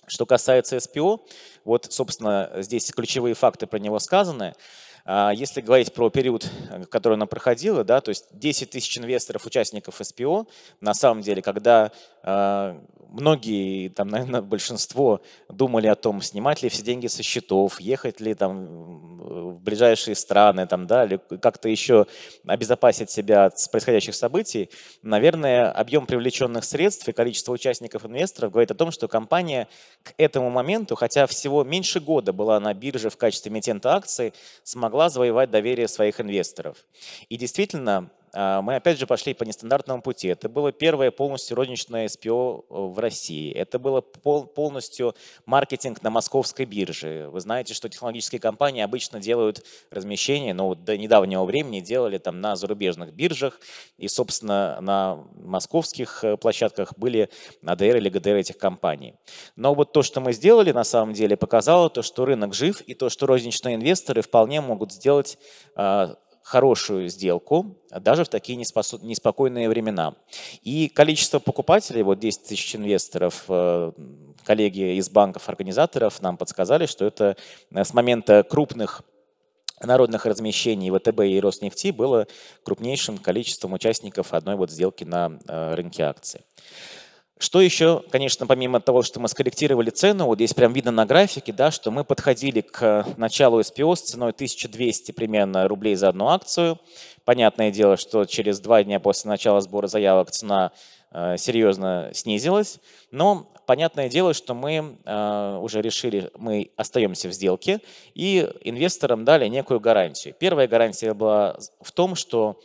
Что 0.07 0.25
касается 0.25 0.79
СПО, 0.79 1.23
вот, 1.63 1.85
собственно, 1.91 2.51
здесь 2.57 2.91
ключевые 2.91 3.35
факты 3.35 3.67
про 3.67 3.77
него 3.77 3.99
сказаны. 3.99 4.55
А, 5.05 5.31
если 5.31 5.61
говорить 5.61 5.93
про 5.93 6.09
период, 6.09 6.49
который 6.91 7.13
она 7.13 7.25
проходила, 7.25 7.83
да, 7.83 8.01
то 8.01 8.09
есть 8.09 8.25
10 8.31 8.69
тысяч 8.69 8.97
инвесторов, 8.97 9.45
участников 9.45 9.99
СПО, 10.01 10.47
на 10.81 10.93
самом 10.93 11.21
деле, 11.21 11.41
когда 11.41 11.91
многие, 13.11 13.89
там, 13.89 14.07
наверное, 14.09 14.41
большинство 14.41 15.21
думали 15.49 15.87
о 15.87 15.95
том, 15.95 16.21
снимать 16.21 16.61
ли 16.63 16.69
все 16.69 16.83
деньги 16.83 17.07
со 17.07 17.23
счетов, 17.23 17.79
ехать 17.79 18.19
ли 18.21 18.33
там 18.33 19.17
в 19.19 19.59
ближайшие 19.61 20.15
страны, 20.15 20.65
там, 20.67 20.87
да, 20.87 21.05
или 21.05 21.19
как-то 21.41 21.69
еще 21.69 22.07
обезопасить 22.45 23.11
себя 23.11 23.45
от 23.45 23.55
происходящих 23.71 24.15
событий, 24.15 24.69
наверное, 25.01 25.71
объем 25.71 26.05
привлеченных 26.05 26.63
средств 26.63 27.07
и 27.07 27.13
количество 27.13 27.51
участников 27.51 28.05
инвесторов 28.05 28.51
говорит 28.51 28.71
о 28.71 28.75
том, 28.75 28.91
что 28.91 29.07
компания 29.07 29.67
к 30.03 30.13
этому 30.17 30.49
моменту, 30.49 30.95
хотя 30.95 31.27
всего 31.27 31.63
меньше 31.63 31.99
года 31.99 32.33
была 32.33 32.59
на 32.59 32.73
бирже 32.73 33.09
в 33.09 33.17
качестве 33.17 33.51
эмитента 33.51 33.93
акций, 33.93 34.33
смогла 34.63 35.09
завоевать 35.09 35.51
доверие 35.51 35.87
своих 35.87 36.19
инвесторов. 36.21 36.77
И 37.29 37.37
действительно, 37.37 38.09
а, 38.18 38.18
мы 38.33 38.75
опять 38.75 38.99
же 38.99 39.07
пошли 39.07 39.33
по 39.33 39.43
нестандартному 39.43 40.01
пути. 40.01 40.27
Это 40.27 40.49
было 40.49 40.71
первое 40.71 41.11
полностью 41.11 41.55
розничное 41.55 42.07
SPO 42.07 42.59
э, 42.59 42.63
в 42.69 42.99
России. 42.99 43.51
Это 43.51 43.79
было 43.79 44.01
пол, 44.01 44.45
полностью 44.45 45.15
маркетинг 45.45 46.01
на 46.03 46.09
московской 46.09 46.65
бирже. 46.65 47.29
Вы 47.31 47.39
знаете, 47.39 47.73
что 47.73 47.89
технологические 47.89 48.39
компании 48.39 48.81
обычно 48.81 49.19
делают 49.19 49.65
размещение, 49.91 50.53
но 50.53 50.67
вот 50.67 50.83
до 50.83 50.97
недавнего 50.97 51.45
времени 51.45 51.79
делали 51.79 52.17
там 52.17 52.41
на 52.41 52.55
зарубежных 52.55 53.13
биржах. 53.13 53.59
И, 53.97 54.07
собственно, 54.07 54.79
на 54.81 55.23
московских 55.35 56.23
э, 56.23 56.37
площадках 56.37 56.93
были 56.97 57.29
ADR 57.63 57.97
или 57.97 58.09
ГДР 58.09 58.35
этих 58.35 58.57
компаний. 58.57 59.15
Но 59.55 59.73
вот 59.73 59.91
то, 59.91 60.03
что 60.03 60.21
мы 60.21 60.33
сделали, 60.33 60.71
на 60.71 60.83
самом 60.83 61.13
деле, 61.13 61.35
показало 61.37 61.89
то, 61.89 62.01
что 62.01 62.25
рынок 62.25 62.53
жив, 62.53 62.81
и 62.81 62.93
то, 62.93 63.09
что 63.09 63.25
розничные 63.25 63.75
инвесторы 63.75 64.21
вполне 64.21 64.61
могут 64.61 64.91
сделать 64.91 65.37
а, 65.75 66.15
хорошую 66.49 67.09
сделку 67.09 67.77
даже 67.91 68.23
в 68.23 68.27
такие 68.27 68.57
неспокойные 68.57 69.69
времена. 69.69 70.15
И 70.63 70.89
количество 70.89 71.37
покупателей, 71.37 72.01
вот 72.01 72.17
10 72.17 72.43
тысяч 72.43 72.75
инвесторов, 72.75 73.45
э, 73.47 73.91
коллеги 74.43 74.97
из 74.97 75.11
банков-организаторов 75.11 76.21
нам 76.23 76.37
подсказали, 76.37 76.87
что 76.87 77.05
это 77.05 77.37
э, 77.71 77.83
с 77.83 77.93
момента 77.93 78.41
крупных 78.41 79.03
народных 79.79 80.25
размещений 80.25 80.89
ВТБ 80.89 81.19
и 81.21 81.39
Роснефти 81.39 81.91
было 81.91 82.25
крупнейшим 82.63 83.19
количеством 83.19 83.73
участников 83.73 84.33
одной 84.33 84.55
вот 84.55 84.71
сделки 84.71 85.03
на 85.03 85.39
э, 85.47 85.75
рынке 85.75 86.01
акций. 86.01 86.41
Что 87.41 87.61
еще, 87.61 88.03
конечно, 88.11 88.45
помимо 88.45 88.81
того, 88.81 89.01
что 89.01 89.21
мы 89.21 89.29
скорректировали 89.29 89.91
цену, 89.91 90.25
вот 90.25 90.35
здесь 90.35 90.53
прям 90.53 90.73
видно 90.73 90.91
на 90.91 91.05
графике, 91.05 91.53
да, 91.53 91.71
что 91.71 91.89
мы 91.89 92.03
подходили 92.03 92.59
к 92.59 93.07
началу 93.15 93.61
SPO 93.61 93.95
с 93.95 94.01
ценой 94.01 94.31
1200 94.31 95.13
примерно 95.13 95.65
рублей 95.69 95.95
за 95.95 96.09
одну 96.09 96.27
акцию. 96.27 96.79
Понятное 97.23 97.71
дело, 97.71 97.95
что 97.95 98.25
через 98.25 98.59
два 98.59 98.83
дня 98.83 98.99
после 98.99 99.29
начала 99.29 99.61
сбора 99.61 99.87
заявок 99.87 100.31
цена 100.31 100.73
э, 101.11 101.37
серьезно 101.37 102.09
снизилась, 102.13 102.81
но 103.09 103.49
понятное 103.65 104.09
дело, 104.09 104.33
что 104.33 104.53
мы 104.53 104.97
э, 105.05 105.59
уже 105.61 105.81
решили, 105.81 106.31
мы 106.37 106.71
остаемся 106.75 107.29
в 107.29 107.31
сделке 107.31 107.79
и 108.15 108.51
инвесторам 108.65 109.23
дали 109.23 109.47
некую 109.47 109.79
гарантию. 109.79 110.35
Первая 110.37 110.67
гарантия 110.67 111.13
была 111.13 111.57
в 111.79 111.93
том, 111.93 112.15
что 112.15 112.59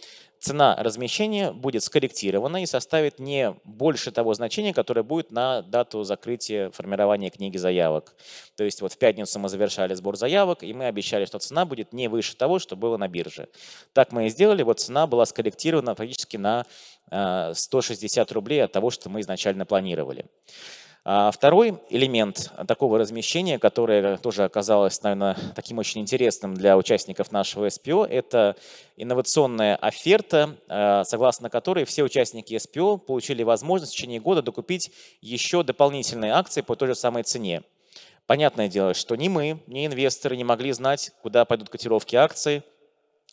цена 0.45 0.77
размещения 0.79 1.53
будет 1.53 1.83
скорректирована 1.83 2.63
и 2.63 2.67
составит 2.67 3.19
не 3.19 3.55
больше 3.65 4.13
того 4.13 4.35
значения, 4.35 4.75
которое 4.75 5.03
будет 5.03 5.31
на 5.31 5.63
дату 5.63 6.05
закрытия 6.05 6.71
формирования 6.71 7.31
книги 7.31 7.57
заявок. 7.57 8.15
То 8.57 8.65
есть 8.65 8.83
вот 8.83 8.93
в 8.93 8.99
пятницу 8.99 9.39
мы 9.39 9.49
завершали 9.49 9.95
сбор 9.95 10.17
заявок, 10.17 10.63
и 10.63 10.75
мы 10.75 10.85
обещали, 10.85 11.25
что 11.25 11.39
цена 11.39 11.65
будет 11.65 11.95
не 11.95 12.09
выше 12.09 12.37
того, 12.37 12.59
что 12.59 12.77
было 12.77 12.99
на 12.99 13.09
бирже. 13.09 13.49
Так 13.95 14.13
мы 14.13 14.27
и 14.27 14.29
сделали. 14.29 14.63
Вот 14.63 14.81
цена 14.81 15.07
была 15.07 15.25
скорректирована 15.25 15.95
практически 15.95 16.37
на 16.37 16.67
160 17.11 18.31
э, 18.31 18.35
рублей 18.35 18.63
от 18.63 18.73
того, 18.73 18.91
что 18.91 19.09
мы 19.09 19.21
изначально 19.21 19.65
планировали. 19.65 20.27
А 21.07 21.31
второй 21.31 21.75
элемент 21.91 22.51
такого 22.67 22.99
размещения, 22.99 23.59
которое 23.59 24.17
тоже 24.17 24.45
оказалось, 24.45 25.03
наверное, 25.03 25.37
таким 25.55 25.77
очень 25.77 26.01
интересным 26.01 26.55
для 26.55 26.79
участников 26.79 27.31
нашего 27.31 27.69
СПО, 27.69 28.07
это 28.07 28.57
инновационная 28.97 29.77
оферта, 29.77 30.57
а, 30.67 31.05
согласно 31.05 31.51
которой 31.51 31.85
все 31.85 32.05
участники 32.05 32.57
СПО 32.57 32.97
получили 32.97 33.43
возможность 33.43 33.93
в 33.93 33.97
течение 33.97 34.19
года 34.19 34.41
докупить 34.41 34.93
еще 35.21 35.63
дополнительные 35.63 36.33
акции 36.33 36.63
по 36.63 36.75
той 36.75 36.89
же 36.89 36.95
самой 36.95 37.23
цене. 37.25 37.65
Понятное 38.27 38.69
дело, 38.69 38.95
что 38.95 39.15
ни 39.15 39.29
мы, 39.29 39.61
ни 39.67 39.85
инвесторы 39.85 40.39
не 40.39 40.45
могли 40.45 40.73
знать, 40.73 41.13
куда 41.21 41.45
пойдут 41.45 41.69
котировки 41.69 42.17
акций, 42.17 42.63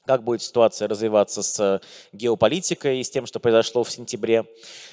как 0.06 0.24
будет 0.24 0.42
ситуация 0.42 0.88
развиваться 0.88 1.44
с 1.44 1.82
геополитикой 2.12 3.00
и 3.00 3.04
с 3.04 3.10
тем, 3.10 3.26
что 3.26 3.40
произошло 3.40 3.84
в 3.84 3.92
сентябре. 3.92 4.46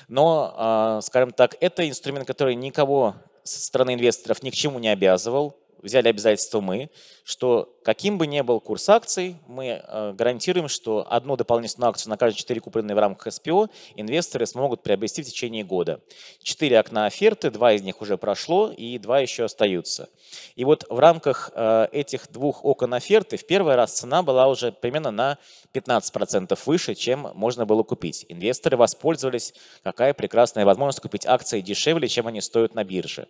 Но, 0.08 0.54
а, 0.56 1.00
скажем 1.00 1.32
так, 1.32 1.56
это 1.60 1.88
инструмент, 1.88 2.26
который 2.26 2.54
никого 2.54 3.14
со 3.42 3.60
стороны 3.60 3.94
инвесторов 3.94 4.42
ни 4.42 4.50
к 4.50 4.54
чему 4.54 4.78
не 4.78 4.88
обязывал 4.88 5.56
взяли 5.82 6.08
обязательство 6.08 6.60
мы, 6.60 6.90
что 7.24 7.77
каким 7.88 8.18
бы 8.18 8.26
ни 8.26 8.42
был 8.42 8.60
курс 8.60 8.86
акций, 8.90 9.38
мы 9.46 9.82
э, 9.82 10.12
гарантируем, 10.12 10.68
что 10.68 11.06
одну 11.08 11.36
дополнительную 11.36 11.88
акцию 11.88 12.10
на 12.10 12.18
каждые 12.18 12.40
4 12.40 12.60
купленные 12.60 12.94
в 12.94 12.98
рамках 12.98 13.32
СПО 13.32 13.70
инвесторы 13.96 14.44
смогут 14.44 14.82
приобрести 14.82 15.22
в 15.22 15.26
течение 15.26 15.64
года. 15.64 16.02
Четыре 16.42 16.80
окна 16.80 17.06
оферты, 17.06 17.50
два 17.50 17.72
из 17.72 17.80
них 17.80 18.02
уже 18.02 18.18
прошло 18.18 18.70
и 18.70 18.98
два 18.98 19.20
еще 19.20 19.44
остаются. 19.44 20.10
И 20.54 20.66
вот 20.66 20.84
в 20.90 20.98
рамках 20.98 21.50
э, 21.54 21.88
этих 21.90 22.30
двух 22.30 22.62
окон 22.62 22.92
оферты 22.92 23.38
в 23.38 23.46
первый 23.46 23.74
раз 23.74 23.94
цена 23.94 24.22
была 24.22 24.48
уже 24.48 24.70
примерно 24.70 25.10
на 25.10 25.38
15% 25.72 26.58
выше, 26.66 26.94
чем 26.94 27.30
можно 27.32 27.64
было 27.64 27.84
купить. 27.84 28.26
Инвесторы 28.28 28.76
воспользовались, 28.76 29.54
какая 29.82 30.12
прекрасная 30.12 30.66
возможность 30.66 31.00
купить 31.00 31.24
акции 31.24 31.62
дешевле, 31.62 32.06
чем 32.06 32.26
они 32.26 32.42
стоят 32.42 32.74
на 32.74 32.84
бирже. 32.84 33.28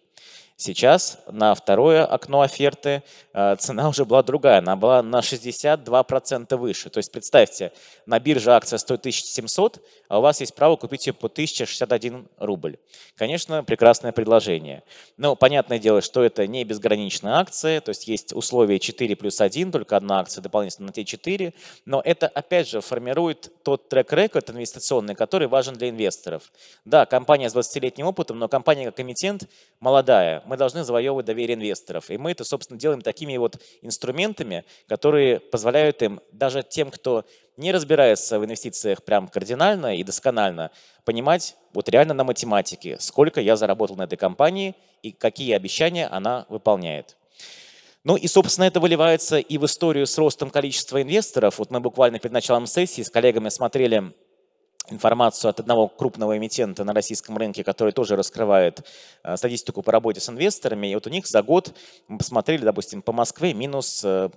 Сейчас 0.61 1.21
на 1.31 1.55
второе 1.55 2.05
окно 2.05 2.41
оферты 2.41 3.05
э, 3.33 3.55
цена 3.61 3.89
уже 3.89 4.05
была 4.05 4.25
другая, 4.25 4.48
она 4.57 4.77
была 4.77 5.03
на 5.03 5.21
62% 5.21 6.57
выше. 6.57 6.91
То 6.91 6.99
есть 6.99 7.13
представьте, 7.13 7.73
на 8.07 8.19
бирже 8.19 8.53
акция 8.53 8.79
стоит 8.79 9.01
1700, 9.01 9.83
а 10.09 10.19
у 10.19 10.23
вас 10.23 10.41
есть 10.41 10.55
право 10.55 10.77
купить 10.77 11.07
ее 11.07 11.13
по 11.13 11.27
1061 11.27 12.29
рубль. 12.39 12.79
Конечно, 13.17 13.63
прекрасное 13.65 14.13
предложение. 14.13 14.83
Но 15.17 15.37
понятное 15.37 15.79
дело, 15.79 16.01
что 16.01 16.23
это 16.23 16.47
не 16.47 16.65
безграничная 16.65 17.35
акция, 17.35 17.81
то 17.81 17.91
есть 17.91 18.09
есть 18.09 18.33
условия 18.33 18.79
4 18.79 19.17
плюс 19.17 19.41
1, 19.41 19.73
только 19.73 19.97
одна 19.97 20.21
акция 20.21 20.43
дополнительно 20.43 20.87
на 20.87 20.93
те 20.93 21.05
4, 21.05 21.53
но 21.85 22.01
это 22.05 22.29
опять 22.29 22.69
же 22.69 22.81
формирует 22.81 23.53
тот 23.63 23.89
трек-рекорд 23.89 24.51
инвестиционный, 24.51 25.15
который 25.15 25.49
важен 25.49 25.75
для 25.75 25.91
инвесторов. 25.91 26.53
Да, 26.85 27.07
компания 27.07 27.51
с 27.51 27.55
20-летним 27.55 28.07
опытом, 28.07 28.39
но 28.39 28.49
компания 28.49 28.87
как 28.87 29.01
эмитент 29.01 29.49
молодая, 29.81 30.43
мы 30.47 30.57
должны 30.57 30.85
завоевывать 30.85 31.27
доверие 31.27 31.57
инвесторов. 31.57 32.11
И 32.11 32.17
мы 32.17 32.31
это, 32.31 32.45
собственно, 32.45 32.79
делаем 32.79 33.03
такими 33.03 33.37
вот 33.37 33.61
инструментами, 33.83 34.28
которые 34.87 35.41
позволяют 35.41 36.03
им, 36.03 36.21
даже 36.33 36.63
тем, 36.63 36.91
кто 36.91 37.25
не 37.57 37.73
разбирается 37.73 38.39
в 38.39 38.45
инвестициях 38.45 39.03
прям 39.03 39.29
кардинально 39.29 39.97
и 39.97 40.05
досконально, 40.05 40.71
понимать 41.05 41.57
вот 41.73 41.89
реально 41.89 42.15
на 42.15 42.25
математике, 42.25 42.97
сколько 43.01 43.41
я 43.41 43.57
заработал 43.57 43.97
на 43.97 44.03
этой 44.03 44.17
компании 44.17 44.75
и 45.03 45.13
какие 45.13 45.55
обещания 45.55 46.07
она 46.07 46.47
выполняет. 46.49 47.17
Ну 48.05 48.17
и, 48.17 48.27
собственно, 48.29 48.65
это 48.65 48.81
выливается 48.81 49.39
и 49.39 49.59
в 49.59 49.67
историю 49.67 50.07
с 50.07 50.17
ростом 50.17 50.51
количества 50.51 51.03
инвесторов. 51.03 51.59
Вот 51.59 51.71
мы 51.71 51.81
буквально 51.81 52.19
перед 52.19 52.33
началом 52.33 52.67
сессии 52.67 53.03
с 53.03 53.11
коллегами 53.11 53.49
смотрели 53.49 54.15
информацию 54.91 55.51
от 55.51 55.61
одного 55.61 55.89
крупного 55.89 56.37
эмитента 56.37 56.85
на 56.85 56.93
российском 56.93 57.37
рынке, 57.37 57.65
который 57.65 57.93
тоже 57.93 58.17
раскрывает 58.17 58.87
э, 59.23 59.37
статистику 59.37 59.83
по 59.83 59.93
работе 59.93 60.21
с 60.21 60.29
инвесторами. 60.29 60.87
И 60.89 60.95
вот 60.95 61.07
у 61.07 61.11
них 61.11 61.27
за 61.27 61.43
год 61.43 61.75
мы 62.09 62.19
посмотрели, 62.19 62.65
допустим, 62.65 63.03
по 63.03 63.13
Москве 63.13 63.55
минус 63.55 64.03
э, 64.05 64.31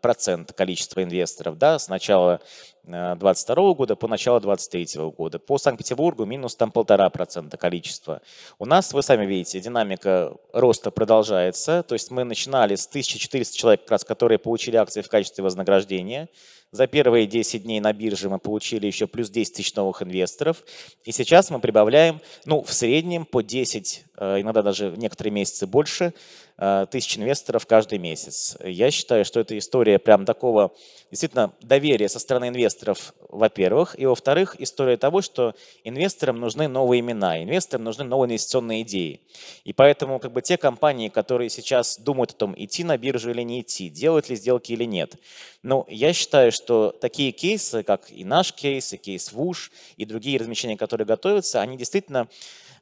процент 0.00 0.52
количества 0.52 1.02
инвесторов 1.02 1.58
да, 1.58 1.78
с 1.78 1.88
начала 1.88 2.40
2022 2.84 3.54
э, 3.54 3.74
года 3.74 3.96
по 3.96 4.08
начало 4.08 4.40
2023 4.40 5.10
года. 5.10 5.38
По 5.38 5.58
Санкт-Петербургу 5.58 6.24
минус 6.24 6.56
там 6.56 6.70
полтора 6.70 7.08
процента 7.10 7.56
количества. 7.56 8.22
У 8.58 8.66
нас, 8.66 8.92
вы 8.92 9.02
сами 9.02 9.24
видите, 9.24 9.60
динамика 9.60 10.34
роста 10.52 10.90
продолжается. 10.90 11.82
То 11.84 11.94
есть 11.94 12.10
мы 12.10 12.24
начинали 12.24 12.74
с 12.74 12.86
1400 12.86 13.56
человек, 13.56 13.82
как 13.82 13.92
раз, 13.92 14.04
которые 14.04 14.38
получили 14.38 14.76
акции 14.76 15.02
в 15.02 15.08
качестве 15.08 15.44
вознаграждения. 15.44 16.28
За 16.72 16.86
первые 16.86 17.26
10 17.26 17.64
дней 17.64 17.80
на 17.80 17.92
бирже 17.92 18.30
мы 18.30 18.38
получили 18.38 18.86
еще 18.86 19.06
плюс 19.06 19.28
10 19.28 19.54
тысяч 19.54 19.74
новых 19.74 20.02
инвесторов. 20.02 20.64
И 21.04 21.12
сейчас 21.12 21.50
мы 21.50 21.60
прибавляем, 21.60 22.20
ну, 22.46 22.62
в 22.62 22.72
среднем 22.72 23.26
по 23.26 23.42
10, 23.42 24.04
э, 24.16 24.40
иногда 24.40 24.62
даже 24.62 24.88
в 24.88 24.98
некоторые 24.98 25.32
месяцы 25.32 25.66
больше, 25.66 26.06
Э, 26.06 26.41
тысяч 26.90 27.18
инвесторов 27.18 27.66
каждый 27.66 27.98
месяц. 27.98 28.56
Я 28.62 28.90
считаю, 28.90 29.24
что 29.24 29.40
это 29.40 29.56
история 29.58 29.98
прям 29.98 30.24
такого 30.24 30.72
действительно 31.10 31.52
доверия 31.60 32.08
со 32.08 32.18
стороны 32.18 32.48
инвесторов, 32.48 33.14
во-первых, 33.28 33.98
и 33.98 34.06
во-вторых, 34.06 34.56
история 34.58 34.96
того, 34.96 35.20
что 35.20 35.54
инвесторам 35.84 36.40
нужны 36.40 36.68
новые 36.68 37.00
имена, 37.00 37.42
инвесторам 37.42 37.84
нужны 37.84 38.04
новые 38.04 38.28
инвестиционные 38.28 38.82
идеи. 38.82 39.20
И 39.64 39.72
поэтому 39.72 40.18
как 40.18 40.32
бы 40.32 40.40
те 40.40 40.56
компании, 40.56 41.08
которые 41.08 41.50
сейчас 41.50 41.98
думают 41.98 42.30
о 42.30 42.34
том, 42.34 42.54
идти 42.56 42.82
на 42.84 42.96
биржу 42.96 43.30
или 43.30 43.42
не 43.42 43.60
идти, 43.60 43.90
делать 43.90 44.28
ли 44.28 44.36
сделки 44.36 44.72
или 44.72 44.84
нет, 44.84 45.16
ну, 45.62 45.84
я 45.88 46.12
считаю, 46.12 46.50
что 46.50 46.90
такие 46.98 47.32
кейсы, 47.32 47.82
как 47.82 48.10
и 48.10 48.24
наш 48.24 48.52
кейс, 48.52 48.92
и 48.92 48.96
кейс 48.96 49.32
ВУШ, 49.32 49.70
и 49.96 50.04
другие 50.04 50.38
размещения, 50.38 50.76
которые 50.76 51.06
готовятся, 51.06 51.60
они 51.60 51.76
действительно 51.76 52.28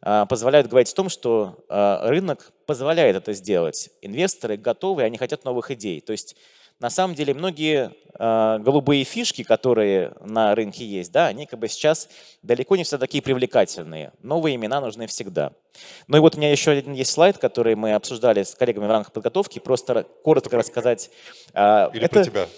позволяют 0.01 0.69
говорить 0.69 0.93
о 0.93 0.95
том, 0.95 1.09
что 1.09 1.65
а, 1.69 2.09
рынок 2.09 2.53
позволяет 2.67 3.17
это 3.17 3.33
сделать. 3.33 3.91
Инвесторы 4.01 4.57
готовы, 4.57 5.03
они 5.03 5.19
хотят 5.19 5.45
новых 5.45 5.71
идей. 5.71 6.01
То 6.01 6.13
есть 6.13 6.37
на 6.81 6.89
самом 6.89 7.15
деле 7.15 7.35
многие 7.35 7.93
э, 8.19 8.59
голубые 8.61 9.05
фишки, 9.05 9.43
которые 9.43 10.15
на 10.21 10.55
рынке 10.55 10.83
есть, 10.83 11.13
да, 11.13 11.27
они 11.27 11.45
как 11.45 11.59
бы 11.59 11.69
сейчас 11.69 12.09
далеко 12.43 12.75
не 12.75 12.85
всегда 12.85 12.99
такие 12.99 13.23
привлекательные. 13.23 14.13
Новые 14.23 14.57
имена 14.57 14.81
нужны 14.81 15.07
всегда. 15.07 15.53
Ну 16.07 16.17
и 16.17 16.21
вот 16.21 16.37
у 16.37 16.39
меня 16.39 16.51
еще 16.51 16.71
один 16.71 16.95
есть 16.95 17.13
слайд, 17.13 17.37
который 17.37 17.75
мы 17.75 17.93
обсуждали 17.93 18.43
с 18.43 18.55
коллегами 18.55 18.87
в 18.87 18.91
рамках 18.91 19.13
подготовки. 19.13 19.59
Просто 19.59 20.05
коротко 20.25 20.57
рассказать. 20.57 21.11
Или 21.53 22.05
это, 22.05 22.09
про 22.09 22.25
тебя. 22.25 22.49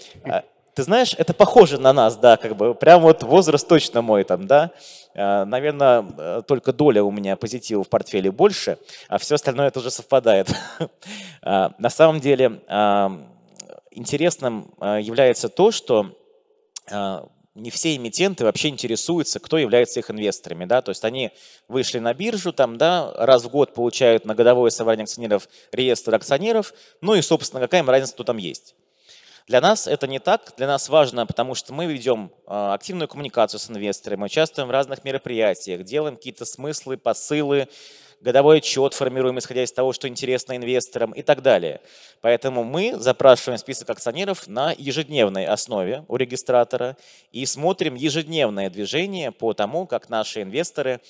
Ты 0.74 0.84
знаешь, 0.84 1.14
это 1.18 1.34
похоже 1.34 1.78
на 1.78 1.92
нас, 1.92 2.16
да, 2.16 2.38
как 2.38 2.56
бы, 2.56 2.74
прям 2.74 3.02
вот 3.02 3.22
возраст 3.22 3.68
точно 3.68 4.00
мой 4.00 4.24
там, 4.24 4.46
да. 4.46 4.70
А, 5.14 5.44
Наверное, 5.44 6.04
э, 6.16 6.42
только 6.46 6.72
доля 6.72 7.04
у 7.04 7.10
меня 7.10 7.36
позитива 7.36 7.84
в 7.84 7.88
портфеле 7.90 8.32
больше, 8.32 8.78
а 9.08 9.18
все 9.18 9.34
остальное 9.34 9.70
тоже 9.70 9.90
совпадает. 9.90 10.48
А, 11.44 11.72
на 11.78 11.90
самом 11.90 12.20
деле, 12.20 12.62
а, 12.68 13.10
интересным 13.90 14.72
является 14.80 15.48
то, 15.48 15.72
что 15.72 16.16
не 17.54 17.70
все 17.70 17.96
эмитенты 17.96 18.44
вообще 18.44 18.68
интересуются, 18.68 19.40
кто 19.40 19.58
является 19.58 19.98
их 19.98 20.10
инвесторами, 20.10 20.64
да, 20.64 20.82
то 20.82 20.90
есть 20.90 21.04
они 21.04 21.32
вышли 21.68 21.98
на 21.98 22.14
биржу, 22.14 22.52
там, 22.52 22.78
да, 22.78 23.12
раз 23.16 23.44
в 23.44 23.50
год 23.50 23.74
получают 23.74 24.24
на 24.24 24.34
годовое 24.34 24.70
собрание 24.70 25.02
акционеров 25.04 25.48
реестр 25.72 26.14
акционеров, 26.14 26.72
ну 27.00 27.14
и, 27.14 27.22
собственно, 27.22 27.60
какая 27.60 27.82
им 27.82 27.90
разница, 27.90 28.14
кто 28.14 28.24
там 28.24 28.36
есть. 28.36 28.74
Для 29.49 29.61
нас 29.61 29.86
это 29.86 30.07
не 30.07 30.18
так. 30.18 30.53
Для 30.57 30.66
нас 30.66 30.88
важно, 30.88 31.26
потому 31.26 31.55
что 31.55 31.72
мы 31.72 31.86
ведем 31.86 32.30
а, 32.47 32.74
активную 32.74 33.09
коммуникацию 33.09 33.59
с 33.59 33.68
инвесторами, 33.70 34.24
участвуем 34.24 34.68
в 34.68 34.70
разных 34.70 35.05
мероприятиях, 35.05 35.82
делаем 35.84 36.16
какие-то 36.16 36.45
смыслы, 36.45 36.97
посылы, 36.97 37.68
годовой 38.20 38.59
отчет 38.59 38.95
формируем, 38.95 39.38
исходя 39.38 39.64
из 39.64 39.72
того, 39.72 39.93
что 39.93 40.07
интересно 40.07 40.57
инвесторам 40.57 41.11
и 41.11 41.22
так 41.22 41.43
далее. 41.43 41.80
Поэтому 42.20 42.62
мы 42.62 42.95
запрашиваем 42.97 43.59
список 43.59 43.90
акционеров 43.90 44.47
на 44.47 44.72
ежедневной 44.78 45.47
основе 45.47 46.05
у 46.09 46.16
регистратора 46.16 46.97
и 47.32 47.45
смотрим 47.45 47.97
ежедневное 47.97 48.70
движение 48.70 49.32
по 49.32 49.55
тому, 49.55 49.86
как 49.86 50.09
наши 50.09 50.43
инвесторы 50.43 51.01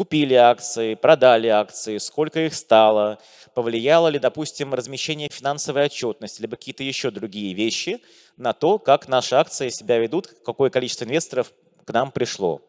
купили 0.00 0.32
акции, 0.32 0.94
продали 0.94 1.48
акции, 1.48 1.98
сколько 1.98 2.40
их 2.40 2.54
стало, 2.54 3.18
повлияло 3.54 4.08
ли, 4.08 4.18
допустим, 4.18 4.72
размещение 4.72 5.28
финансовой 5.30 5.84
отчетности, 5.84 6.40
либо 6.40 6.56
какие-то 6.56 6.82
еще 6.82 7.10
другие 7.10 7.52
вещи 7.52 8.00
на 8.38 8.54
то, 8.54 8.78
как 8.78 9.08
наши 9.08 9.34
акции 9.34 9.68
себя 9.68 9.98
ведут, 9.98 10.28
какое 10.42 10.70
количество 10.70 11.04
инвесторов 11.04 11.52
к 11.84 11.92
нам 11.92 12.12
пришло. 12.12 12.62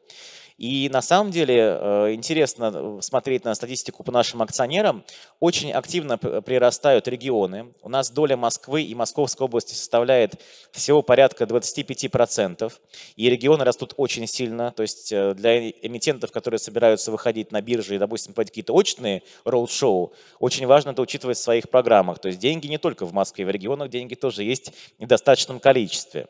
И 0.62 0.89
на 0.89 1.01
самом 1.01 1.32
деле 1.32 1.55
э, 1.57 2.14
интересно 2.14 2.72
э, 2.72 2.99
смотреть 3.01 3.45
на 3.45 3.55
статистику 3.55 4.03
по 4.03 4.12
нашим 4.12 4.43
акционерам. 4.43 5.03
Очень 5.39 5.72
активно 5.72 6.20
прирастают 6.20 7.07
регионы. 7.07 7.74
У 7.82 7.89
нас 7.89 8.12
доля 8.12 8.38
Москвы 8.38 8.84
и 8.84 8.93
Московской 8.93 9.45
области 9.45 9.74
составляет 9.74 10.39
всего 10.72 11.01
порядка 11.01 11.45
25%. 11.45 12.72
И 13.16 13.28
регионы 13.28 13.64
растут 13.64 13.95
очень 13.97 14.28
сильно. 14.28 14.72
То 14.72 14.84
есть 14.84 15.12
э, 15.12 15.34
для 15.34 15.72
эмитентов, 15.72 16.32
которые 16.32 16.59
собираются 16.59 17.12
выходить 17.12 17.51
на 17.51 17.59
биржи 17.64 17.95
и, 17.95 17.97
допустим, 17.97 18.34
проводить 18.34 18.51
какие-то 18.51 18.76
очные 18.76 19.24
роуд-шоу, 19.45 20.14
очень 20.38 20.68
важно 20.68 20.91
это 20.91 21.01
учитывать 21.01 21.39
в 21.39 21.41
своих 21.41 21.72
программах. 21.72 22.20
То 22.20 22.28
есть 22.28 22.38
деньги 22.38 22.68
не 22.68 22.78
только 22.78 23.07
в 23.07 23.14
Москве, 23.14 23.45
в 23.45 23.49
регионах 23.49 23.89
деньги 23.89 24.14
тоже 24.14 24.43
есть 24.43 24.72
в 24.99 25.07
достаточном 25.07 25.59
количестве. 25.59 26.28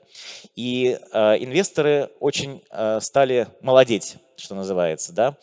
И 0.56 0.98
инвесторы 1.14 2.12
очень 2.22 2.62
стали 3.02 3.48
молодеть 3.60 4.21
что 4.36 4.56
называется, 4.56 5.14
да. 5.14 5.38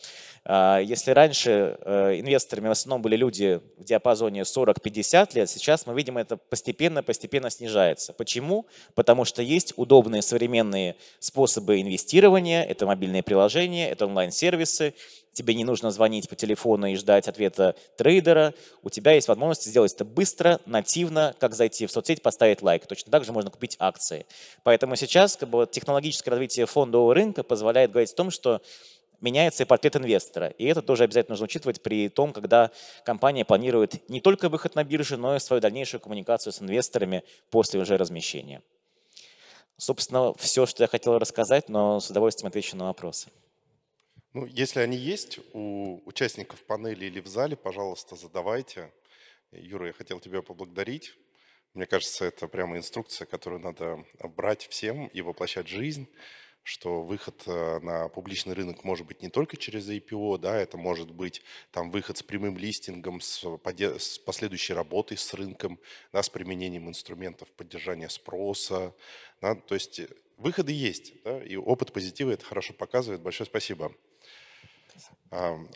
А, 0.45 0.79
если 0.79 1.11
раньше 1.11 1.77
э, 1.81 2.19
инвесторами 2.19 2.69
в 2.69 2.71
основном 2.71 3.01
были 3.01 3.15
люди 3.15 3.61
в 3.77 3.83
диапазоне 3.83 4.41
40-50 4.41 5.35
лет, 5.35 5.49
сейчас 5.49 5.85
мы 5.85 5.93
видим, 5.93 6.17
это 6.17 6.37
постепенно-постепенно 6.37 7.49
снижается. 7.49 8.13
Почему? 8.13 8.65
Потому 8.95 9.25
что 9.25 9.41
есть 9.41 9.73
удобные 9.75 10.21
современные 10.21 10.95
способы 11.19 11.81
инвестирования, 11.81 12.63
это 12.63 12.85
мобильные 12.85 13.23
приложения, 13.23 13.89
это 13.89 14.05
онлайн-сервисы, 14.05 14.95
тебе 15.33 15.53
не 15.53 15.63
нужно 15.63 15.91
звонить 15.91 16.29
по 16.29 16.35
телефону 16.35 16.87
и 16.87 16.95
ждать 16.95 17.27
ответа 17.27 17.75
трейдера, 17.97 18.53
у 18.83 18.89
тебя 18.89 19.13
есть 19.13 19.27
возможность 19.27 19.65
сделать 19.65 19.93
это 19.93 20.05
быстро, 20.05 20.59
нативно, 20.65 21.35
как 21.39 21.55
зайти 21.55 21.85
в 21.85 21.91
соцсеть, 21.91 22.21
поставить 22.21 22.61
лайк. 22.61 22.87
Точно 22.87 23.11
так 23.11 23.23
же 23.23 23.31
можно 23.31 23.49
купить 23.51 23.75
акции. 23.79 24.25
Поэтому 24.63 24.95
сейчас 24.95 25.35
как 25.35 25.49
бы, 25.49 25.67
технологическое 25.69 26.31
развитие 26.31 26.65
фондового 26.65 27.13
рынка 27.13 27.43
позволяет 27.43 27.91
говорить 27.91 28.11
о 28.11 28.15
том, 28.15 28.31
что 28.31 28.61
меняется 29.21 29.63
и 29.63 29.65
портрет 29.65 29.95
инвестора. 29.95 30.47
И 30.57 30.65
это 30.65 30.81
тоже 30.81 31.03
обязательно 31.03 31.33
нужно 31.33 31.45
учитывать 31.45 31.81
при 31.81 32.09
том, 32.09 32.33
когда 32.33 32.71
компания 33.03 33.45
планирует 33.45 34.09
не 34.09 34.21
только 34.21 34.49
выход 34.49 34.75
на 34.75 34.83
бирже, 34.83 35.17
но 35.17 35.35
и 35.35 35.39
свою 35.39 35.61
дальнейшую 35.61 36.01
коммуникацию 36.01 36.53
с 36.53 36.61
инвесторами 36.61 37.23
после 37.49 37.79
уже 37.79 37.97
размещения. 37.97 38.61
Собственно, 39.77 40.33
все, 40.35 40.65
что 40.65 40.83
я 40.83 40.87
хотел 40.87 41.17
рассказать, 41.17 41.69
но 41.69 41.99
с 41.99 42.09
удовольствием 42.09 42.47
отвечу 42.47 42.75
на 42.75 42.85
вопросы. 42.85 43.29
Ну, 44.33 44.45
если 44.45 44.79
они 44.81 44.95
есть 44.95 45.39
у 45.53 46.01
участников 46.05 46.63
панели 46.63 47.05
или 47.05 47.19
в 47.19 47.27
зале, 47.27 47.55
пожалуйста, 47.55 48.15
задавайте. 48.15 48.93
Юра, 49.51 49.87
я 49.87 49.93
хотел 49.93 50.19
тебя 50.19 50.43
поблагодарить. 50.43 51.15
Мне 51.73 51.87
кажется, 51.87 52.25
это 52.25 52.47
прямо 52.47 52.77
инструкция, 52.77 53.25
которую 53.25 53.61
надо 53.61 54.05
брать 54.35 54.67
всем 54.67 55.07
и 55.07 55.21
воплощать 55.21 55.67
в 55.67 55.71
жизнь 55.71 56.07
что 56.63 57.01
выход 57.01 57.41
э, 57.47 57.79
на 57.79 58.09
публичный 58.09 58.53
рынок 58.53 58.83
может 58.83 59.07
быть 59.07 59.23
не 59.23 59.29
только 59.29 59.57
через 59.57 59.89
IPO, 59.89 60.37
да, 60.37 60.55
это 60.55 60.77
может 60.77 61.09
быть 61.09 61.41
там 61.71 61.89
выход 61.89 62.17
с 62.17 62.21
прямым 62.21 62.57
листингом, 62.57 63.21
с, 63.21 63.43
с 63.43 64.19
последующей 64.19 64.73
работой 64.73 65.17
с 65.17 65.33
рынком, 65.33 65.79
да, 66.13 66.21
с 66.21 66.29
применением 66.29 66.87
инструментов 66.87 67.49
поддержания 67.53 68.09
спроса. 68.09 68.93
Да, 69.41 69.55
то 69.55 69.73
есть 69.73 70.01
выходы 70.37 70.71
есть, 70.71 71.23
да, 71.23 71.43
и 71.43 71.55
опыт 71.55 71.91
позитива 71.91 72.31
это 72.31 72.45
хорошо 72.45 72.73
показывает. 72.73 73.21
Большое 73.21 73.47
спасибо. 73.47 73.91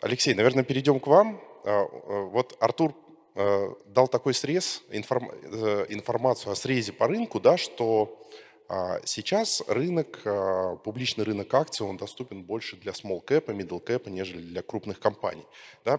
Алексей, 0.02 0.34
наверное, 0.34 0.64
перейдем 0.64 1.00
к 1.00 1.06
вам. 1.06 1.40
А, 1.64 1.84
э, 1.84 2.22
вот 2.30 2.56
Артур 2.60 2.94
э, 3.34 3.74
дал 3.86 4.08
такой 4.08 4.34
срез, 4.34 4.82
информацию 4.90 6.52
о 6.52 6.56
срезе 6.56 6.92
по 6.92 7.06
рынку, 7.06 7.40
да, 7.40 7.56
что 7.56 8.20
а 8.66 9.00
сейчас 9.04 9.62
рынок, 9.68 10.22
а, 10.24 10.76
публичный 10.76 11.24
рынок 11.24 11.52
акций, 11.52 11.86
он 11.86 11.98
доступен 11.98 12.42
больше 12.42 12.76
для 12.76 12.92
small 12.92 13.22
cap 13.22 13.46
middle 13.46 13.84
cap, 13.84 14.08
нежели 14.08 14.40
для 14.40 14.62
крупных 14.62 15.00
компаний. 15.00 15.44
Да? 15.84 15.98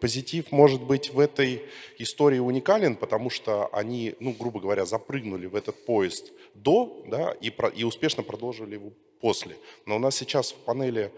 Позитив 0.00 0.52
может 0.52 0.82
быть 0.82 1.10
в 1.10 1.18
этой 1.18 1.62
истории 1.98 2.38
уникален, 2.38 2.96
потому 2.96 3.30
что 3.30 3.68
они, 3.72 4.14
ну, 4.20 4.32
грубо 4.32 4.60
говоря, 4.60 4.84
запрыгнули 4.84 5.46
в 5.46 5.54
этот 5.54 5.86
поезд 5.86 6.32
до 6.54 7.02
да, 7.06 7.32
и, 7.40 7.48
про, 7.48 7.68
и 7.70 7.84
успешно 7.84 8.22
продолжили 8.22 8.74
его 8.74 8.92
после. 9.22 9.56
Но 9.86 9.96
у 9.96 9.98
нас 9.98 10.14
сейчас 10.16 10.52
в 10.52 10.56
панели 10.56 11.10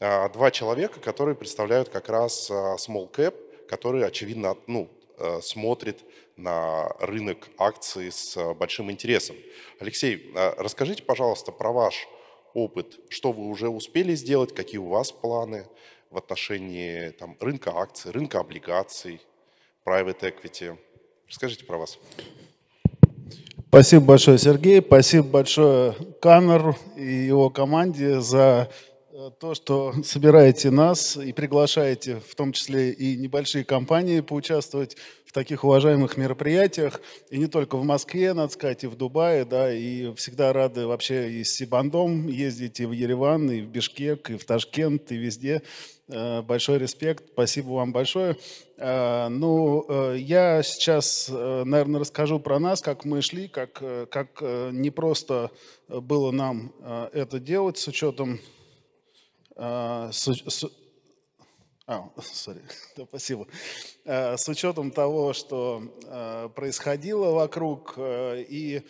два 0.00 0.50
человека, 0.50 1.00
которые 1.00 1.34
представляют 1.34 1.88
как 1.88 2.08
раз 2.08 2.50
а, 2.50 2.76
small 2.76 3.10
cap, 3.10 3.34
которые, 3.66 4.04
очевидно, 4.04 4.56
ну, 4.66 4.90
Э, 5.18 5.40
смотрит 5.42 6.04
на 6.36 6.88
рынок 7.00 7.48
акций 7.56 8.12
с 8.12 8.36
большим 8.52 8.90
интересом. 8.90 9.34
Алексей, 9.80 10.30
э, 10.34 10.52
расскажите, 10.58 11.02
пожалуйста, 11.02 11.52
про 11.52 11.72
ваш 11.72 12.06
опыт, 12.52 12.98
что 13.08 13.32
вы 13.32 13.46
уже 13.46 13.70
успели 13.70 14.14
сделать, 14.14 14.54
какие 14.54 14.76
у 14.76 14.88
вас 14.88 15.12
планы 15.12 15.66
в 16.10 16.18
отношении 16.18 17.10
там, 17.10 17.34
рынка 17.40 17.70
акций, 17.74 18.10
рынка 18.10 18.40
облигаций, 18.40 19.22
private 19.86 20.20
equity. 20.20 20.76
Расскажите 21.26 21.64
про 21.64 21.78
вас. 21.78 21.98
Спасибо 23.68 24.04
большое, 24.04 24.36
Сергей. 24.36 24.82
Спасибо 24.82 25.26
большое 25.26 25.94
Каннеру 26.20 26.76
и 26.94 27.06
его 27.06 27.48
команде 27.48 28.20
за 28.20 28.70
э, 28.70 28.95
то, 29.30 29.54
что 29.54 29.94
собираете 30.04 30.70
нас 30.70 31.16
и 31.16 31.32
приглашаете, 31.32 32.20
в 32.28 32.34
том 32.34 32.52
числе 32.52 32.92
и 32.92 33.16
небольшие 33.16 33.64
компании, 33.64 34.20
поучаствовать 34.20 34.96
в 35.24 35.32
таких 35.32 35.64
уважаемых 35.64 36.16
мероприятиях. 36.16 37.00
И 37.30 37.38
не 37.38 37.46
только 37.46 37.76
в 37.76 37.84
Москве, 37.84 38.32
надо 38.34 38.52
сказать, 38.52 38.84
и 38.84 38.86
в 38.86 38.96
Дубае, 38.96 39.44
да, 39.44 39.72
и 39.72 40.14
всегда 40.14 40.52
рады 40.52 40.86
вообще 40.86 41.30
и 41.32 41.44
с 41.44 41.54
Сибандом 41.54 42.28
ездить 42.28 42.80
и 42.80 42.86
в 42.86 42.92
Ереван, 42.92 43.50
и 43.50 43.62
в 43.62 43.68
Бишкек, 43.68 44.30
и 44.30 44.36
в 44.36 44.44
Ташкент, 44.44 45.10
и 45.10 45.16
везде. 45.16 45.62
Э, 46.08 46.40
большой 46.42 46.78
респект, 46.78 47.24
спасибо 47.32 47.70
вам 47.70 47.92
большое. 47.92 48.36
Э, 48.76 49.26
ну, 49.28 49.84
э, 49.88 50.16
я 50.18 50.62
сейчас, 50.62 51.28
наверное, 51.28 52.00
расскажу 52.00 52.38
про 52.38 52.60
нас, 52.60 52.80
как 52.80 53.04
мы 53.04 53.22
шли, 53.22 53.48
как, 53.48 53.82
как 54.10 54.40
не 54.72 54.90
просто 54.90 55.50
было 55.88 56.30
нам 56.30 56.72
это 57.12 57.40
делать 57.40 57.78
с 57.78 57.88
учетом 57.88 58.40
с, 59.56 60.28
с, 60.48 60.66
а, 61.88 62.10
sorry, 62.18 62.62
да, 62.96 63.04
спасибо. 63.04 63.46
Э, 64.04 64.36
с 64.36 64.48
учетом 64.48 64.90
того, 64.90 65.32
что 65.32 65.82
э, 66.04 66.48
происходило 66.54 67.30
вокруг, 67.32 67.94
э, 67.96 68.44
и, 68.48 68.82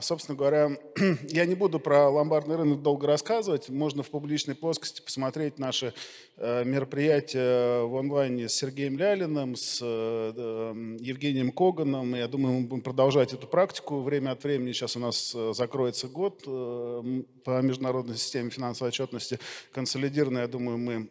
собственно 0.00 0.36
говоря, 0.36 0.70
я 1.28 1.44
не 1.46 1.54
буду 1.54 1.78
про 1.78 2.08
ломбардный 2.08 2.56
рынок 2.56 2.80
долго 2.82 3.06
рассказывать, 3.06 3.68
можно 3.68 4.02
в 4.02 4.10
публичной 4.10 4.54
плоскости 4.54 5.02
посмотреть 5.02 5.58
наши 5.58 5.92
мероприятия 6.38 7.82
в 7.82 7.94
онлайне 7.96 8.48
с 8.48 8.54
Сергеем 8.54 8.96
Лялиным, 8.96 9.54
с 9.54 9.82
Евгением 9.82 11.52
Коганом, 11.52 12.14
я 12.14 12.28
думаю, 12.28 12.60
мы 12.60 12.66
будем 12.66 12.82
продолжать 12.82 13.34
эту 13.34 13.46
практику. 13.46 14.00
Время 14.00 14.30
от 14.30 14.42
времени, 14.42 14.72
сейчас 14.72 14.96
у 14.96 15.00
нас 15.00 15.36
закроется 15.52 16.08
год 16.08 16.42
по 16.44 17.60
международной 17.60 18.16
системе 18.16 18.48
финансовой 18.48 18.88
отчетности 18.88 19.38
консолидированной, 19.72 20.40
я 20.40 20.48
думаю, 20.48 20.78
мы 20.78 21.10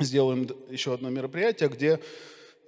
сделаем 0.00 0.48
еще 0.68 0.94
одно 0.94 1.10
мероприятие, 1.10 1.68
где 1.68 2.00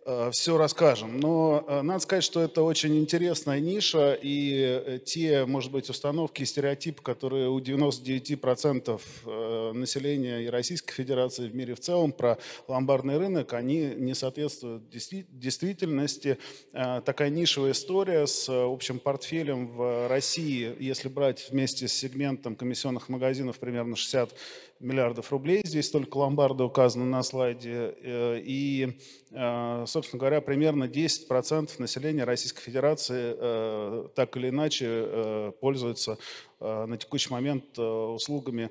э, 0.05 0.31
все 0.33 0.59
расскажем. 0.59 1.21
Но 1.21 1.65
э, 1.67 1.83
надо 1.83 2.01
сказать, 2.01 2.25
что 2.25 2.41
это 2.41 2.63
очень 2.63 2.99
интересная 2.99 3.61
ниша, 3.61 4.19
и 4.21 4.83
э, 4.85 4.99
те, 5.05 5.47
может 5.47 5.71
быть, 5.73 5.89
установки 5.89 6.43
и 6.43 6.45
стереотипы, 6.45 7.03
которые 7.03 7.49
у 7.49 7.61
99% 7.61 9.73
населения 9.75 10.41
и 10.41 10.49
Российской 10.49 10.93
Федерации 10.93 11.49
в 11.49 11.55
мире 11.55 11.75
в 11.75 11.81
целом 11.81 12.13
про 12.13 12.39
ломбардный 12.69 13.19
рынок, 13.19 13.55
они 13.55 13.95
не 13.97 14.15
соответствуют 14.15 14.91
действительности. 14.91 16.39
Такая 16.73 17.31
нишевая 17.31 17.73
история 17.73 18.27
с 18.27 18.49
общим 18.49 18.99
портфелем 18.99 19.69
в 19.69 20.09
России, 20.09 20.75
если 20.79 21.09
брать 21.09 21.49
вместе 21.51 21.89
с 21.89 21.93
сегментом 21.93 22.57
комиссионных 22.57 23.09
магазинов 23.09 23.59
примерно 23.59 23.97
60 23.97 24.35
миллиардов 24.83 25.31
рублей. 25.31 25.63
Здесь 25.65 25.91
только 25.91 26.19
ломбарды 26.19 26.65
указаны 26.65 27.05
на 27.05 27.23
слайде. 27.23 27.95
Э, 28.03 28.41
и, 28.43 28.99
э, 29.31 29.85
собственно 29.87 30.21
говоря, 30.21 30.41
примерно 30.41 30.85
10% 30.85 31.79
населения 31.79 32.25
Российской 32.25 32.63
Федерации 32.63 33.35
э, 33.37 34.09
так 34.15 34.37
или 34.37 34.49
иначе 34.49 35.53
пользуются 35.61 36.19
на 36.61 36.97
текущий 36.97 37.33
момент 37.33 37.79
услугами 37.79 38.71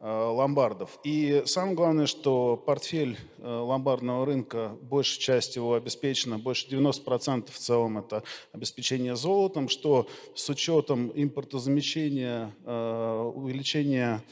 ломбардов. 0.00 0.98
И 1.02 1.42
самое 1.46 1.74
главное, 1.74 2.06
что 2.06 2.56
портфель 2.56 3.18
ломбардного 3.38 4.26
рынка, 4.26 4.76
большая 4.82 5.20
часть 5.20 5.56
его 5.56 5.74
обеспечена, 5.74 6.38
больше 6.38 6.68
90% 6.68 7.50
в 7.50 7.58
целом 7.58 7.98
это 7.98 8.22
обеспечение 8.52 9.16
золотом, 9.16 9.68
что 9.68 10.06
с 10.34 10.48
учетом 10.50 11.10
импортозамещения, 11.14 12.52
увеличения 12.66 14.22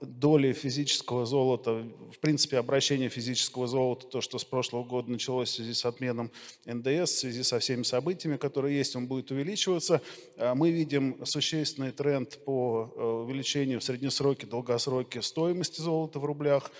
доли 0.00 0.52
физического 0.54 1.26
золота, 1.26 1.84
в 2.10 2.18
принципе, 2.20 2.56
обращение 2.56 3.10
физического 3.10 3.66
золота, 3.66 4.06
то, 4.06 4.22
что 4.22 4.38
с 4.38 4.44
прошлого 4.44 4.82
года 4.82 5.10
началось 5.10 5.50
в 5.50 5.54
связи 5.54 5.74
с 5.74 5.84
отменом 5.84 6.30
НДС, 6.64 7.10
в 7.10 7.18
связи 7.18 7.42
со 7.42 7.58
всеми 7.58 7.82
событиями, 7.82 8.38
которые 8.38 8.78
есть, 8.78 8.96
он 8.96 9.06
будет 9.06 9.30
увеличиваться. 9.30 10.00
А, 10.38 10.54
мы 10.54 10.70
видим 10.70 11.18
существенный 11.26 11.92
тренд 11.92 12.42
по 12.44 12.92
э, 12.96 13.02
увеличению 13.02 13.80
в 13.80 13.84
среднесроке, 13.84 14.46
долгосроке 14.46 15.20
стоимости 15.20 15.80
золота 15.80 16.18
в 16.18 16.24
рублях. 16.24 16.70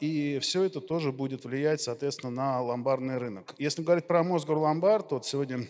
И 0.00 0.38
все 0.40 0.62
это 0.62 0.80
тоже 0.80 1.10
будет 1.10 1.44
влиять, 1.44 1.80
соответственно, 1.80 2.30
на 2.30 2.62
ломбардный 2.62 3.18
рынок. 3.18 3.54
Если 3.58 3.82
говорить 3.82 4.06
про 4.06 4.22
Мосгор 4.22 4.56
Ломбард, 4.56 5.10
вот 5.10 5.26
сегодня 5.26 5.66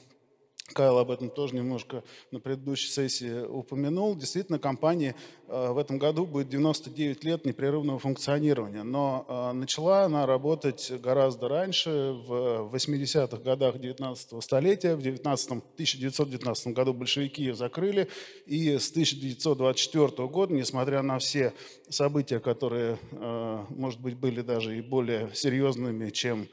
Кайл 0.73 0.99
об 0.99 1.11
этом 1.11 1.31
тоже 1.31 1.55
немножко 1.55 2.03
на 2.31 2.41
предыдущей 2.41 2.89
сессии 2.89 3.45
упомянул. 3.47 4.17
Действительно, 4.17 4.59
компания 4.59 5.15
э, 5.49 5.71
в 5.71 5.79
этом 5.79 5.99
году 5.99 6.27
будет 6.27 6.49
99 6.49 7.25
лет 7.25 7.45
непрерывного 7.45 7.99
функционирования. 7.99 8.83
Но 8.83 9.25
э, 9.29 9.53
начала 9.53 10.05
она 10.05 10.27
работать 10.27 10.93
гораздо 11.01 11.49
раньше, 11.49 12.17
в 12.27 12.71
80-х 12.75 13.39
годах 13.39 13.79
19 13.79 14.43
столетия. 14.43 14.97
В 14.97 15.03
19, 15.03 15.51
1919 15.51 16.67
году 16.69 16.93
большевики 16.93 17.43
ее 17.43 17.55
закрыли. 17.55 18.09
И 18.47 18.77
с 18.77 18.91
1924 18.91 20.29
года, 20.29 20.53
несмотря 20.53 21.03
на 21.03 21.19
все 21.19 21.53
события, 21.89 22.41
которые, 22.41 22.99
э, 23.13 23.65
может 23.71 24.01
быть, 24.01 24.17
были 24.17 24.41
даже 24.41 24.77
и 24.77 24.81
более 24.81 25.31
серьезными, 25.33 26.11
чем 26.11 26.49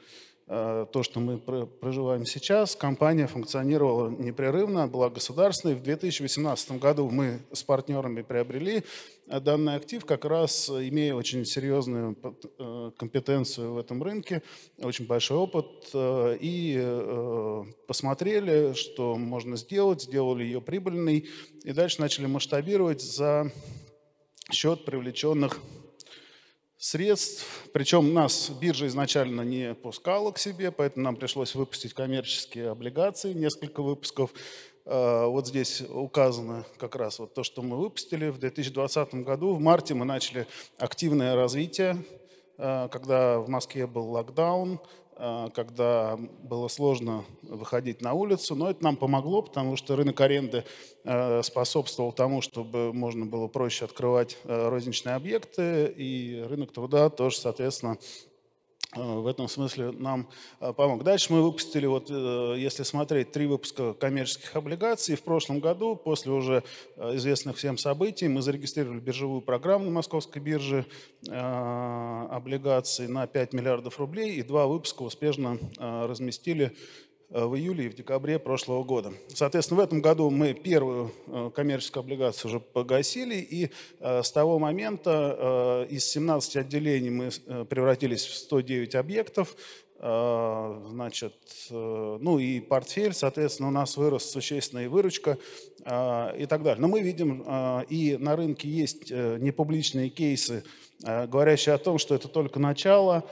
то, 0.46 1.00
что 1.02 1.20
мы 1.20 1.38
проживаем 1.38 2.26
сейчас, 2.26 2.76
компания 2.76 3.26
функционировала 3.26 4.10
непрерывно, 4.10 4.86
была 4.86 5.08
государственной. 5.08 5.74
В 5.74 5.82
2018 5.82 6.72
году 6.72 7.08
мы 7.08 7.40
с 7.50 7.62
партнерами 7.62 8.20
приобрели 8.20 8.84
э, 9.26 9.40
данный 9.40 9.76
актив, 9.76 10.04
как 10.04 10.26
раз 10.26 10.68
имея 10.68 11.14
очень 11.14 11.46
серьезную 11.46 12.14
э, 12.58 12.90
компетенцию 12.98 13.72
в 13.72 13.78
этом 13.78 14.02
рынке, 14.02 14.42
очень 14.78 15.06
большой 15.06 15.38
опыт, 15.38 15.90
и 15.94 17.64
посмотрели, 17.86 18.74
что 18.74 19.16
можно 19.16 19.56
сделать, 19.56 20.02
сделали 20.02 20.44
ее 20.44 20.60
прибыльной, 20.60 21.26
и 21.62 21.72
дальше 21.72 22.02
начали 22.02 22.26
масштабировать 22.26 23.00
за 23.00 23.50
счет 24.52 24.84
привлеченных 24.84 25.58
средств. 26.84 27.46
Причем 27.72 28.12
нас 28.12 28.50
биржа 28.50 28.86
изначально 28.88 29.40
не 29.40 29.74
пускала 29.74 30.32
к 30.32 30.38
себе, 30.38 30.70
поэтому 30.70 31.04
нам 31.04 31.16
пришлось 31.16 31.54
выпустить 31.54 31.94
коммерческие 31.94 32.68
облигации, 32.68 33.32
несколько 33.32 33.82
выпусков. 33.82 34.34
А, 34.84 35.26
вот 35.26 35.46
здесь 35.46 35.80
указано 35.80 36.66
как 36.76 36.94
раз 36.94 37.18
вот 37.20 37.32
то, 37.32 37.42
что 37.42 37.62
мы 37.62 37.78
выпустили. 37.78 38.28
В 38.28 38.36
2020 38.36 39.14
году, 39.14 39.54
в 39.54 39.60
марте 39.60 39.94
мы 39.94 40.04
начали 40.04 40.46
активное 40.76 41.34
развитие, 41.34 42.04
а, 42.58 42.88
когда 42.88 43.38
в 43.38 43.48
Москве 43.48 43.86
был 43.86 44.10
локдаун, 44.10 44.78
когда 45.16 46.18
было 46.42 46.68
сложно 46.68 47.24
выходить 47.42 48.00
на 48.02 48.14
улицу, 48.14 48.54
но 48.54 48.70
это 48.70 48.82
нам 48.82 48.96
помогло, 48.96 49.42
потому 49.42 49.76
что 49.76 49.96
рынок 49.96 50.20
аренды 50.20 50.64
а, 51.04 51.42
способствовал 51.42 52.12
тому, 52.12 52.40
чтобы 52.40 52.92
можно 52.92 53.24
было 53.26 53.46
проще 53.46 53.84
открывать 53.84 54.36
а, 54.44 54.70
розничные 54.70 55.14
объекты, 55.14 55.86
и 55.96 56.44
рынок 56.48 56.72
труда 56.72 57.10
тоже, 57.10 57.38
соответственно, 57.38 57.98
Э, 57.98 58.33
в 58.96 59.26
этом 59.26 59.48
смысле 59.48 59.92
нам 59.92 60.28
э, 60.60 60.72
помог. 60.72 61.04
Дальше 61.04 61.32
мы 61.32 61.42
выпустили, 61.42 61.86
вот, 61.86 62.06
э, 62.10 62.54
если 62.58 62.82
смотреть, 62.82 63.32
три 63.32 63.46
выпуска 63.46 63.94
коммерческих 63.94 64.54
облигаций. 64.56 65.16
В 65.16 65.22
прошлом 65.22 65.60
году, 65.60 65.96
после 65.96 66.32
уже 66.32 66.62
известных 66.96 67.56
всем 67.56 67.78
событий, 67.78 68.28
мы 68.28 68.42
зарегистрировали 68.42 69.00
биржевую 69.00 69.40
программу 69.40 69.86
на 69.86 69.90
Московской 69.90 70.40
бирже 70.40 70.86
облигаций 71.28 73.08
на 73.08 73.26
5 73.26 73.52
миллиардов 73.52 73.98
рублей 73.98 74.34
и 74.36 74.42
два 74.42 74.66
выпуска 74.66 75.02
успешно 75.02 75.58
разместили 75.78 76.64
Э, 76.64 76.70
в 77.30 77.56
июле 77.56 77.86
и 77.86 77.88
в 77.88 77.94
декабре 77.94 78.38
прошлого 78.38 78.84
года. 78.84 79.12
Соответственно, 79.28 79.80
в 79.80 79.84
этом 79.84 80.00
году 80.00 80.30
мы 80.30 80.54
первую 80.54 81.12
э, 81.26 81.50
коммерческую 81.54 82.02
облигацию 82.02 82.48
уже 82.48 82.60
погасили, 82.60 83.36
и 83.36 83.70
э, 84.00 84.22
с 84.22 84.30
того 84.30 84.58
момента 84.58 85.86
из 85.90 86.04
17 86.06 86.56
отделений 86.56 87.10
мы 87.10 87.30
превратились 87.66 88.24
в 88.24 88.34
109 88.34 88.94
объектов, 88.94 89.56
значит, 89.98 91.34
ну 91.70 92.38
и 92.38 92.60
портфель, 92.60 93.14
соответственно, 93.14 93.68
у 93.68 93.72
нас 93.72 93.96
вырос 93.96 94.30
существенная 94.30 94.88
выручка 94.88 95.38
и 95.80 96.46
так 96.46 96.62
далее. 96.62 96.80
Но 96.80 96.88
мы 96.88 97.00
видим, 97.00 97.42
и 97.88 98.16
на 98.18 98.36
рынке 98.36 98.68
есть 98.68 99.10
непубличные 99.10 100.10
кейсы, 100.10 100.64
говорящие 101.00 101.74
о 101.74 101.78
том, 101.78 101.98
что 101.98 102.14
это 102.14 102.28
только 102.28 102.58
начало, 102.58 103.24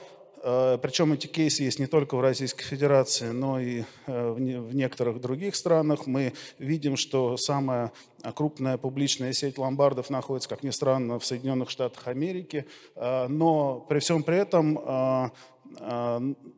Причем 0.43 1.12
эти 1.12 1.28
кейсы 1.28 1.62
есть 1.62 1.78
не 1.78 1.86
только 1.86 2.16
в 2.16 2.20
Российской 2.20 2.64
Федерации, 2.64 3.28
но 3.28 3.61
и 3.61 3.84
в 4.07 4.74
некоторых 4.74 5.20
других 5.20 5.55
странах. 5.55 6.07
Мы 6.07 6.32
видим, 6.59 6.97
что 6.97 7.36
самая 7.36 7.93
крупная 8.34 8.76
публичная 8.76 9.32
сеть 9.32 9.57
ломбардов 9.57 10.11
находится, 10.11 10.49
как 10.49 10.64
ни 10.64 10.70
странно, 10.70 11.20
в 11.20 11.24
Соединенных 11.24 11.70
Штатах 11.70 12.09
Америки. 12.09 12.66
Но 12.97 13.86
при 13.88 14.01
всем 14.01 14.24
при 14.24 14.38
этом 14.38 15.32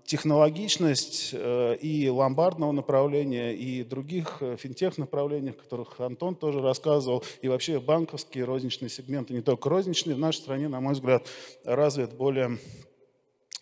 технологичность 0.05 1.31
э, 1.33 1.77
и 1.77 2.09
ломбардного 2.09 2.73
направления, 2.73 3.55
и 3.55 3.83
других 3.85 4.39
э, 4.41 4.57
финтех 4.59 4.99
направлений, 4.99 5.51
о 5.51 5.53
которых 5.55 6.01
Антон 6.01 6.35
тоже 6.35 6.61
рассказывал, 6.61 7.25
и 7.41 7.49
вообще 7.49 7.81
банковские 7.81 8.45
розничные 8.45 8.89
сегменты, 8.89 9.33
не 9.33 9.41
только 9.41 9.69
розничные, 9.69 10.17
в 10.17 10.19
нашей 10.19 10.39
стране, 10.39 10.69
на 10.69 10.81
мой 10.81 10.95
взгляд, 10.95 11.27
развит 11.65 12.15
более 12.15 12.59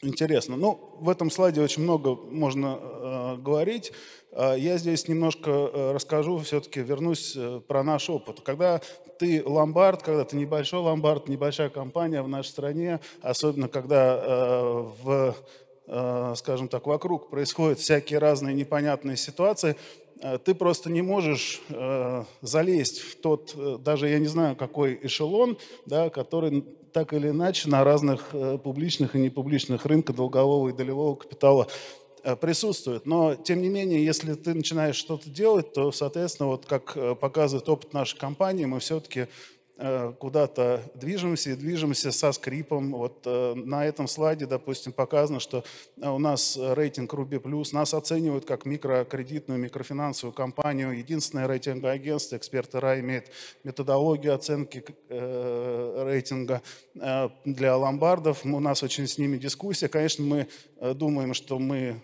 интересно. 0.02 0.56
Ну, 0.56 0.96
в 0.98 1.08
этом 1.08 1.30
слайде 1.30 1.60
очень 1.60 1.82
много 1.82 2.16
можно 2.16 2.78
э, 2.80 3.36
говорить. 3.36 3.92
А, 4.32 4.54
я 4.54 4.76
здесь 4.76 5.06
немножко 5.06 5.50
э, 5.50 5.92
расскажу, 5.92 6.38
все-таки 6.38 6.80
вернусь 6.80 7.34
э, 7.36 7.60
про 7.66 7.84
наш 7.84 8.10
опыт. 8.10 8.40
Когда 8.40 8.80
ты 9.18 9.42
ломбард, 9.44 10.02
когда 10.02 10.24
ты 10.24 10.36
небольшой 10.36 10.80
ломбард, 10.80 11.28
небольшая 11.28 11.68
компания 11.70 12.20
в 12.22 12.28
нашей 12.28 12.48
стране, 12.48 13.00
особенно 13.20 13.68
когда 13.68 14.20
э, 14.20 14.86
в, 15.02 15.36
скажем 16.36 16.68
так, 16.68 16.86
вокруг 16.86 17.28
происходят 17.28 17.78
всякие 17.80 18.20
разные 18.20 18.54
непонятные 18.54 19.16
ситуации, 19.16 19.76
ты 20.44 20.54
просто 20.54 20.88
не 20.90 21.02
можешь 21.02 21.60
залезть 22.40 23.00
в 23.00 23.20
тот, 23.20 23.82
даже 23.82 24.08
я 24.08 24.20
не 24.20 24.28
знаю, 24.28 24.54
какой 24.54 24.98
эшелон, 25.02 25.58
да, 25.84 26.08
который 26.08 26.64
так 26.92 27.12
или 27.12 27.28
иначе 27.28 27.68
на 27.68 27.84
разных 27.84 28.34
публичных 28.62 29.16
и 29.16 29.18
непубличных 29.18 29.86
рынках 29.86 30.16
долгового 30.16 30.68
и 30.68 30.72
долевого 30.72 31.16
капитала 31.16 31.68
Э, 32.24 32.36
присутствует. 32.36 33.04
Но, 33.04 33.34
тем 33.34 33.62
не 33.62 33.68
менее, 33.68 34.04
если 34.04 34.34
ты 34.34 34.54
начинаешь 34.54 34.94
что-то 34.94 35.28
делать, 35.28 35.72
то, 35.72 35.90
соответственно, 35.90 36.50
вот 36.50 36.66
как 36.66 36.96
э, 36.96 37.16
показывает 37.16 37.68
опыт 37.68 37.92
нашей 37.92 38.16
компании, 38.16 38.64
мы 38.64 38.78
все-таки 38.78 39.22
Э, 39.22 39.26
куда-то 40.18 40.82
движемся 40.94 41.50
и 41.50 41.54
движемся 41.56 42.12
со 42.12 42.30
скрипом. 42.32 42.92
Вот 42.92 43.22
э, 43.24 43.54
на 43.54 43.86
этом 43.86 44.06
слайде, 44.06 44.46
допустим, 44.46 44.92
показано, 44.92 45.40
что 45.40 45.64
э, 46.00 46.08
у 46.08 46.18
нас 46.18 46.56
рейтинг 46.60 47.12
Ruby 47.14 47.40
Plus, 47.40 47.70
нас 47.72 47.94
оценивают 47.94 48.44
как 48.44 48.64
микрокредитную, 48.66 49.58
микрофинансовую 49.58 50.34
компанию. 50.34 50.92
Единственное 50.92 51.48
рейтинговое 51.48 51.94
агентство, 51.94 52.36
эксперты 52.36 52.78
РА 52.80 53.00
имеет 53.00 53.30
методологию 53.64 54.34
оценки 54.34 54.84
рейтинга 55.08 56.62
для 57.44 57.76
ломбардов. 57.76 58.44
У 58.44 58.60
нас 58.60 58.82
очень 58.82 59.06
с 59.06 59.18
ними 59.18 59.38
дискуссия. 59.38 59.88
Конечно, 59.88 60.24
мы 60.24 60.48
думаем, 60.94 61.32
что 61.34 61.58
мы, 61.58 62.00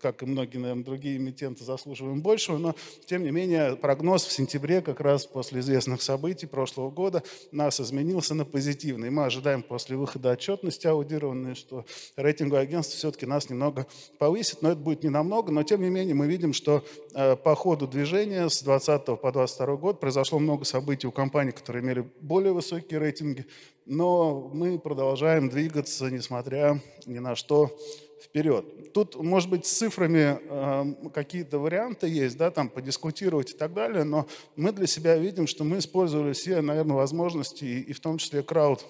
как 0.00 0.22
и 0.22 0.26
многие, 0.26 0.58
наверное, 0.58 0.84
другие 0.84 1.16
эмитенты, 1.16 1.64
заслуживаем 1.64 2.20
большего, 2.20 2.58
но, 2.58 2.74
тем 3.06 3.22
не 3.22 3.30
менее, 3.30 3.76
прогноз 3.76 4.24
в 4.24 4.32
сентябре, 4.32 4.80
как 4.80 5.00
раз 5.00 5.26
после 5.26 5.60
известных 5.60 6.02
событий, 6.02 6.15
событий 6.16 6.46
прошлого 6.46 6.90
года. 6.90 7.22
Нас 7.52 7.78
изменился 7.78 8.34
на 8.34 8.46
позитивный. 8.46 9.10
Мы 9.10 9.26
ожидаем 9.26 9.62
после 9.62 9.98
выхода 9.98 10.30
отчетности 10.30 10.86
аудированной, 10.86 11.54
что 11.54 11.84
рейтинговое 12.16 12.62
агентство 12.62 12.96
все-таки 12.96 13.26
нас 13.26 13.50
немного 13.50 13.86
повысит, 14.18 14.62
но 14.62 14.70
это 14.70 14.80
будет 14.80 15.02
не 15.04 15.10
намного, 15.10 15.52
но 15.52 15.62
тем 15.62 15.82
не 15.82 15.90
менее 15.90 16.14
мы 16.14 16.26
видим, 16.26 16.54
что 16.54 16.82
э, 17.14 17.36
по 17.36 17.54
ходу 17.54 17.86
движения 17.86 18.48
с 18.48 18.62
2020 18.62 19.04
по 19.20 19.30
2022 19.30 19.76
год 19.76 20.00
произошло 20.00 20.38
много 20.38 20.64
событий 20.64 21.06
у 21.06 21.12
компаний, 21.12 21.52
которые 21.52 21.84
имели 21.84 22.08
более 22.22 22.54
высокие 22.54 22.98
рейтинги, 22.98 23.44
но 23.84 24.50
мы 24.54 24.78
продолжаем 24.78 25.50
двигаться, 25.50 26.10
несмотря 26.10 26.80
ни 27.04 27.18
на 27.18 27.36
что, 27.36 27.76
вперед. 28.22 28.92
Тут, 28.92 29.16
может 29.16 29.50
быть, 29.50 29.66
с 29.66 29.72
цифрами 29.72 30.38
э, 30.40 31.10
какие-то 31.10 31.58
варианты 31.58 32.08
есть, 32.08 32.36
да, 32.36 32.50
там 32.50 32.68
подискутировать 32.68 33.50
и 33.50 33.54
так 33.54 33.74
далее, 33.74 34.04
но 34.04 34.26
мы 34.56 34.72
для 34.72 34.86
себя 34.86 35.16
видим, 35.16 35.46
что 35.46 35.64
мы 35.64 35.78
использовали 35.78 36.32
все, 36.32 36.60
наверное, 36.60 36.96
возможности, 36.96 37.64
и, 37.64 37.80
и 37.80 37.92
в 37.92 38.00
том 38.00 38.18
числе 38.18 38.42
крауд 38.42 38.84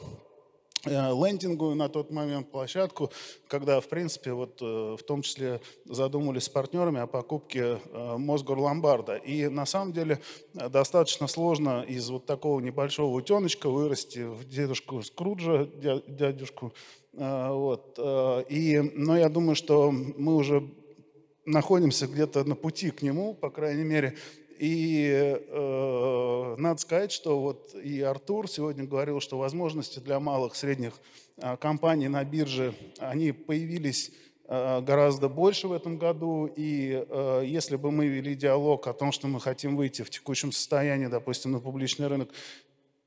э, 0.85 0.91
лендинговую 0.91 1.74
на 1.74 1.89
тот 1.89 2.11
момент 2.11 2.51
площадку, 2.51 3.11
когда, 3.49 3.81
в 3.81 3.89
принципе, 3.89 4.33
вот 4.33 4.59
э, 4.62 4.97
в 4.99 5.03
том 5.03 5.22
числе 5.22 5.61
задумались 5.85 6.45
с 6.45 6.49
партнерами 6.49 7.01
о 7.01 7.07
покупке 7.07 7.81
э, 7.93 8.16
Мосгор 8.16 8.59
Ломбарда. 8.59 9.16
И 9.16 9.49
на 9.49 9.66
самом 9.66 9.93
деле 9.93 10.20
достаточно 10.55 11.27
сложно 11.27 11.83
из 11.83 12.09
вот 12.11 12.27
такого 12.27 12.61
небольшого 12.61 13.14
утеночка 13.14 13.68
вырасти 13.68 14.20
в 14.20 14.49
дедушку 14.49 15.03
Скруджа, 15.03 15.66
дядюшку 16.07 16.72
вот. 17.16 17.98
А, 17.98 18.40
и, 18.40 18.78
но 18.94 19.16
я 19.16 19.28
думаю, 19.28 19.54
что 19.56 19.90
мы 19.90 20.36
уже 20.36 20.62
находимся 21.46 22.06
где-то 22.06 22.44
на 22.44 22.54
пути 22.54 22.90
к 22.90 23.02
нему, 23.02 23.34
по 23.34 23.50
крайней 23.50 23.84
мере. 23.84 24.16
И 24.58 25.36
э, 25.48 26.54
надо 26.58 26.80
сказать, 26.80 27.12
что 27.12 27.40
вот 27.40 27.74
и 27.74 28.00
Артур 28.00 28.48
сегодня 28.48 28.84
говорил, 28.84 29.20
что 29.20 29.38
возможности 29.38 29.98
для 29.98 30.18
малых, 30.18 30.54
средних 30.56 30.94
э, 31.36 31.56
компаний 31.58 32.08
на 32.08 32.24
бирже, 32.24 32.74
они 32.98 33.32
появились 33.32 34.12
э, 34.48 34.80
гораздо 34.80 35.28
больше 35.28 35.68
в 35.68 35.72
этом 35.72 35.98
году. 35.98 36.50
И 36.56 37.04
э, 37.06 37.42
если 37.44 37.76
бы 37.76 37.90
мы 37.90 38.06
вели 38.06 38.34
диалог 38.34 38.86
о 38.86 38.94
том, 38.94 39.12
что 39.12 39.28
мы 39.28 39.40
хотим 39.40 39.76
выйти 39.76 40.02
в 40.02 40.10
текущем 40.10 40.52
состоянии, 40.52 41.06
допустим, 41.06 41.52
на 41.52 41.60
публичный 41.60 42.06
рынок 42.06 42.30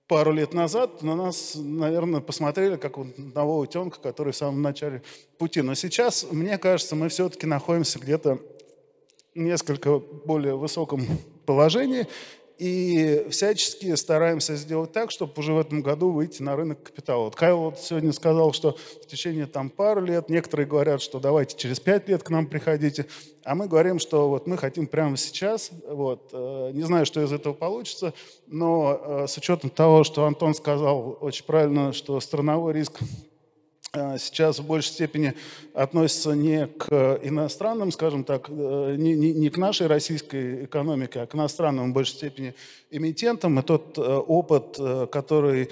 пару 0.09 0.33
лет 0.33 0.55
назад 0.55 1.03
на 1.03 1.15
нас, 1.15 1.53
наверное, 1.55 2.19
посмотрели 2.19 2.77
как 2.77 2.97
одного 2.97 3.59
утенка, 3.59 4.01
который 4.01 4.33
в 4.33 4.35
самом 4.35 4.63
начале 4.63 5.03
пути. 5.37 5.61
Но 5.61 5.75
сейчас, 5.75 6.25
мне 6.31 6.57
кажется, 6.57 6.95
мы 6.95 7.09
все-таки 7.09 7.45
находимся 7.45 7.99
где-то 7.99 8.39
несколько 9.35 9.99
более 9.99 10.57
высоком 10.57 11.05
положении 11.45 12.07
и 12.59 13.25
всячески 13.29 13.95
стараемся 13.95 14.57
сделать 14.57 14.91
так, 14.91 15.11
чтобы 15.11 15.31
уже 15.37 15.53
в 15.53 15.59
этом 15.59 15.81
году 15.81 16.11
выйти 16.11 16.41
на 16.43 16.57
рынок 16.57 16.83
капитала. 16.83 17.23
Вот 17.23 17.35
Кайл 17.35 17.57
вот 17.57 17.79
сегодня 17.79 18.11
сказал, 18.11 18.51
что 18.51 18.77
в 19.01 19.07
течение 19.07 19.45
там 19.45 19.69
пару 19.69 20.01
лет, 20.01 20.29
некоторые 20.29 20.67
говорят, 20.67 21.01
что 21.01 21.21
давайте 21.21 21.57
через 21.57 21.79
пять 21.79 22.09
лет 22.09 22.21
к 22.21 22.29
нам 22.29 22.47
приходите, 22.47 23.05
а 23.45 23.55
мы 23.55 23.67
говорим, 23.67 23.97
что 23.97 24.27
вот 24.27 24.45
мы 24.45 24.57
хотим 24.57 24.87
прямо 24.87 25.15
сейчас. 25.15 25.71
Вот. 25.87 26.31
Э, 26.33 26.71
не 26.73 26.81
знаю, 26.81 27.05
что 27.05 27.23
из 27.23 27.31
этого 27.31 27.53
получится, 27.53 28.13
но 28.45 28.99
э, 29.01 29.27
с 29.27 29.37
учетом 29.37 29.69
того, 29.69 30.03
что 30.03 30.25
Антон 30.25 30.53
сказал 30.53 31.17
очень 31.21 31.45
правильно, 31.45 31.93
что 31.93 32.19
страновой 32.19 32.73
риск 32.73 32.99
сейчас 33.93 34.59
в 34.59 34.67
большей 34.67 34.91
степени 34.91 35.33
относится 35.73 36.33
не 36.33 36.67
к 36.67 37.19
иностранным, 37.23 37.91
скажем 37.91 38.23
так, 38.23 38.49
э, 38.49 38.95
не, 38.97 39.15
не, 39.15 39.33
не 39.33 39.49
к 39.49 39.57
нашей 39.57 39.87
российской 39.87 40.65
экономике, 40.65 41.21
а 41.21 41.25
к 41.27 41.33
иностранным 41.33 41.91
в 41.91 41.93
большей 41.93 42.15
степени 42.15 42.53
эмитентам. 42.91 43.59
И 43.59 43.63
тот 43.63 43.97
э, 43.97 44.01
опыт, 44.01 44.77
который 45.11 45.69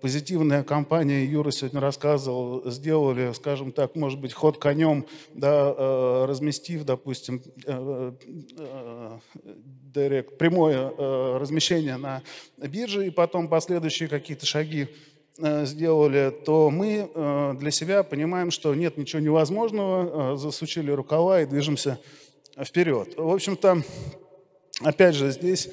позитивная 0.00 0.62
компания, 0.62 1.24
Юра 1.24 1.50
сегодня 1.50 1.80
рассказывал, 1.80 2.70
сделали, 2.70 3.32
скажем 3.32 3.72
так, 3.72 3.96
может 3.96 4.20
быть, 4.20 4.32
ход 4.32 4.58
конем, 4.58 5.06
да, 5.34 6.26
разместив, 6.26 6.84
допустим, 6.84 7.42
директ, 9.94 10.38
прямое 10.38 10.90
размещение 11.38 11.96
на 11.96 12.22
бирже 12.56 13.06
и 13.06 13.10
потом 13.10 13.48
последующие 13.48 14.08
какие-то 14.08 14.46
шаги 14.46 14.88
Э, 14.88 15.15
сделали, 15.38 16.30
то 16.44 16.70
мы 16.70 17.10
э, 17.12 17.54
для 17.58 17.70
себя 17.70 18.02
понимаем, 18.02 18.50
что 18.50 18.74
нет 18.74 18.96
ничего 18.96 19.20
невозможного, 19.20 20.34
э, 20.34 20.36
засучили 20.36 20.90
рукава 20.90 21.42
и 21.42 21.46
движемся 21.46 21.98
вперед. 22.58 23.14
В 23.16 23.30
общем-то, 23.30 23.82
опять 24.82 25.14
же, 25.14 25.30
здесь 25.30 25.68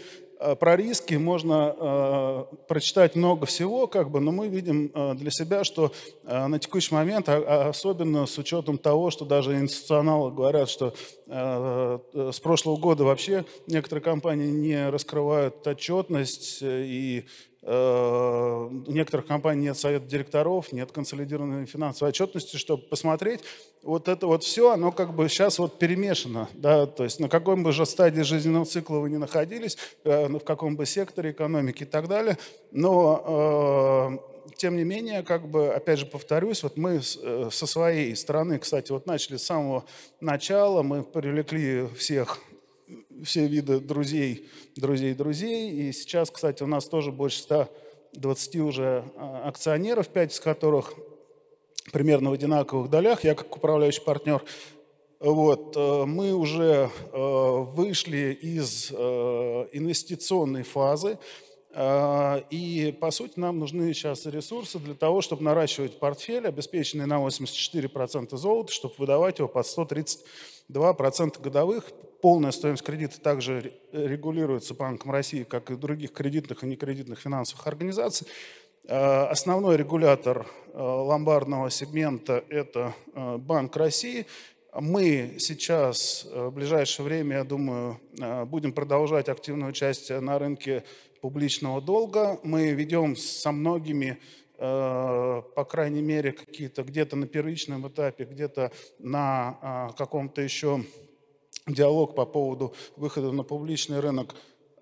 про 0.59 0.75
риски 0.75 1.15
можно 1.15 1.75
э, 1.77 2.55
прочитать 2.67 3.15
много 3.15 3.45
всего, 3.45 3.87
как 3.87 4.11
бы, 4.11 4.19
но 4.19 4.31
мы 4.31 4.47
видим 4.49 4.91
э, 4.93 5.13
для 5.15 5.31
себя, 5.31 5.63
что 5.63 5.93
э, 6.25 6.47
на 6.47 6.59
текущий 6.59 6.93
момент, 6.93 7.29
а, 7.29 7.69
особенно 7.69 8.25
с 8.25 8.37
учетом 8.37 8.77
того, 8.77 9.09
что 9.09 9.25
даже 9.25 9.57
институционалы 9.57 10.31
говорят, 10.31 10.69
что 10.69 10.93
э, 11.27 11.99
с 12.33 12.39
прошлого 12.39 12.77
года 12.77 13.05
вообще 13.05 13.45
некоторые 13.67 14.03
компании 14.03 14.51
не 14.51 14.89
раскрывают 14.89 15.65
отчетность 15.65 16.59
и 16.61 17.25
Э, 17.25 17.52
у 17.65 18.91
некоторых 18.91 19.25
компаний 19.25 19.61
нет 19.63 19.77
совета 19.77 20.05
директоров, 20.05 20.73
нет 20.73 20.91
консолидированной 20.91 21.65
финансовой 21.65 22.09
отчетности, 22.09 22.57
чтобы 22.57 22.83
посмотреть. 22.83 23.41
Вот 23.83 24.09
это 24.09 24.27
вот 24.27 24.43
все, 24.43 24.71
оно 24.71 24.91
как 24.91 25.13
бы 25.15 25.29
сейчас 25.29 25.59
вот 25.59 25.79
перемешано. 25.79 26.49
Да? 26.53 26.85
То 26.85 27.05
есть 27.05 27.21
на 27.21 27.29
какой 27.29 27.55
бы 27.55 27.71
же 27.71 27.85
стадии 27.85 28.21
жизненного 28.21 28.65
цикла 28.65 28.97
вы 28.97 29.09
ни 29.09 29.17
находились, 29.17 29.77
э, 30.03 30.27
в 30.27 30.39
каком 30.39 30.75
бы 30.75 30.85
секторе 30.85 31.31
экономики 31.31 31.83
и 31.83 31.85
так 31.85 32.09
далее, 32.09 32.37
но 32.71 34.19
э, 34.49 34.53
тем 34.57 34.75
не 34.75 34.83
менее, 34.83 35.23
как 35.23 35.47
бы, 35.47 35.73
опять 35.73 35.99
же 35.99 36.05
повторюсь, 36.05 36.63
вот 36.63 36.75
мы 36.75 37.01
со 37.01 37.65
своей 37.65 38.13
стороны, 38.15 38.59
кстати, 38.59 38.91
вот 38.91 39.05
начали 39.05 39.37
с 39.37 39.45
самого 39.45 39.85
начала, 40.19 40.83
мы 40.83 41.03
привлекли 41.03 41.87
всех 41.97 42.39
все 43.23 43.47
виды 43.47 43.79
друзей, 43.79 44.49
друзей, 44.75 45.13
друзей. 45.13 45.71
И 45.71 45.91
сейчас, 45.91 46.29
кстати, 46.29 46.63
у 46.63 46.67
нас 46.67 46.85
тоже 46.85 47.11
больше 47.11 47.39
120 47.41 48.55
уже 48.57 49.03
а, 49.15 49.47
акционеров, 49.47 50.09
5 50.09 50.33
из 50.33 50.39
которых 50.39 50.93
примерно 51.91 52.29
в 52.29 52.33
одинаковых 52.33 52.89
долях, 52.89 53.23
я 53.23 53.35
как 53.35 53.55
управляющий 53.55 54.01
партнер. 54.01 54.43
Вот, 55.19 55.75
мы 55.77 56.33
уже 56.33 56.89
вышли 57.13 58.37
из 58.41 58.91
инвестиционной 58.91 60.63
фазы, 60.63 61.17
и, 61.75 62.95
по 62.99 63.09
сути, 63.09 63.39
нам 63.39 63.57
нужны 63.57 63.91
сейчас 63.93 64.27
ресурсы 64.27 64.77
для 64.77 64.93
того, 64.93 65.21
чтобы 65.21 65.41
наращивать 65.43 65.97
портфель, 65.97 66.47
обеспеченный 66.47 67.07
на 67.07 67.15
84% 67.15 68.37
золота, 68.37 68.71
чтобы 68.71 68.93
выдавать 68.99 69.39
его 69.39 69.47
под 69.47 69.65
132% 69.65 71.41
годовых. 71.41 71.91
Полная 72.21 72.51
стоимость 72.51 72.83
кредита 72.83 73.19
также 73.19 73.73
регулируется 73.91 74.75
Банком 74.75 75.11
России, 75.11 75.43
как 75.43 75.71
и 75.71 75.75
других 75.75 76.13
кредитных 76.13 76.63
и 76.63 76.67
некредитных 76.67 77.19
финансовых 77.19 77.65
организаций. 77.65 78.27
Э, 78.85 79.23
основной 79.25 79.75
регулятор 79.75 80.45
э, 80.73 80.79
ломбардного 80.79 81.71
сегмента– 81.71 82.43
это 82.49 82.93
Банк 83.15 83.75
России. 83.77 84.27
Мы 84.79 85.37
сейчас 85.39 86.27
в 86.31 86.51
ближайшее 86.51 87.05
время, 87.05 87.37
я 87.37 87.43
думаю, 87.43 87.99
будем 88.47 88.73
продолжать 88.73 89.29
активное 89.29 89.69
участие 89.69 90.19
на 90.19 90.39
рынке 90.39 90.83
публичного 91.23 91.81
долга. 91.81 92.37
Мы 92.43 92.71
ведем 92.71 93.15
со 93.15 93.53
многими, 93.53 94.19
по 94.57 95.65
крайней 95.69 96.01
мере, 96.01 96.33
какие-то 96.33 96.83
где-то 96.83 97.15
на 97.15 97.27
первичном 97.27 97.87
этапе, 97.87 98.25
где-то 98.25 98.73
на 98.99 99.93
каком-то 99.97 100.41
еще 100.41 100.83
диалог 101.65 102.13
по 102.13 102.25
поводу 102.25 102.75
выхода 102.97 103.31
на 103.31 103.43
публичный 103.43 104.01
рынок 104.01 104.35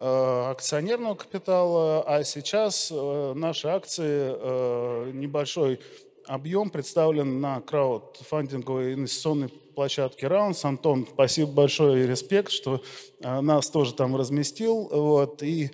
Э, 0.04 0.50
акционерного 0.50 1.14
капитала, 1.14 2.04
а 2.08 2.24
сейчас 2.24 2.92
э, 2.92 3.34
наши 3.36 3.68
акции, 3.68 4.34
э, 4.36 5.12
небольшой 5.14 5.80
объем 6.28 6.70
представлен 6.70 7.42
на 7.42 7.62
краудфандинговой 7.62 8.94
инвестиционной 8.94 9.50
площадке 9.50 10.28
Раунс. 10.28 10.66
Антон, 10.66 11.08
спасибо 11.12 11.52
большое 11.52 12.04
и 12.04 12.08
респект, 12.08 12.52
что 12.52 12.82
нас 13.20 13.70
тоже 13.70 13.94
там 13.94 14.16
разместил. 14.16 14.90
Вот, 14.90 15.42
и, 15.44 15.72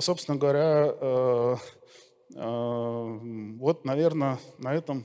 собственно 0.00 0.38
говоря, 0.38 1.58
вот, 2.32 3.84
наверное, 3.84 4.38
на 4.58 4.74
этом 4.74 5.04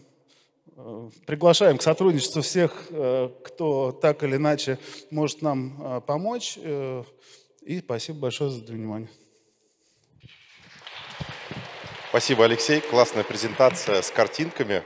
приглашаем 1.25 1.77
к 1.77 1.81
сотрудничеству 1.81 2.41
всех, 2.41 2.87
кто 3.43 3.91
так 3.91 4.23
или 4.23 4.35
иначе 4.35 4.77
может 5.09 5.41
нам 5.41 6.03
помочь. 6.05 6.57
И 6.57 7.79
спасибо 7.79 8.19
большое 8.19 8.51
за 8.51 8.61
внимание. 8.61 9.09
Спасибо, 12.15 12.45
Алексей. 12.45 12.79
Классная 12.79 13.25
презентация 13.25 14.01
с 14.01 14.09
картинками. 14.09 14.83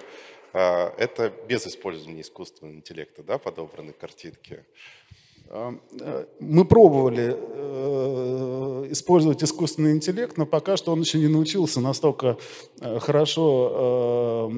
А, 0.51 0.91
это 0.97 1.31
без 1.47 1.67
использования 1.67 2.21
искусственного 2.21 2.73
интеллекта, 2.73 3.21
да, 3.21 3.37
подобраны 3.37 3.93
картинки? 3.93 4.65
Э, 5.49 5.73
мы 6.39 6.65
пробовали 6.65 7.35
э, 7.37 8.87
использовать 8.89 9.43
искусственный 9.43 9.91
интеллект, 9.91 10.37
но 10.37 10.45
пока 10.45 10.77
что 10.77 10.91
он 10.91 11.01
еще 11.01 11.17
не 11.17 11.27
научился 11.27 11.81
настолько 11.81 12.37
э, 12.81 12.99
хорошо 12.99 14.51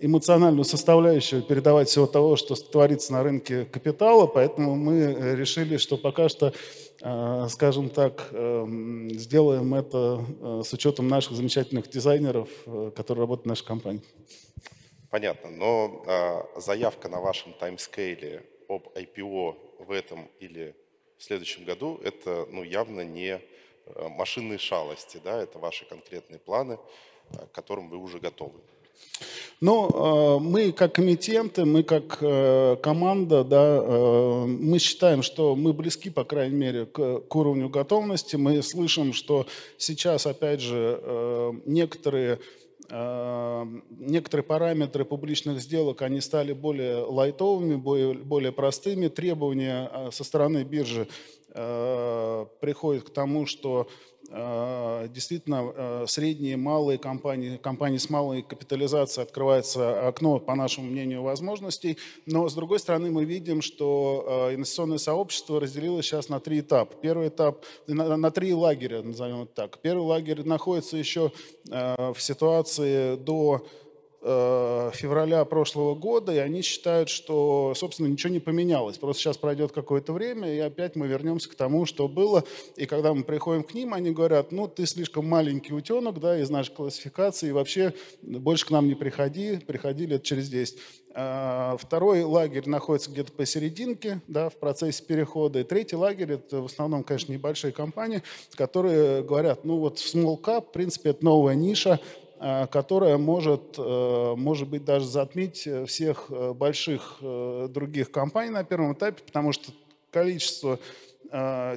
эмоциональную 0.00 0.64
составляющую 0.64 1.42
передавать 1.42 1.88
всего 1.88 2.06
того, 2.06 2.36
что 2.36 2.54
творится 2.54 3.12
на 3.12 3.22
рынке 3.22 3.64
капитала, 3.64 4.26
поэтому 4.26 4.76
мы 4.76 5.34
решили, 5.36 5.76
что 5.78 5.96
пока 5.96 6.28
что, 6.28 6.52
скажем 7.48 7.90
так, 7.90 8.28
сделаем 8.30 9.74
это 9.74 10.24
с 10.64 10.72
учетом 10.72 11.08
наших 11.08 11.32
замечательных 11.32 11.90
дизайнеров, 11.90 12.48
которые 12.96 13.22
работают 13.22 13.44
в 13.44 13.48
нашей 13.48 13.66
компании. 13.66 14.02
Понятно, 15.10 15.50
но 15.50 16.46
заявка 16.56 17.08
на 17.08 17.20
вашем 17.20 17.52
таймскейле 17.52 18.44
об 18.68 18.88
IPO 18.94 19.84
в 19.86 19.90
этом 19.90 20.28
или 20.40 20.74
в 21.18 21.22
следующем 21.22 21.64
году, 21.64 22.00
это 22.02 22.46
ну, 22.50 22.62
явно 22.62 23.02
не 23.02 23.40
э, 23.40 24.08
машинные 24.08 24.58
шалости, 24.58 25.20
да, 25.22 25.42
это 25.42 25.58
ваши 25.58 25.86
конкретные 25.86 26.38
планы, 26.38 26.78
э, 27.30 27.46
к 27.46 27.52
которым 27.52 27.88
вы 27.88 27.98
уже 27.98 28.18
готовы. 28.18 28.60
Ну, 29.60 29.88
э, 29.88 30.38
мы 30.40 30.72
как 30.72 30.94
комитенты, 30.94 31.64
мы 31.64 31.82
как 31.82 32.18
команда, 32.18 33.44
да, 33.44 33.82
мы 34.46 34.78
считаем, 34.78 35.22
что 35.22 35.56
мы 35.56 35.72
близки, 35.72 36.10
по 36.10 36.24
крайней 36.24 36.56
мере, 36.56 36.86
к, 36.86 37.20
к 37.20 37.36
уровню 37.36 37.68
готовности. 37.68 38.36
Мы 38.36 38.62
слышим, 38.62 39.12
что 39.12 39.46
сейчас, 39.78 40.26
опять 40.26 40.60
же, 40.60 41.60
некоторые 41.64 42.38
некоторые 42.90 44.44
параметры 44.44 45.04
публичных 45.04 45.60
сделок, 45.60 46.02
они 46.02 46.20
стали 46.20 46.52
более 46.52 46.98
лайтовыми, 46.98 47.76
более, 47.76 48.14
более 48.14 48.52
простыми. 48.52 49.08
Требования 49.08 49.90
э, 49.92 50.10
со 50.12 50.22
стороны 50.24 50.64
биржи 50.64 51.08
э, 51.54 52.46
приходят 52.60 53.04
к 53.04 53.10
тому, 53.10 53.46
что 53.46 53.88
Э, 54.23 54.23
действительно 55.08 55.72
э, 55.74 56.04
средние, 56.08 56.56
малые 56.56 56.98
компании, 56.98 57.56
компании 57.56 57.98
с 57.98 58.10
малой 58.10 58.42
капитализацией 58.42 59.24
открывается 59.24 60.08
окно, 60.08 60.40
по 60.40 60.54
нашему 60.54 60.88
мнению, 60.88 61.22
возможностей. 61.22 61.98
Но, 62.26 62.48
с 62.48 62.54
другой 62.54 62.80
стороны, 62.80 63.10
мы 63.10 63.24
видим, 63.24 63.62
что 63.62 64.48
э, 64.50 64.54
инвестиционное 64.54 64.98
сообщество 64.98 65.60
разделилось 65.60 66.06
сейчас 66.06 66.28
на 66.28 66.40
три 66.40 66.60
этапа. 66.60 66.94
Первый 67.00 67.28
этап, 67.28 67.64
на, 67.86 68.16
на 68.16 68.30
три 68.30 68.52
лагеря, 68.54 69.02
назовем 69.02 69.42
это 69.42 69.54
так. 69.54 69.78
Первый 69.78 70.04
лагерь 70.04 70.42
находится 70.44 70.96
еще 70.96 71.30
в 71.64 72.16
ситуации 72.18 73.16
до 73.16 73.64
февраля 74.24 75.44
прошлого 75.44 75.94
года, 75.94 76.32
и 76.32 76.38
они 76.38 76.62
считают, 76.62 77.10
что, 77.10 77.74
собственно, 77.76 78.06
ничего 78.06 78.32
не 78.32 78.40
поменялось. 78.40 78.96
Просто 78.96 79.22
сейчас 79.22 79.36
пройдет 79.36 79.72
какое-то 79.72 80.14
время, 80.14 80.50
и 80.50 80.58
опять 80.60 80.96
мы 80.96 81.06
вернемся 81.06 81.50
к 81.50 81.54
тому, 81.54 81.84
что 81.84 82.08
было. 82.08 82.42
И 82.76 82.86
когда 82.86 83.12
мы 83.12 83.22
приходим 83.24 83.64
к 83.64 83.74
ним, 83.74 83.92
они 83.92 84.12
говорят, 84.12 84.50
ну, 84.50 84.66
ты 84.66 84.86
слишком 84.86 85.28
маленький 85.28 85.74
утенок, 85.74 86.20
да, 86.20 86.40
из 86.40 86.48
нашей 86.48 86.72
классификации, 86.72 87.50
и 87.50 87.52
вообще 87.52 87.92
больше 88.22 88.64
к 88.64 88.70
нам 88.70 88.88
не 88.88 88.94
приходи, 88.94 89.58
приходи 89.58 90.06
лет 90.06 90.22
через 90.22 90.48
10. 90.48 90.78
А, 91.16 91.76
второй 91.78 92.22
лагерь 92.22 92.66
находится 92.66 93.10
где-то 93.10 93.32
посерединке, 93.32 94.22
да, 94.26 94.48
в 94.48 94.56
процессе 94.56 95.04
перехода. 95.04 95.60
И 95.60 95.64
третий 95.64 95.96
лагерь– 95.96 96.32
это 96.34 96.62
в 96.62 96.66
основном, 96.66 97.04
конечно, 97.04 97.30
небольшие 97.30 97.72
компании, 97.72 98.22
которые 98.54 99.22
говорят, 99.22 99.64
ну 99.64 99.78
вот 99.78 99.98
small 99.98 100.40
cap, 100.40 100.68
в 100.70 100.72
принципе, 100.72 101.10
это 101.10 101.24
новая 101.24 101.54
ниша, 101.54 102.00
Э, 102.00 102.23
которая 102.70 103.16
может, 103.16 103.76
э, 103.78 104.34
может 104.36 104.68
быть, 104.68 104.84
даже 104.84 105.06
затмить 105.06 105.66
э, 105.66 105.86
всех 105.86 106.30
больших 106.56 107.18
других 107.20 108.10
компаний 108.10 108.50
на 108.50 108.64
первом 108.64 108.92
этапе, 108.92 109.22
потому 109.24 109.52
что 109.52 109.72
количество 110.10 110.78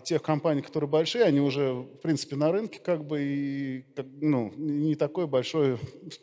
тех 0.03 0.21
компаний, 0.21 0.61
которые 0.61 0.87
большие, 0.87 1.23
они 1.23 1.39
уже, 1.39 1.71
в 1.71 1.97
принципе, 2.03 2.35
на 2.35 2.51
рынке 2.51 2.79
как 2.83 3.03
бы 3.03 3.23
и 3.23 3.85
ну, 4.21 4.53
не 4.55 4.93
такой 4.93 5.25
большой, 5.25 5.77
в 5.77 6.19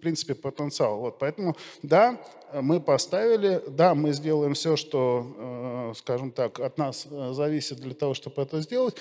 принципе, 0.00 0.36
потенциал. 0.36 1.00
Вот, 1.00 1.18
поэтому, 1.18 1.56
да, 1.82 2.20
мы 2.52 2.80
поставили, 2.80 3.60
да, 3.66 3.96
мы 3.96 4.12
сделаем 4.12 4.54
все, 4.54 4.76
что, 4.76 5.92
скажем 5.96 6.30
так, 6.30 6.60
от 6.60 6.78
нас 6.78 7.08
зависит 7.32 7.78
для 7.78 7.94
того, 7.94 8.14
чтобы 8.14 8.42
это 8.42 8.60
сделать, 8.60 8.94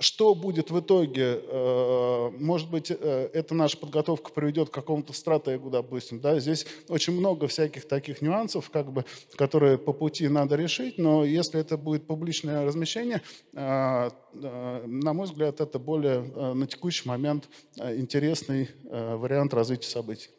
что 0.00 0.36
будет 0.36 0.70
в 0.70 0.78
итоге? 0.78 1.40
Э, 1.42 2.30
может 2.38 2.70
быть, 2.70 2.92
э, 2.92 3.30
эта 3.32 3.54
наша 3.54 3.76
подготовка 3.76 4.30
приведет 4.30 4.70
к 4.70 4.72
какому-то 4.72 5.12
стратегу, 5.12 5.70
допустим. 5.70 6.20
Да? 6.20 6.38
Здесь 6.38 6.66
очень 6.88 7.14
много 7.14 7.48
всяких 7.48 7.88
таких 7.88 8.22
нюансов, 8.22 8.70
как 8.70 8.92
бы, 8.92 9.04
которые 9.34 9.76
по 9.76 9.92
пути 9.92 10.28
надо 10.28 10.54
решить, 10.54 10.98
но 10.98 11.24
если 11.24 11.60
это 11.60 11.76
будет 11.76 12.06
публичное 12.06 12.64
размещение, 12.64 13.22
э, 13.54 14.10
на 14.32 15.12
мой 15.12 15.26
взгляд, 15.26 15.60
это 15.60 15.80
более 15.80 16.20
на 16.20 16.66
текущий 16.68 17.08
момент 17.08 17.48
интересный 17.76 18.68
вариант 18.84 19.52
развития 19.52 19.88
событий. 19.88 20.30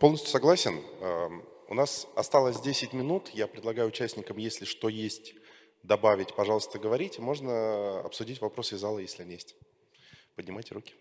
Полностью 0.00 0.28
согласен. 0.28 0.74
У 1.68 1.74
нас 1.74 2.06
осталось 2.14 2.60
10 2.60 2.92
минут. 2.92 3.30
Я 3.32 3.46
предлагаю 3.46 3.88
участникам, 3.88 4.36
если 4.36 4.64
что 4.64 4.88
есть 4.88 5.34
добавить, 5.88 6.34
пожалуйста, 6.34 6.78
говорите. 6.78 7.20
Можно 7.20 8.00
обсудить 8.00 8.40
вопросы 8.40 8.76
из 8.76 8.80
зала, 8.80 8.98
если 8.98 9.22
они 9.22 9.32
есть. 9.32 9.56
Поднимайте 10.36 10.74
руки. 10.74 10.94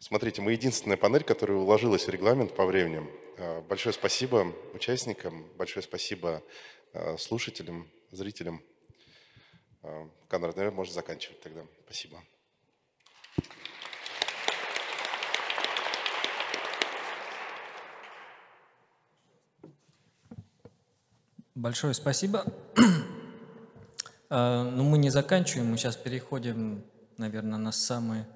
Смотрите, 0.00 0.42
мы 0.42 0.52
единственная 0.52 0.96
панель, 0.96 1.22
которая 1.22 1.56
уложилась 1.56 2.06
в 2.06 2.10
регламент 2.10 2.56
по 2.56 2.66
времени. 2.66 3.08
А, 3.38 3.62
большое 3.62 3.92
спасибо 3.92 4.52
участникам, 4.74 5.48
большое 5.56 5.84
спасибо 5.84 6.42
а, 6.92 7.16
слушателям, 7.16 7.88
зрителям. 8.10 8.60
А, 9.82 10.10
Конрад, 10.28 10.56
наверное, 10.56 10.76
можно 10.76 10.92
заканчивать 10.92 11.40
тогда. 11.40 11.64
Спасибо. 11.84 12.20
Большое 21.54 21.92
спасибо. 21.92 22.46
А, 24.30 24.64
ну, 24.70 24.84
мы 24.84 24.96
не 24.96 25.10
заканчиваем, 25.10 25.70
мы 25.70 25.76
сейчас 25.76 25.96
переходим, 25.96 26.82
наверное, 27.18 27.58
на 27.58 27.72
приятные 27.72 28.26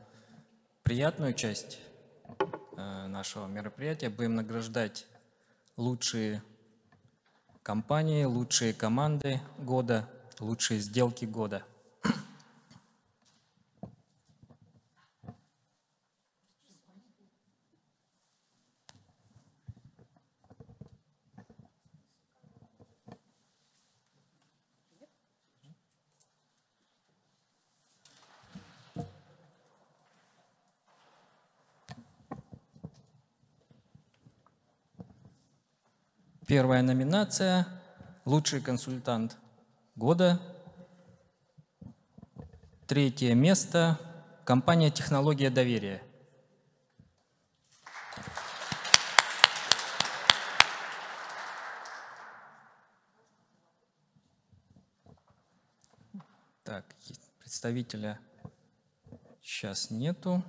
приятную 0.82 1.32
часть 1.32 1.78
э, 2.76 3.06
нашего 3.06 3.46
мероприятия. 3.46 4.10
Будем 4.10 4.34
награждать 4.34 5.06
лучшие 5.78 6.42
компании, 7.62 8.24
лучшие 8.24 8.74
команды 8.74 9.40
года, 9.56 10.06
лучшие 10.38 10.78
сделки 10.80 11.24
года. 11.24 11.62
Первая 36.56 36.80
номинация– 36.80 37.68
лучший 38.24 38.62
консультант 38.62 39.36
года. 39.94 40.40
Третье 42.86 43.34
место– 43.34 44.00
компания 44.46 44.90
«Технология 44.90 45.50
доверия». 45.50 46.02
Так, 56.64 56.86
представителя 57.38 58.18
сейчас 59.42 59.90
нету. 59.90 60.42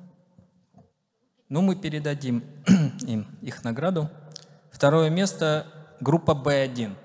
Но 1.50 1.60
ну, 1.60 1.62
мы 1.64 1.76
передадим 1.76 2.46
им 3.06 3.38
их 3.42 3.66
награду. 3.66 4.10
Второе 4.72 5.10
место 5.10 5.74
группа 6.00 6.32
B1. 6.32 6.96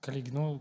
Коллеги, 0.00 0.30
ну, 0.30 0.60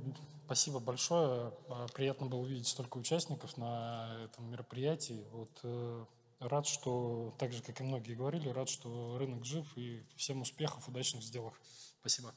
спасибо 0.52 0.82
большое. 0.82 1.54
А, 1.70 1.88
приятно 1.94 2.28
было 2.28 2.42
увидеть 2.42 2.68
столько 2.68 2.98
участников 2.98 3.56
на 3.56 4.26
этом 4.26 4.52
мероприятии. 4.52 5.26
Вот, 5.32 5.50
э, 5.64 6.06
рад, 6.42 6.68
что, 6.68 7.34
так 7.40 7.54
же, 7.54 7.64
как 7.64 7.80
и 7.80 7.84
многие 7.86 8.16
говорили, 8.16 8.50
рад, 8.50 8.68
что 8.68 9.18
рынок 9.18 9.46
жив 9.46 9.66
и 9.78 10.04
всем 10.18 10.42
успехов, 10.42 10.90
удачных 10.90 11.24
сделок. 11.24 11.54
Спасибо. 12.02 12.36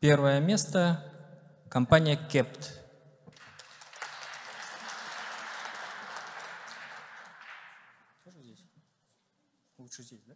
Первое 0.00 0.40
место– 0.40 1.12
компания 1.68 2.18
Kept. 2.32 2.70
Лучше 9.76 10.02
здесь, 10.04 10.22
да? 10.22 10.34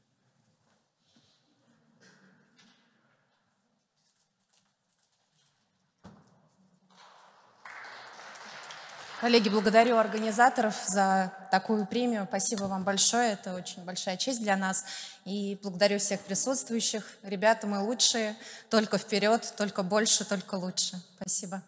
Коллеги, 9.27 9.49
благодарю 9.49 9.97
организаторов 9.97 10.77
за 10.87 11.33
такую 11.51 11.85
премию. 11.85 12.27
Спасибо 12.29 12.67
вам 12.67 12.85
большое. 12.85 13.33
Это 13.33 13.57
очень 13.57 13.85
большая 13.85 14.17
честь 14.17 14.41
для 14.41 14.57
нас. 14.57 14.85
И 15.25 15.59
благодарю 15.65 15.99
всех 15.99 16.21
присутствующих. 16.21 17.03
Ребята, 17.25 17.67
мы 17.67 17.81
лучшие. 17.83 18.37
Только 18.71 18.99
вперед, 18.99 19.53
только 19.59 19.83
больше, 19.83 20.25
только 20.25 20.55
лучше. 20.55 21.03
Спасибо. 21.17 21.61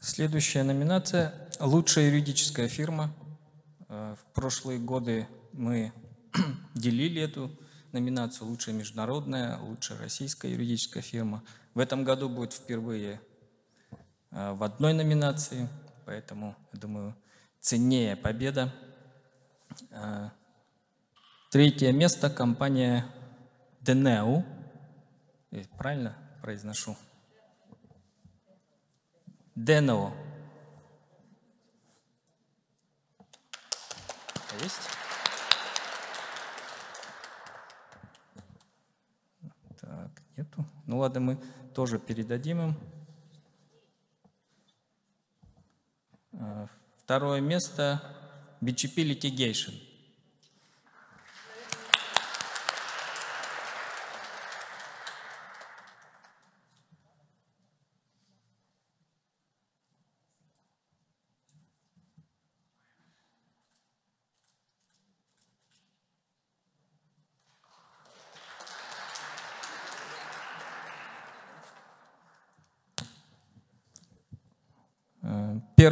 Следующая 0.00 0.64
номинация– 0.64 1.32
лучшая 1.58 2.08
юридическая 2.08 2.68
фирма. 2.68 3.14
Э, 3.88 4.14
в 4.20 4.34
прошлые 4.34 4.78
годы 4.78 5.26
мы 5.54 5.90
делили 6.74 7.22
эту 7.22 7.50
номинацию 7.92 8.46
«Лучшая 8.46 8.74
международная», 8.74 9.56
«Лучшая 9.56 9.98
российская 9.98 10.52
юридическая 10.52 11.02
фирма». 11.02 11.42
В 11.76 11.78
этом 11.78 12.04
году 12.04 12.30
будет 12.30 12.54
впервые 12.54 13.20
э, 14.30 14.52
в 14.52 14.62
одной 14.62 14.94
номинации, 14.94 15.68
поэтому, 16.06 16.56
я 16.72 16.78
думаю, 16.78 17.14
ценнее 17.60 18.16
победа. 18.16 18.72
Э, 19.90 20.30
третье 21.50 21.92
место 21.92 22.30
компания 22.30 23.04
Денеу. 23.82 24.42
Правильно 25.76 26.16
произношу? 26.40 26.96
Денео. 29.54 30.14
Есть? 34.62 34.80
Так, 39.78 40.22
нету. 40.38 40.64
Ну 40.86 41.00
ладно, 41.00 41.20
мы 41.20 41.38
тоже 41.76 41.98
передадим 41.98 42.60
им. 42.62 42.74
А, 46.32 46.68
второе 46.96 47.42
место– 47.42 48.02
BGP 48.62 49.04
Litigation. 49.04 49.74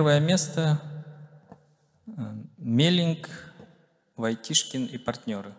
Первое 0.05 0.21
место 0.21 0.83
э,– 2.07 2.11
Мелинг, 2.59 3.27
Войтишкин 4.17 4.85
и 4.85 4.99
партнеры. 4.99 5.55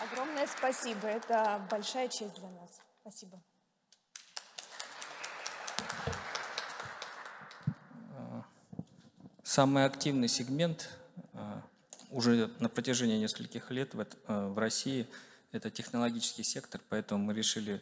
Огромное 0.00 0.46
спасибо. 0.46 1.08
Это 1.08 1.66
большая 1.68 2.06
честь 2.06 2.34
для 2.34 2.48
нас. 2.50 2.80
Спасибо. 3.00 3.42
Самый 9.56 9.86
активный 9.86 10.28
сегмент 10.28 10.90
а, 11.32 11.62
уже 12.10 12.50
на 12.58 12.68
протяжении 12.68 13.16
нескольких 13.16 13.70
лет 13.70 13.94
в, 13.94 14.06
а, 14.26 14.50
в 14.50 14.58
России– 14.58 15.06
это 15.50 15.70
технологический 15.70 16.42
сектор, 16.42 16.78
поэтому 16.90 17.24
мы 17.24 17.32
решили 17.32 17.80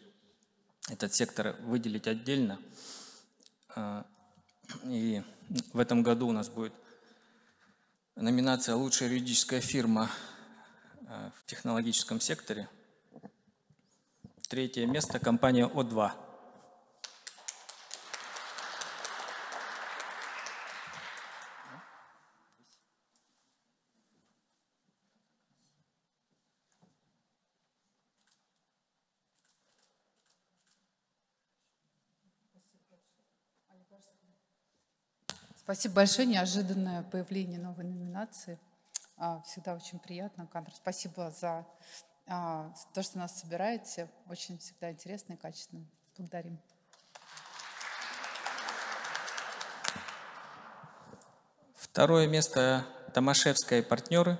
этот 0.88 1.12
сектор 1.12 1.56
выделить 1.62 2.06
отдельно. 2.06 2.60
А, 3.74 4.06
и 4.84 5.20
в 5.72 5.80
этом 5.80 6.04
году 6.04 6.28
у 6.28 6.30
нас 6.30 6.48
будет 6.48 6.72
номинация 8.14 8.76
«Лучшая 8.76 9.08
юридическая 9.08 9.60
фирма 9.60 10.12
в 11.00 11.44
технологическом 11.46 12.20
секторе». 12.20 12.68
Третье 14.48 14.86
место– 14.86 15.18
компания 15.18 15.66
О2. 15.66 16.23
Спасибо 35.74 35.96
большое. 35.96 36.28
Неожиданное 36.28 37.02
появление 37.02 37.58
новой 37.58 37.82
номинации. 37.82 38.60
А, 39.16 39.40
Всегда 39.40 39.74
очень 39.74 39.98
приятно. 39.98 40.46
Кандр, 40.46 40.70
спасибо 40.72 41.32
за 41.32 41.66
а, 42.28 42.72
то, 42.94 43.02
что 43.02 43.18
нас 43.18 43.40
собираете. 43.40 44.08
Очень 44.30 44.56
всегда 44.58 44.92
интересно 44.92 45.32
и 45.32 45.36
качественно. 45.36 45.84
Благодарим. 46.16 46.60
Второе 51.74 52.28
место 52.28 52.86
Томашевская 53.12 53.80
и 53.80 53.82
партнеры. 53.82 54.38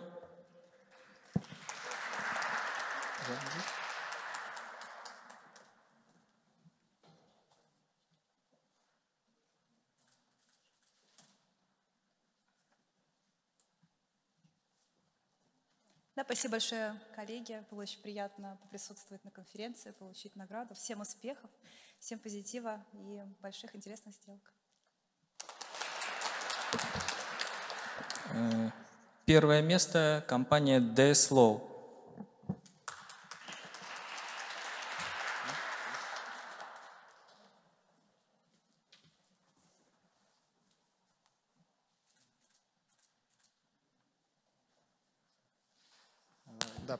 Да, 16.16 16.22
спасибо 16.45 16.57
большое, 16.57 17.01
коллеги. 17.17 17.65
Было 17.71 17.81
очень 17.83 18.03
приятно 18.03 18.59
присутствовать 18.71 19.25
на 19.25 19.31
конференции, 19.31 19.93
получить 19.93 20.37
награду. 20.37 20.75
Всем 20.75 21.01
успехов, 21.01 21.51
всем 21.99 22.19
позитива 22.19 22.85
и 22.93 23.23
больших 23.41 23.75
интересных 23.75 24.15
сделок. 24.15 24.53
Э, 28.35 28.71
Первое 29.25 29.63
место 29.63 30.23
компания 30.29 30.81
DS 30.81 31.33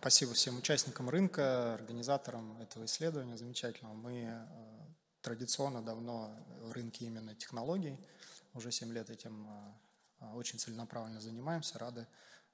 спасибо 0.05 0.35
всем 0.35 0.59
участникам 0.59 1.09
рынка, 1.09 1.73
организаторам 1.73 2.61
этого 2.61 2.85
исследования 2.85 3.39
замечательного. 3.39 3.95
Мы 3.95 4.25
э, 4.29 4.47
традиционно 5.23 5.81
давно 5.81 6.31
в 6.61 6.73
рынке 6.73 7.07
именно 7.07 7.35
технологий, 7.35 7.99
уже 8.53 8.71
7 8.71 8.93
лет 8.93 9.09
этим 9.09 9.49
э, 10.21 10.27
очень 10.35 10.59
целенаправленно 10.59 11.23
занимаемся, 11.23 11.79
рады 11.79 12.07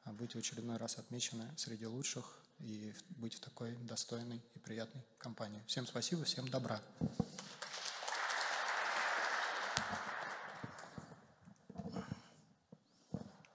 э, 0.04 0.12
быть 0.12 0.36
в 0.36 0.38
очередной 0.38 0.76
раз 0.76 0.98
отмечены 0.98 1.44
среди 1.56 1.86
лучших 1.86 2.38
и 2.60 2.94
быть 3.08 3.34
в 3.34 3.40
такой 3.40 3.74
достойной 3.78 4.40
и 4.54 4.58
приятной 4.60 5.02
компании. 5.18 5.60
Всем 5.66 5.88
спасибо, 5.88 6.22
всем 6.22 6.46
добра. 6.46 6.80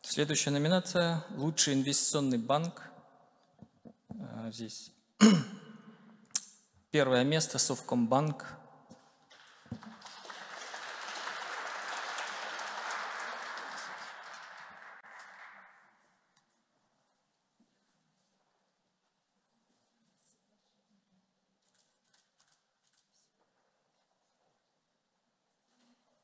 Следующая 0.01 0.51
номинация– 0.51 1.23
лучший 1.37 1.75
инвестиционный 1.75 2.37
банк. 2.37 2.91
Здесь 4.55 4.89
первое 6.91 7.25
место– 7.25 7.57
Совкомбанк. 7.59 8.57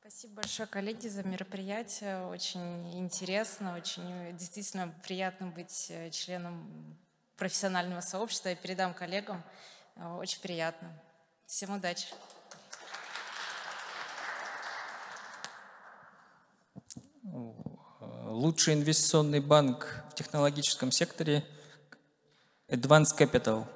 Спасибо 0.00 0.36
большое, 0.36 0.66
коллеги, 0.66 1.08
за 1.08 1.22
мероприятие. 1.22 2.28
Очень 2.28 2.98
интересно, 2.98 3.76
очень 3.76 4.34
действительно 4.38 4.88
приятно 5.04 5.48
быть 5.48 5.88
э, 5.90 6.08
членом 6.08 6.96
профессионального 7.42 8.00
сообщества. 8.02 8.50
Я 8.50 8.54
передам 8.54 8.94
коллегам. 8.94 9.42
Э, 9.96 10.14
Очень 10.14 10.40
приятно. 10.40 10.92
Всем 11.44 11.74
удачи. 11.74 12.06
Лучший 17.24 18.74
инвестиционный 18.74 19.40
банк 19.40 20.04
в 20.10 20.14
технологическом 20.14 20.92
секторе– 20.92 21.44
Advanced 22.68 23.18
Capital. 23.18 23.66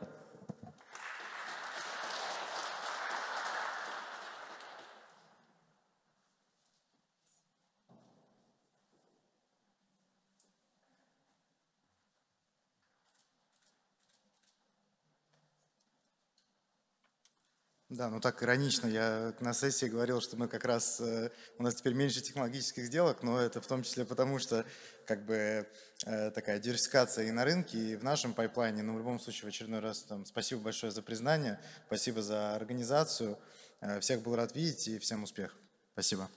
Да, 17.96 18.10
ну 18.10 18.20
так 18.20 18.42
иронично. 18.42 18.88
Я 18.88 19.32
на 19.40 19.54
сессии 19.54 19.86
говорил, 19.86 20.20
что 20.20 20.36
мы 20.36 20.48
как 20.48 20.66
раз, 20.66 21.00
э, 21.00 21.30
у 21.56 21.62
нас 21.62 21.76
теперь 21.76 21.94
меньше 21.94 22.20
технологических 22.20 22.84
сделок, 22.84 23.22
но 23.22 23.40
это 23.40 23.62
в 23.62 23.66
том 23.66 23.82
числе 23.82 24.04
потому, 24.04 24.38
что 24.38 24.66
как 25.06 25.24
бы 25.24 25.66
э, 26.04 26.30
такая 26.32 26.58
диверсификация 26.58 27.24
и 27.24 27.30
на 27.30 27.46
рынке, 27.46 27.78
и 27.78 27.96
в 27.96 28.04
нашем 28.04 28.34
пайплайне. 28.34 28.82
Но 28.82 28.92
в 28.92 28.98
любом 28.98 29.18
случае 29.18 29.46
в 29.46 29.48
очередной 29.48 29.80
раз 29.80 30.02
там 30.02 30.26
спасибо 30.26 30.60
большое 30.60 30.92
за 30.92 31.00
признание, 31.00 31.58
спасибо 31.86 32.20
за 32.20 32.54
организацию. 32.54 33.38
Э, 33.80 33.98
Всех 34.00 34.20
был 34.20 34.36
рад 34.36 34.54
видеть 34.54 34.88
и 34.88 34.98
всем 34.98 35.22
успехов. 35.22 35.56
Спасибо. 35.94 36.28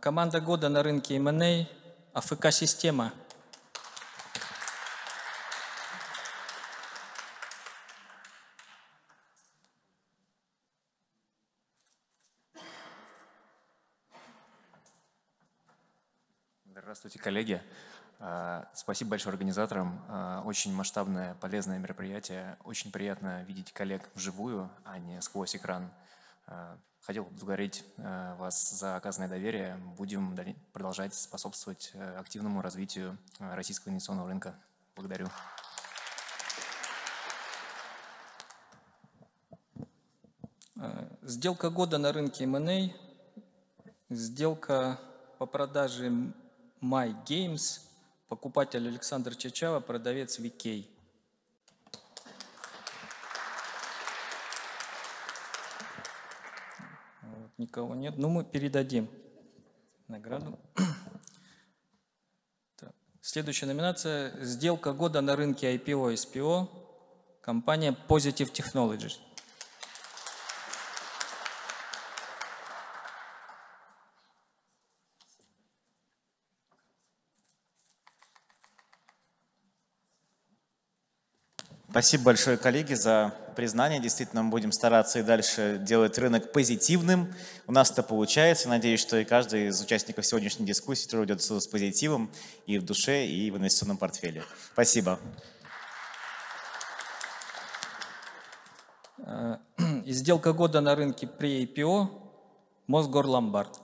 Команда 0.00 0.40
года 0.40 0.68
на 0.68 0.84
рынке 0.84 1.16
M&A– 1.16 1.68
АФК-система. 2.12 3.12
Коллеги. 17.20 17.62
А, 18.18 18.68
Спасибо 18.74 19.10
большое 19.10 19.32
организаторам. 19.32 20.04
А, 20.08 20.42
Очень 20.44 20.74
масштабное, 20.74 21.34
полезное 21.34 21.78
мероприятие. 21.78 22.56
Очень 22.64 22.90
приятно 22.92 23.42
видеть 23.44 23.72
коллег 23.72 24.08
вживую, 24.14 24.70
а 24.84 24.98
не 24.98 25.20
сквозь 25.22 25.56
экран. 25.56 25.90
А, 26.46 26.76
Хотел 27.02 27.24
поблагодарить 27.24 27.82
вас 27.96 28.72
за 28.72 28.94
оказанное 28.94 29.28
доверие. 29.28 29.76
Будем 29.96 30.36
продолжать 30.72 31.14
способствовать 31.14 31.92
э, 31.94 32.18
активному 32.18 32.60
развитию 32.60 33.16
а, 33.38 33.56
российского 33.56 33.90
инвестиционного 33.90 34.28
рынка. 34.28 34.54
Благодарю. 34.94 35.28
Э, 40.76 41.08
Сделка 41.22 41.70
года 41.70 41.96
на 41.96 42.12
рынке 42.12 42.44
M&A, 42.44 42.92
сделка 44.10 45.00
по 45.38 45.46
продаже 45.46 46.32
My 46.80 47.14
Games, 47.26 47.80
покупатель 48.28 48.88
Александр 48.88 49.36
Чачава, 49.36 49.80
продавец 49.80 50.38
VK. 50.38 50.86
Вот, 57.22 57.50
никого 57.58 57.94
нет. 57.94 58.14
Ну, 58.16 58.30
мы 58.30 58.44
передадим 58.44 59.10
награду. 60.08 60.58
Так. 62.76 62.94
Следующая 63.20 63.66
номинация– 63.66 64.32
сделка 64.42 64.94
года 64.94 65.20
на 65.20 65.36
рынке 65.36 65.76
IPO 65.76 66.12
и 66.12 66.14
SPO, 66.14 66.66
компания 67.42 67.94
Positive 68.08 68.50
Technologies. 68.50 69.18
Спасибо 81.90 82.26
большое, 82.26 82.56
коллеги, 82.56 82.94
за 82.94 83.34
признание. 83.56 83.98
Действительно, 83.98 84.44
мы 84.44 84.50
будем 84.50 84.70
стараться 84.70 85.18
и 85.18 85.22
дальше 85.24 85.76
делать 85.82 86.16
рынок 86.18 86.52
позитивным. 86.52 87.34
У 87.66 87.72
нас 87.72 87.90
это 87.90 88.04
получается. 88.04 88.68
Надеюсь, 88.68 89.00
что 89.00 89.18
и 89.18 89.24
каждый 89.24 89.66
из 89.66 89.80
участников 89.80 90.24
сегодняшней 90.24 90.64
дискуссии 90.64 91.08
тоже 91.08 91.22
уйдет 91.22 91.42
с 91.42 91.66
позитивом 91.66 92.30
и 92.66 92.78
в 92.78 92.84
душе, 92.84 93.26
и 93.26 93.50
в 93.50 93.56
инвестиционном 93.56 93.96
портфеле. 93.96 94.44
Спасибо. 94.72 95.18
Э, 99.18 99.56
И 100.06 100.12
сделка 100.12 100.52
года 100.52 100.80
на 100.80 100.94
рынке 100.94 101.26
при 101.26 101.64
IPO 101.64 102.08
Мосгорломбард. 102.86 103.80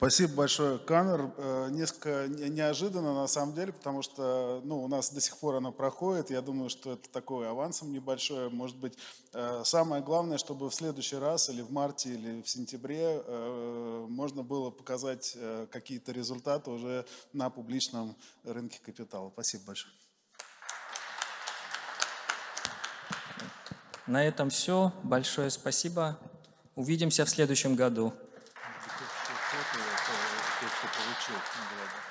Спасибо 0.00 0.32
большое, 0.32 0.78
Канер. 0.78 1.30
Э, 1.36 1.68
несколько 1.70 2.26
неожиданно 2.26 3.12
на 3.12 3.26
самом 3.26 3.54
деле, 3.54 3.70
потому 3.70 4.00
что 4.00 4.62
ну, 4.64 4.82
у 4.82 4.88
нас 4.88 5.12
до 5.12 5.20
сих 5.20 5.36
пор 5.36 5.56
она 5.56 5.72
проходит. 5.72 6.30
Я 6.30 6.40
думаю, 6.40 6.70
что 6.70 6.94
это 6.94 7.10
такое 7.10 7.50
авансом 7.50 7.92
небольшое. 7.92 8.48
Может 8.48 8.78
быть, 8.78 8.96
э, 9.34 9.60
самое 9.66 10.02
главное, 10.02 10.38
чтобы 10.38 10.70
в 10.70 10.74
следующий 10.74 11.16
раз 11.16 11.50
или 11.50 11.60
в 11.60 11.70
марте, 11.70 12.14
или 12.14 12.40
в 12.40 12.48
сентябре 12.48 13.22
э, 13.22 14.06
можно 14.08 14.42
было 14.42 14.70
показать 14.70 15.36
какие-то 15.70 16.12
результаты 16.12 16.70
уже 16.70 17.04
на 17.34 17.50
публичном 17.50 18.16
рынке 18.44 18.80
капитала. 18.82 19.28
Спасибо 19.34 19.64
большое. 19.66 19.92
На 24.06 24.24
этом 24.24 24.48
все. 24.48 24.94
Большое 25.02 25.50
спасибо. 25.50 26.18
Увидимся 26.74 27.26
в 27.26 27.28
следующем 27.28 27.74
году. 27.74 28.14
Кто 31.30 31.38
получил 31.38 31.62
награду. 31.70 32.09